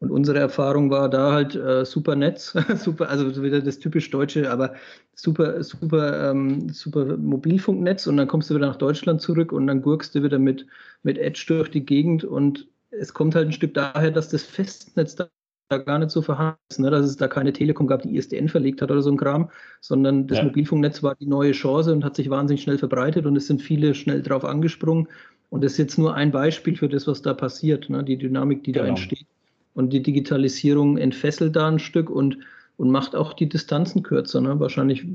Und 0.00 0.10
unsere 0.12 0.38
Erfahrung 0.38 0.90
war 0.90 1.08
da 1.08 1.32
halt 1.32 1.56
äh, 1.56 1.84
super 1.84 2.14
Netz, 2.14 2.54
super, 2.76 3.08
also 3.08 3.42
wieder 3.42 3.60
das 3.60 3.80
typisch 3.80 4.10
Deutsche, 4.10 4.50
aber 4.50 4.74
super, 5.14 5.64
super, 5.64 6.30
ähm, 6.30 6.68
super 6.68 7.16
Mobilfunknetz 7.16 8.06
und 8.06 8.16
dann 8.16 8.28
kommst 8.28 8.50
du 8.50 8.54
wieder 8.54 8.68
nach 8.68 8.76
Deutschland 8.76 9.20
zurück 9.22 9.50
und 9.50 9.66
dann 9.66 9.82
gurkst 9.82 10.14
du 10.14 10.22
wieder 10.22 10.38
mit, 10.38 10.66
mit 11.02 11.18
Edge 11.18 11.44
durch 11.48 11.70
die 11.70 11.84
Gegend 11.84 12.22
und 12.22 12.68
es 12.90 13.12
kommt 13.12 13.34
halt 13.34 13.48
ein 13.48 13.52
Stück 13.52 13.74
daher, 13.74 14.12
dass 14.12 14.28
das 14.28 14.44
Festnetz 14.44 15.16
da 15.16 15.28
da 15.68 15.78
gar 15.78 15.98
nicht 15.98 16.10
so 16.10 16.22
vorhanden 16.22 16.58
ist, 16.70 16.80
ne? 16.80 16.90
dass 16.90 17.04
es 17.04 17.16
da 17.16 17.28
keine 17.28 17.52
Telekom 17.52 17.86
gab, 17.86 18.02
die 18.02 18.16
ISDN 18.16 18.48
verlegt 18.48 18.82
hat 18.82 18.90
oder 18.90 19.02
so 19.02 19.10
ein 19.10 19.16
Kram, 19.16 19.50
sondern 19.80 20.26
das 20.26 20.38
ja. 20.38 20.44
Mobilfunknetz 20.44 21.02
war 21.02 21.14
die 21.14 21.26
neue 21.26 21.52
Chance 21.52 21.92
und 21.92 22.04
hat 22.04 22.16
sich 22.16 22.30
wahnsinnig 22.30 22.62
schnell 22.62 22.78
verbreitet 22.78 23.26
und 23.26 23.36
es 23.36 23.46
sind 23.46 23.62
viele 23.62 23.94
schnell 23.94 24.22
drauf 24.22 24.44
angesprungen. 24.44 25.08
Und 25.50 25.64
das 25.64 25.72
ist 25.72 25.78
jetzt 25.78 25.98
nur 25.98 26.14
ein 26.14 26.30
Beispiel 26.30 26.76
für 26.76 26.88
das, 26.88 27.06
was 27.06 27.22
da 27.22 27.34
passiert, 27.34 27.88
ne? 27.90 28.02
die 28.04 28.16
Dynamik, 28.16 28.64
die 28.64 28.72
genau. 28.72 28.84
da 28.84 28.88
entsteht. 28.90 29.26
Und 29.74 29.92
die 29.92 30.02
Digitalisierung 30.02 30.98
entfesselt 30.98 31.54
da 31.54 31.68
ein 31.68 31.78
Stück 31.78 32.10
und, 32.10 32.38
und 32.76 32.90
macht 32.90 33.14
auch 33.14 33.32
die 33.32 33.48
Distanzen 33.48 34.02
kürzer. 34.02 34.40
Ne? 34.40 34.58
Wahrscheinlich 34.58 35.06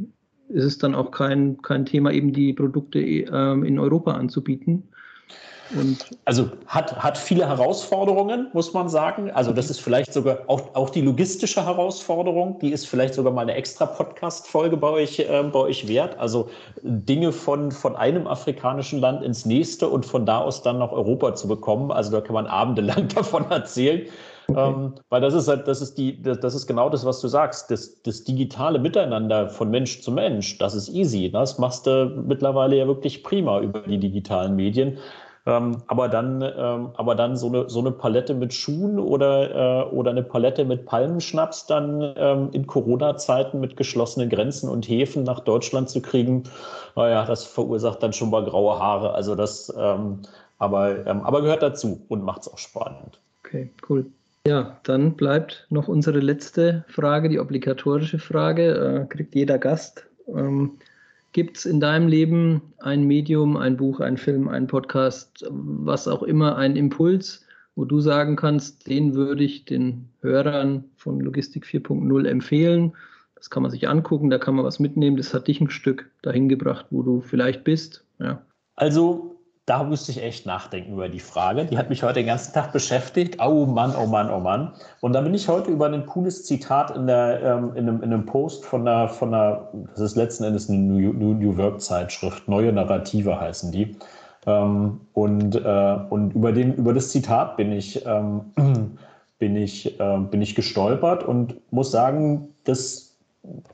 ist 0.49 0.63
es 0.63 0.77
dann 0.77 0.95
auch 0.95 1.11
kein, 1.11 1.61
kein 1.61 1.85
Thema, 1.85 2.11
eben 2.11 2.31
die 2.31 2.53
Produkte 2.53 2.99
äh, 2.99 3.25
in 3.27 3.79
Europa 3.79 4.13
anzubieten, 4.13 4.83
und 5.71 6.11
also 6.25 6.49
hat, 6.67 6.95
hat 7.01 7.17
viele 7.17 7.47
Herausforderungen, 7.47 8.47
muss 8.53 8.73
man 8.73 8.89
sagen. 8.89 9.31
Also 9.31 9.53
das 9.53 9.69
ist 9.69 9.79
vielleicht 9.79 10.13
sogar 10.13 10.39
auch, 10.47 10.75
auch 10.75 10.89
die 10.89 11.01
logistische 11.01 11.65
Herausforderung, 11.65 12.59
die 12.59 12.71
ist 12.71 12.87
vielleicht 12.87 13.13
sogar 13.13 13.33
mal 13.33 13.41
eine 13.41 13.55
extra 13.55 13.85
Podcast-Folge 13.85 14.77
bei 14.77 14.89
euch, 14.89 15.19
äh, 15.19 15.43
bei 15.51 15.59
euch 15.59 15.87
wert. 15.87 16.19
Also 16.19 16.49
Dinge 16.83 17.31
von, 17.31 17.71
von 17.71 17.95
einem 17.95 18.27
afrikanischen 18.27 18.99
Land 18.99 19.23
ins 19.23 19.45
nächste 19.45 19.87
und 19.87 20.05
von 20.05 20.25
da 20.25 20.39
aus 20.39 20.61
dann 20.61 20.79
nach 20.79 20.91
Europa 20.91 21.33
zu 21.35 21.47
bekommen. 21.47 21.91
Also 21.91 22.11
da 22.11 22.21
kann 22.21 22.33
man 22.33 22.47
abendelang 22.47 23.07
davon 23.15 23.49
erzählen. 23.49 24.07
Okay. 24.47 24.59
Ähm, 24.69 24.93
weil 25.09 25.21
das 25.21 25.33
ist 25.33 25.47
halt, 25.47 25.67
das 25.67 25.81
ist 25.81 25.97
die, 25.97 26.21
das, 26.21 26.39
das, 26.39 26.53
ist 26.53 26.67
genau 26.67 26.89
das, 26.89 27.05
was 27.05 27.21
du 27.21 27.27
sagst. 27.27 27.71
Das, 27.71 28.01
das 28.03 28.23
digitale 28.23 28.77
Miteinander 28.77 29.49
von 29.49 29.69
Mensch 29.69 30.01
zu 30.01 30.11
Mensch, 30.11 30.57
das 30.57 30.75
ist 30.75 30.89
easy. 30.89 31.31
Das 31.31 31.57
machst 31.57 31.87
du 31.87 32.23
mittlerweile 32.27 32.75
ja 32.77 32.87
wirklich 32.87 33.23
prima 33.23 33.61
über 33.61 33.79
die 33.81 33.97
digitalen 33.97 34.55
Medien. 34.55 34.97
Ähm, 35.45 35.77
aber 35.87 36.07
dann, 36.07 36.41
ähm, 36.41 36.89
aber 36.95 37.15
dann 37.15 37.35
so 37.35 37.47
eine, 37.47 37.69
so 37.69 37.79
eine 37.79 37.91
Palette 37.91 38.33
mit 38.33 38.53
Schuhen 38.53 38.97
oder, 38.97 39.87
äh, 39.89 39.89
oder 39.93 40.11
eine 40.11 40.23
Palette 40.23 40.63
mit 40.63 40.85
Palmenschnaps 40.85 41.65
dann 41.67 42.13
ähm, 42.15 42.49
in 42.53 42.65
Corona-Zeiten 42.65 43.59
mit 43.59 43.75
geschlossenen 43.75 44.29
Grenzen 44.29 44.69
und 44.69 44.87
Häfen 44.87 45.23
nach 45.23 45.41
Deutschland 45.41 45.89
zu 45.89 46.01
kriegen, 46.01 46.43
naja, 46.95 47.25
das 47.25 47.43
verursacht 47.43 48.01
dann 48.01 48.13
schon 48.13 48.29
mal 48.29 48.45
graue 48.45 48.79
Haare. 48.79 49.13
Also 49.13 49.35
das, 49.35 49.73
ähm, 49.77 50.19
aber, 50.59 51.05
ähm, 51.05 51.21
aber 51.21 51.41
gehört 51.41 51.61
dazu 51.61 52.05
und 52.07 52.23
macht 52.23 52.43
es 52.43 52.47
auch 52.47 52.57
spannend. 52.57 53.19
Okay, 53.43 53.69
cool. 53.89 54.05
Ja, 54.47 54.77
dann 54.83 55.15
bleibt 55.15 55.67
noch 55.69 55.89
unsere 55.89 56.19
letzte 56.19 56.85
Frage, 56.87 57.27
die 57.27 57.39
obligatorische 57.39 58.19
Frage. 58.19 59.03
Äh, 59.03 59.07
kriegt 59.07 59.35
jeder 59.35 59.57
Gast. 59.57 60.05
Ähm, 60.27 60.77
Gibt 61.33 61.57
es 61.57 61.65
in 61.65 61.79
deinem 61.79 62.07
Leben 62.07 62.61
ein 62.77 63.05
Medium, 63.05 63.57
ein 63.57 63.75
Buch, 63.75 63.99
ein 63.99 64.17
Film, 64.17 64.47
ein 64.47 64.67
Podcast, 64.67 65.45
was 65.49 66.07
auch 66.07 66.21
immer, 66.23 66.57
einen 66.57 66.75
Impuls, 66.75 67.45
wo 67.75 67.85
du 67.85 67.99
sagen 67.99 68.35
kannst, 68.35 68.87
den 68.87 69.15
würde 69.15 69.43
ich 69.43 69.65
den 69.65 70.09
Hörern 70.21 70.85
von 70.95 71.19
Logistik 71.19 71.65
4.0 71.65 72.27
empfehlen? 72.27 72.93
Das 73.35 73.49
kann 73.49 73.63
man 73.63 73.71
sich 73.71 73.89
angucken, 73.89 74.29
da 74.29 74.37
kann 74.37 74.55
man 74.55 74.63
was 74.63 74.79
mitnehmen. 74.79 75.17
Das 75.17 75.33
hat 75.33 75.47
dich 75.47 75.59
ein 75.59 75.71
Stück 75.71 76.09
dahin 76.21 76.49
gebracht, 76.49 76.85
wo 76.91 77.01
du 77.01 77.19
vielleicht 77.19 77.63
bist. 77.63 78.05
Ja. 78.19 78.41
Also 78.75 79.32
da 79.65 79.83
müsste 79.83 80.11
ich 80.11 80.21
echt 80.21 80.45
nachdenken 80.45 80.93
über 80.93 81.07
die 81.07 81.21
Frage. 81.21 81.65
Die 81.65 81.77
hat 81.77 81.89
mich 81.89 82.03
heute 82.03 82.15
den 82.15 82.25
ganzen 82.25 82.53
Tag 82.53 82.73
beschäftigt. 82.73 83.37
Oh 83.41 83.65
Mann, 83.65 83.95
oh 83.95 84.05
Mann, 84.05 84.29
oh 84.29 84.39
Mann. 84.39 84.73
Und 84.99 85.13
da 85.13 85.21
bin 85.21 85.33
ich 85.33 85.47
heute 85.47 85.71
über 85.71 85.85
ein 85.85 86.05
cooles 86.05 86.45
Zitat 86.45 86.93
in, 86.95 87.07
der, 87.07 87.41
ähm, 87.41 87.71
in, 87.75 87.87
einem, 87.87 88.03
in 88.03 88.13
einem 88.13 88.25
Post 88.25 88.65
von 88.65 88.85
einer, 88.85 89.07
von 89.07 89.33
einer, 89.33 89.69
das 89.91 90.01
ist 90.01 90.15
letzten 90.17 90.43
Endes 90.43 90.69
eine 90.69 90.79
New, 90.79 91.13
New 91.13 91.57
Work 91.57 91.79
Zeitschrift, 91.81 92.47
Neue 92.49 92.73
Narrative 92.73 93.39
heißen 93.39 93.71
die. 93.71 93.95
Ähm, 94.45 94.99
und, 95.13 95.55
äh, 95.55 95.97
und 96.09 96.35
über, 96.35 96.51
den, 96.51 96.73
über 96.73 96.93
das 96.93 97.09
Zitat 97.09 97.55
bin 97.55 97.71
ich, 97.71 98.05
ähm, 98.05 98.51
bin, 99.39 99.55
ich, 99.55 99.97
äh, 99.97 100.17
bin 100.29 100.41
ich 100.41 100.55
gestolpert 100.55 101.23
und 101.23 101.55
muss 101.71 101.89
sagen, 101.89 102.49
das 102.65 103.15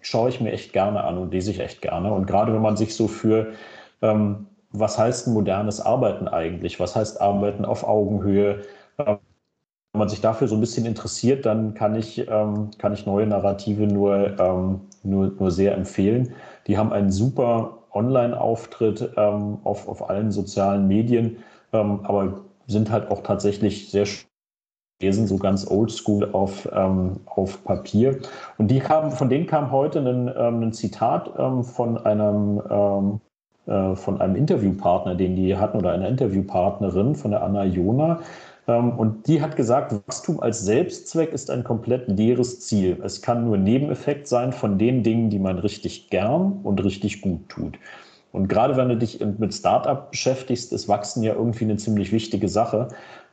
schaue 0.01 0.29
ich 0.29 0.39
mir 0.39 0.51
echt 0.51 0.71
gerne 0.71 1.03
an 1.03 1.17
und 1.17 1.33
lese 1.33 1.49
ich 1.49 1.59
echt 1.59 1.81
gerne. 1.81 2.13
Und 2.13 2.27
gerade 2.27 2.53
wenn 2.53 2.61
man 2.61 2.77
sich 2.77 2.95
so 2.95 3.07
für 3.07 3.53
ähm, 4.03 4.45
was 4.71 4.97
heißt 4.97 5.27
modernes 5.27 5.81
Arbeiten 5.81 6.27
eigentlich? 6.27 6.79
Was 6.79 6.95
heißt 6.95 7.21
Arbeiten 7.21 7.65
auf 7.65 7.83
Augenhöhe? 7.83 8.61
Ähm, 8.97 9.17
wenn 9.93 9.99
man 9.99 10.09
sich 10.09 10.21
dafür 10.21 10.47
so 10.47 10.55
ein 10.55 10.61
bisschen 10.61 10.85
interessiert, 10.85 11.45
dann 11.45 11.73
kann 11.73 11.95
ich, 11.95 12.27
ähm, 12.27 12.69
kann 12.77 12.93
ich 12.93 13.07
neue 13.07 13.25
Narrative 13.25 13.87
nur, 13.87 14.39
ähm, 14.39 14.81
nur, 15.03 15.31
nur 15.39 15.51
sehr 15.51 15.73
empfehlen. 15.73 16.33
Die 16.67 16.77
haben 16.77 16.93
einen 16.93 17.11
super 17.11 17.79
Online-Auftritt 17.91 19.13
ähm, 19.17 19.57
auf, 19.63 19.87
auf 19.87 20.09
allen 20.09 20.31
sozialen 20.31 20.87
Medien, 20.87 21.37
ähm, 21.73 22.01
aber 22.03 22.41
sind 22.67 22.91
halt 22.91 23.09
auch 23.09 23.23
tatsächlich 23.23 23.89
sehr 23.89 24.05
lesen, 25.01 25.25
so 25.25 25.37
ganz 25.37 25.65
oldschool 25.65 26.29
auf, 26.33 26.69
ähm, 26.71 27.21
auf 27.25 27.63
Papier. 27.63 28.19
Und 28.59 28.69
die 28.69 28.79
kamen, 28.79 29.09
von 29.09 29.29
denen 29.29 29.47
kam 29.47 29.71
heute 29.71 29.99
ein, 29.99 30.29
ein 30.29 30.73
Zitat 30.73 31.31
von 31.63 31.97
einem 31.97 33.19
äh, 33.69 33.95
von 33.95 34.19
einem 34.19 34.35
Interviewpartner, 34.35 35.13
den 35.13 35.35
die 35.35 35.55
hatten, 35.55 35.77
oder 35.77 35.91
einer 35.91 36.09
Interviewpartnerin 36.09 37.13
von 37.13 37.31
der 37.31 37.43
Anna 37.43 37.65
Jona. 37.65 38.19
Ähm, 38.67 38.97
und 38.97 39.27
die 39.27 39.41
hat 39.41 39.55
gesagt, 39.55 39.93
Wachstum 39.93 40.39
als 40.39 40.61
Selbstzweck 40.65 41.31
ist 41.31 41.51
ein 41.51 41.63
komplett 41.63 42.07
leeres 42.07 42.61
Ziel. 42.61 42.97
Es 43.03 43.21
kann 43.21 43.45
nur 43.45 43.57
Nebeneffekt 43.57 44.27
sein 44.27 44.53
von 44.53 44.79
den 44.79 45.03
Dingen, 45.03 45.29
die 45.29 45.37
man 45.37 45.59
richtig 45.59 46.09
gern 46.09 46.59
und 46.63 46.83
richtig 46.83 47.21
gut 47.21 47.47
tut. 47.47 47.77
Und 48.31 48.47
gerade 48.47 48.75
wenn 48.75 48.89
du 48.89 48.97
dich 48.97 49.23
mit 49.37 49.53
Startup 49.53 50.09
beschäftigst, 50.09 50.73
ist 50.73 50.87
Wachsen 50.87 51.23
ja 51.23 51.33
irgendwie 51.33 51.65
eine 51.65 51.77
ziemlich 51.77 52.11
wichtige 52.11 52.47
Sache. 52.47 52.87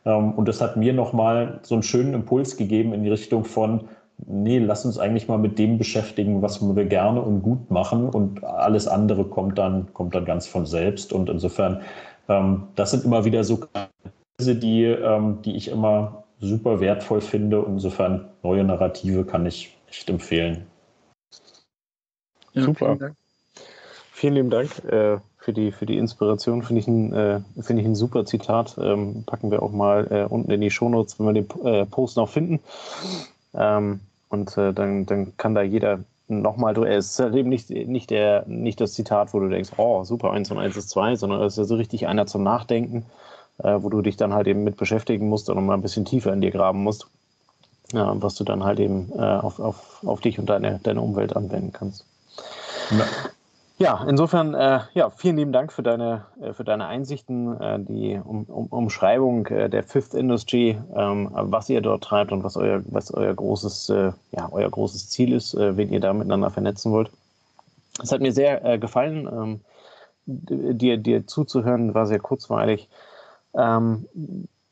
Ähm, 0.04 0.32
und 0.32 0.48
das 0.48 0.60
hat 0.60 0.76
mir 0.76 0.92
nochmal 0.92 1.60
so 1.62 1.74
einen 1.74 1.82
schönen 1.82 2.14
Impuls 2.14 2.56
gegeben 2.56 2.92
in 2.92 3.04
die 3.04 3.10
Richtung 3.10 3.44
von, 3.44 3.88
nee, 4.18 4.58
lass 4.58 4.84
uns 4.84 4.98
eigentlich 4.98 5.28
mal 5.28 5.38
mit 5.38 5.58
dem 5.58 5.78
beschäftigen, 5.78 6.42
was 6.42 6.60
wir 6.60 6.84
gerne 6.84 7.20
und 7.20 7.42
gut 7.42 7.70
machen 7.70 8.08
und 8.08 8.44
alles 8.44 8.88
andere 8.88 9.24
kommt 9.24 9.58
dann, 9.58 9.92
kommt 9.92 10.14
dann 10.14 10.24
ganz 10.24 10.46
von 10.46 10.66
selbst. 10.66 11.12
Und 11.12 11.28
insofern, 11.28 11.82
ähm, 12.28 12.68
das 12.74 12.92
sind 12.92 13.04
immer 13.04 13.24
wieder 13.24 13.44
so 13.44 13.58
Kreise, 13.58 14.56
die, 14.56 14.84
ähm, 14.84 15.42
die 15.42 15.56
ich 15.56 15.68
immer 15.68 16.24
super 16.40 16.80
wertvoll 16.80 17.20
finde. 17.20 17.64
Insofern 17.66 18.28
neue 18.42 18.64
Narrative 18.64 19.24
kann 19.24 19.46
ich 19.46 19.76
echt 19.88 20.08
empfehlen. 20.08 20.66
Ja, 22.52 22.62
super. 22.62 22.96
Vielen, 22.96 23.16
vielen 24.12 24.34
lieben 24.34 24.50
Dank 24.50 24.84
äh, 24.84 25.18
für 25.38 25.52
die, 25.52 25.72
für 25.72 25.86
die 25.86 25.98
Inspiration. 25.98 26.62
Finde 26.62 26.80
ich, 26.80 26.88
ein, 26.88 27.12
äh, 27.12 27.40
find 27.60 27.78
ich 27.78 27.86
ein 27.86 27.94
super 27.94 28.24
Zitat. 28.24 28.76
Ähm, 28.78 29.24
packen 29.26 29.50
wir 29.50 29.62
auch 29.62 29.72
mal 29.72 30.06
äh, 30.10 30.24
unten 30.24 30.50
in 30.50 30.60
die 30.60 30.70
Shownotes, 30.70 31.18
wenn 31.18 31.26
wir 31.26 31.42
den 31.42 31.64
äh, 31.64 31.86
Post 31.86 32.16
noch 32.16 32.28
finden. 32.28 32.60
Ähm, 33.54 34.00
und 34.28 34.56
äh, 34.56 34.72
dann, 34.72 35.06
dann 35.06 35.36
kann 35.36 35.54
da 35.54 35.62
jeder 35.62 36.00
nochmal, 36.28 36.76
es 36.86 37.12
ist 37.12 37.18
halt 37.20 37.34
eben 37.34 37.48
nicht, 37.48 37.70
nicht, 37.70 38.10
der, 38.10 38.44
nicht 38.46 38.80
das 38.80 38.94
Zitat, 38.94 39.32
wo 39.32 39.40
du 39.40 39.48
denkst, 39.48 39.70
oh, 39.76 40.04
super, 40.04 40.32
eins 40.32 40.50
und 40.50 40.58
eins 40.58 40.76
ist 40.76 40.90
zwei, 40.90 41.14
sondern 41.16 41.40
es 41.42 41.54
ist 41.54 41.58
ja 41.58 41.64
so 41.64 41.76
richtig 41.76 42.06
einer 42.08 42.26
zum 42.26 42.42
Nachdenken, 42.42 43.06
äh, 43.58 43.76
wo 43.80 43.88
du 43.88 44.02
dich 44.02 44.16
dann 44.16 44.34
halt 44.34 44.46
eben 44.48 44.64
mit 44.64 44.76
beschäftigen 44.76 45.28
musst 45.28 45.48
und 45.48 45.64
mal 45.64 45.74
ein 45.74 45.82
bisschen 45.82 46.04
tiefer 46.04 46.32
in 46.32 46.40
dir 46.40 46.50
graben 46.50 46.82
musst, 46.82 47.06
ja, 47.92 48.12
was 48.20 48.34
du 48.34 48.44
dann 48.44 48.64
halt 48.64 48.80
eben 48.80 49.12
äh, 49.16 49.22
auf, 49.22 49.60
auf, 49.60 50.02
auf 50.04 50.20
dich 50.20 50.38
und 50.38 50.46
deine, 50.46 50.80
deine 50.82 51.00
Umwelt 51.00 51.36
anwenden 51.36 51.72
kannst. 51.72 52.04
Ja. 52.90 53.04
Ja, 53.78 54.06
insofern, 54.08 54.54
äh, 54.54 54.80
ja, 54.94 55.10
vielen 55.10 55.36
lieben 55.36 55.52
Dank 55.52 55.70
für 55.70 55.82
deine, 55.82 56.24
äh, 56.40 56.54
für 56.54 56.64
deine 56.64 56.86
Einsichten, 56.86 57.60
äh, 57.60 57.78
die 57.78 58.18
um, 58.24 58.44
um, 58.44 58.66
Umschreibung 58.68 59.46
äh, 59.48 59.68
der 59.68 59.82
Fifth 59.82 60.14
Industry, 60.14 60.78
ähm, 60.94 61.28
was 61.30 61.68
ihr 61.68 61.82
dort 61.82 62.02
treibt 62.02 62.32
und 62.32 62.42
was 62.42 62.56
euer, 62.56 62.82
was 62.86 63.12
euer 63.12 63.34
großes, 63.34 63.90
äh, 63.90 64.12
ja, 64.32 64.48
euer 64.50 64.70
großes 64.70 65.10
Ziel 65.10 65.34
ist, 65.34 65.52
äh, 65.52 65.76
wen 65.76 65.92
ihr 65.92 66.00
da 66.00 66.14
miteinander 66.14 66.48
vernetzen 66.48 66.90
wollt. 66.90 67.10
Es 68.02 68.12
hat 68.12 68.22
mir 68.22 68.32
sehr 68.32 68.78
gefallen, 68.78 69.26
ähm, 69.26 69.60
dir, 70.26 70.96
dir 70.96 71.26
zuzuhören, 71.26 71.94
war 71.94 72.06
sehr 72.06 72.18
kurzweilig. 72.18 72.88
Ähm, 73.54 74.06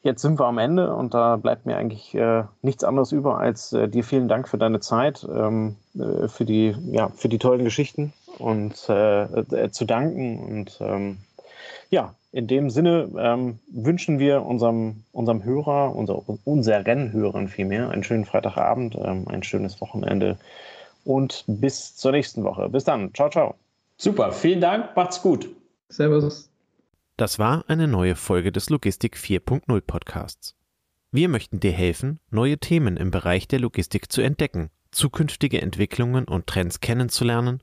jetzt 0.02 0.22
sind 0.22 0.38
wir 0.38 0.46
am 0.46 0.58
Ende 0.58 0.94
und 0.94 1.14
da 1.14 1.36
bleibt 1.36 1.64
mir 1.64 1.78
eigentlich 1.78 2.14
nichts 2.60 2.84
anderes 2.84 3.12
über, 3.12 3.38
als 3.38 3.70
dir 3.70 4.04
vielen 4.04 4.28
Dank 4.28 4.46
für 4.46 4.58
deine 4.58 4.80
Zeit, 4.80 5.26
ähm, 5.34 5.76
für, 5.94 6.44
die, 6.44 6.76
ja, 6.90 7.08
für 7.14 7.30
die 7.30 7.38
tollen 7.38 7.64
Geschichten 7.64 8.12
und 8.38 8.88
äh, 8.88 9.22
äh, 9.22 9.70
zu 9.70 9.84
danken. 9.84 10.38
Und 10.38 10.78
ähm, 10.80 11.18
ja, 11.90 12.14
in 12.32 12.46
dem 12.46 12.70
Sinne 12.70 13.08
ähm, 13.16 13.58
wünschen 13.72 14.18
wir 14.18 14.42
unserem, 14.42 15.04
unserem 15.12 15.44
Hörer, 15.44 15.94
unser, 15.94 16.22
unseren 16.44 17.12
Hörern 17.12 17.48
vielmehr, 17.48 17.90
einen 17.90 18.04
schönen 18.04 18.24
Freitagabend, 18.24 18.96
ähm, 18.96 19.26
ein 19.28 19.42
schönes 19.42 19.80
Wochenende 19.80 20.38
und 21.04 21.44
bis 21.46 21.96
zur 21.96 22.12
nächsten 22.12 22.44
Woche. 22.44 22.68
Bis 22.68 22.84
dann. 22.84 23.12
Ciao, 23.14 23.30
ciao. 23.30 23.54
Super, 23.96 24.32
vielen 24.32 24.60
Dank, 24.60 24.96
macht's 24.96 25.22
gut. 25.22 25.48
Servus. 25.88 26.50
Das 27.16 27.38
war 27.38 27.64
eine 27.68 27.86
neue 27.86 28.16
Folge 28.16 28.50
des 28.50 28.70
Logistik 28.70 29.16
4.0 29.16 29.80
Podcasts. 29.82 30.56
Wir 31.12 31.28
möchten 31.28 31.60
dir 31.60 31.70
helfen, 31.70 32.18
neue 32.30 32.58
Themen 32.58 32.96
im 32.96 33.12
Bereich 33.12 33.46
der 33.46 33.60
Logistik 33.60 34.10
zu 34.10 34.20
entdecken 34.20 34.70
zukünftige 34.94 35.60
Entwicklungen 35.60 36.24
und 36.24 36.46
Trends 36.46 36.80
kennenzulernen 36.80 37.62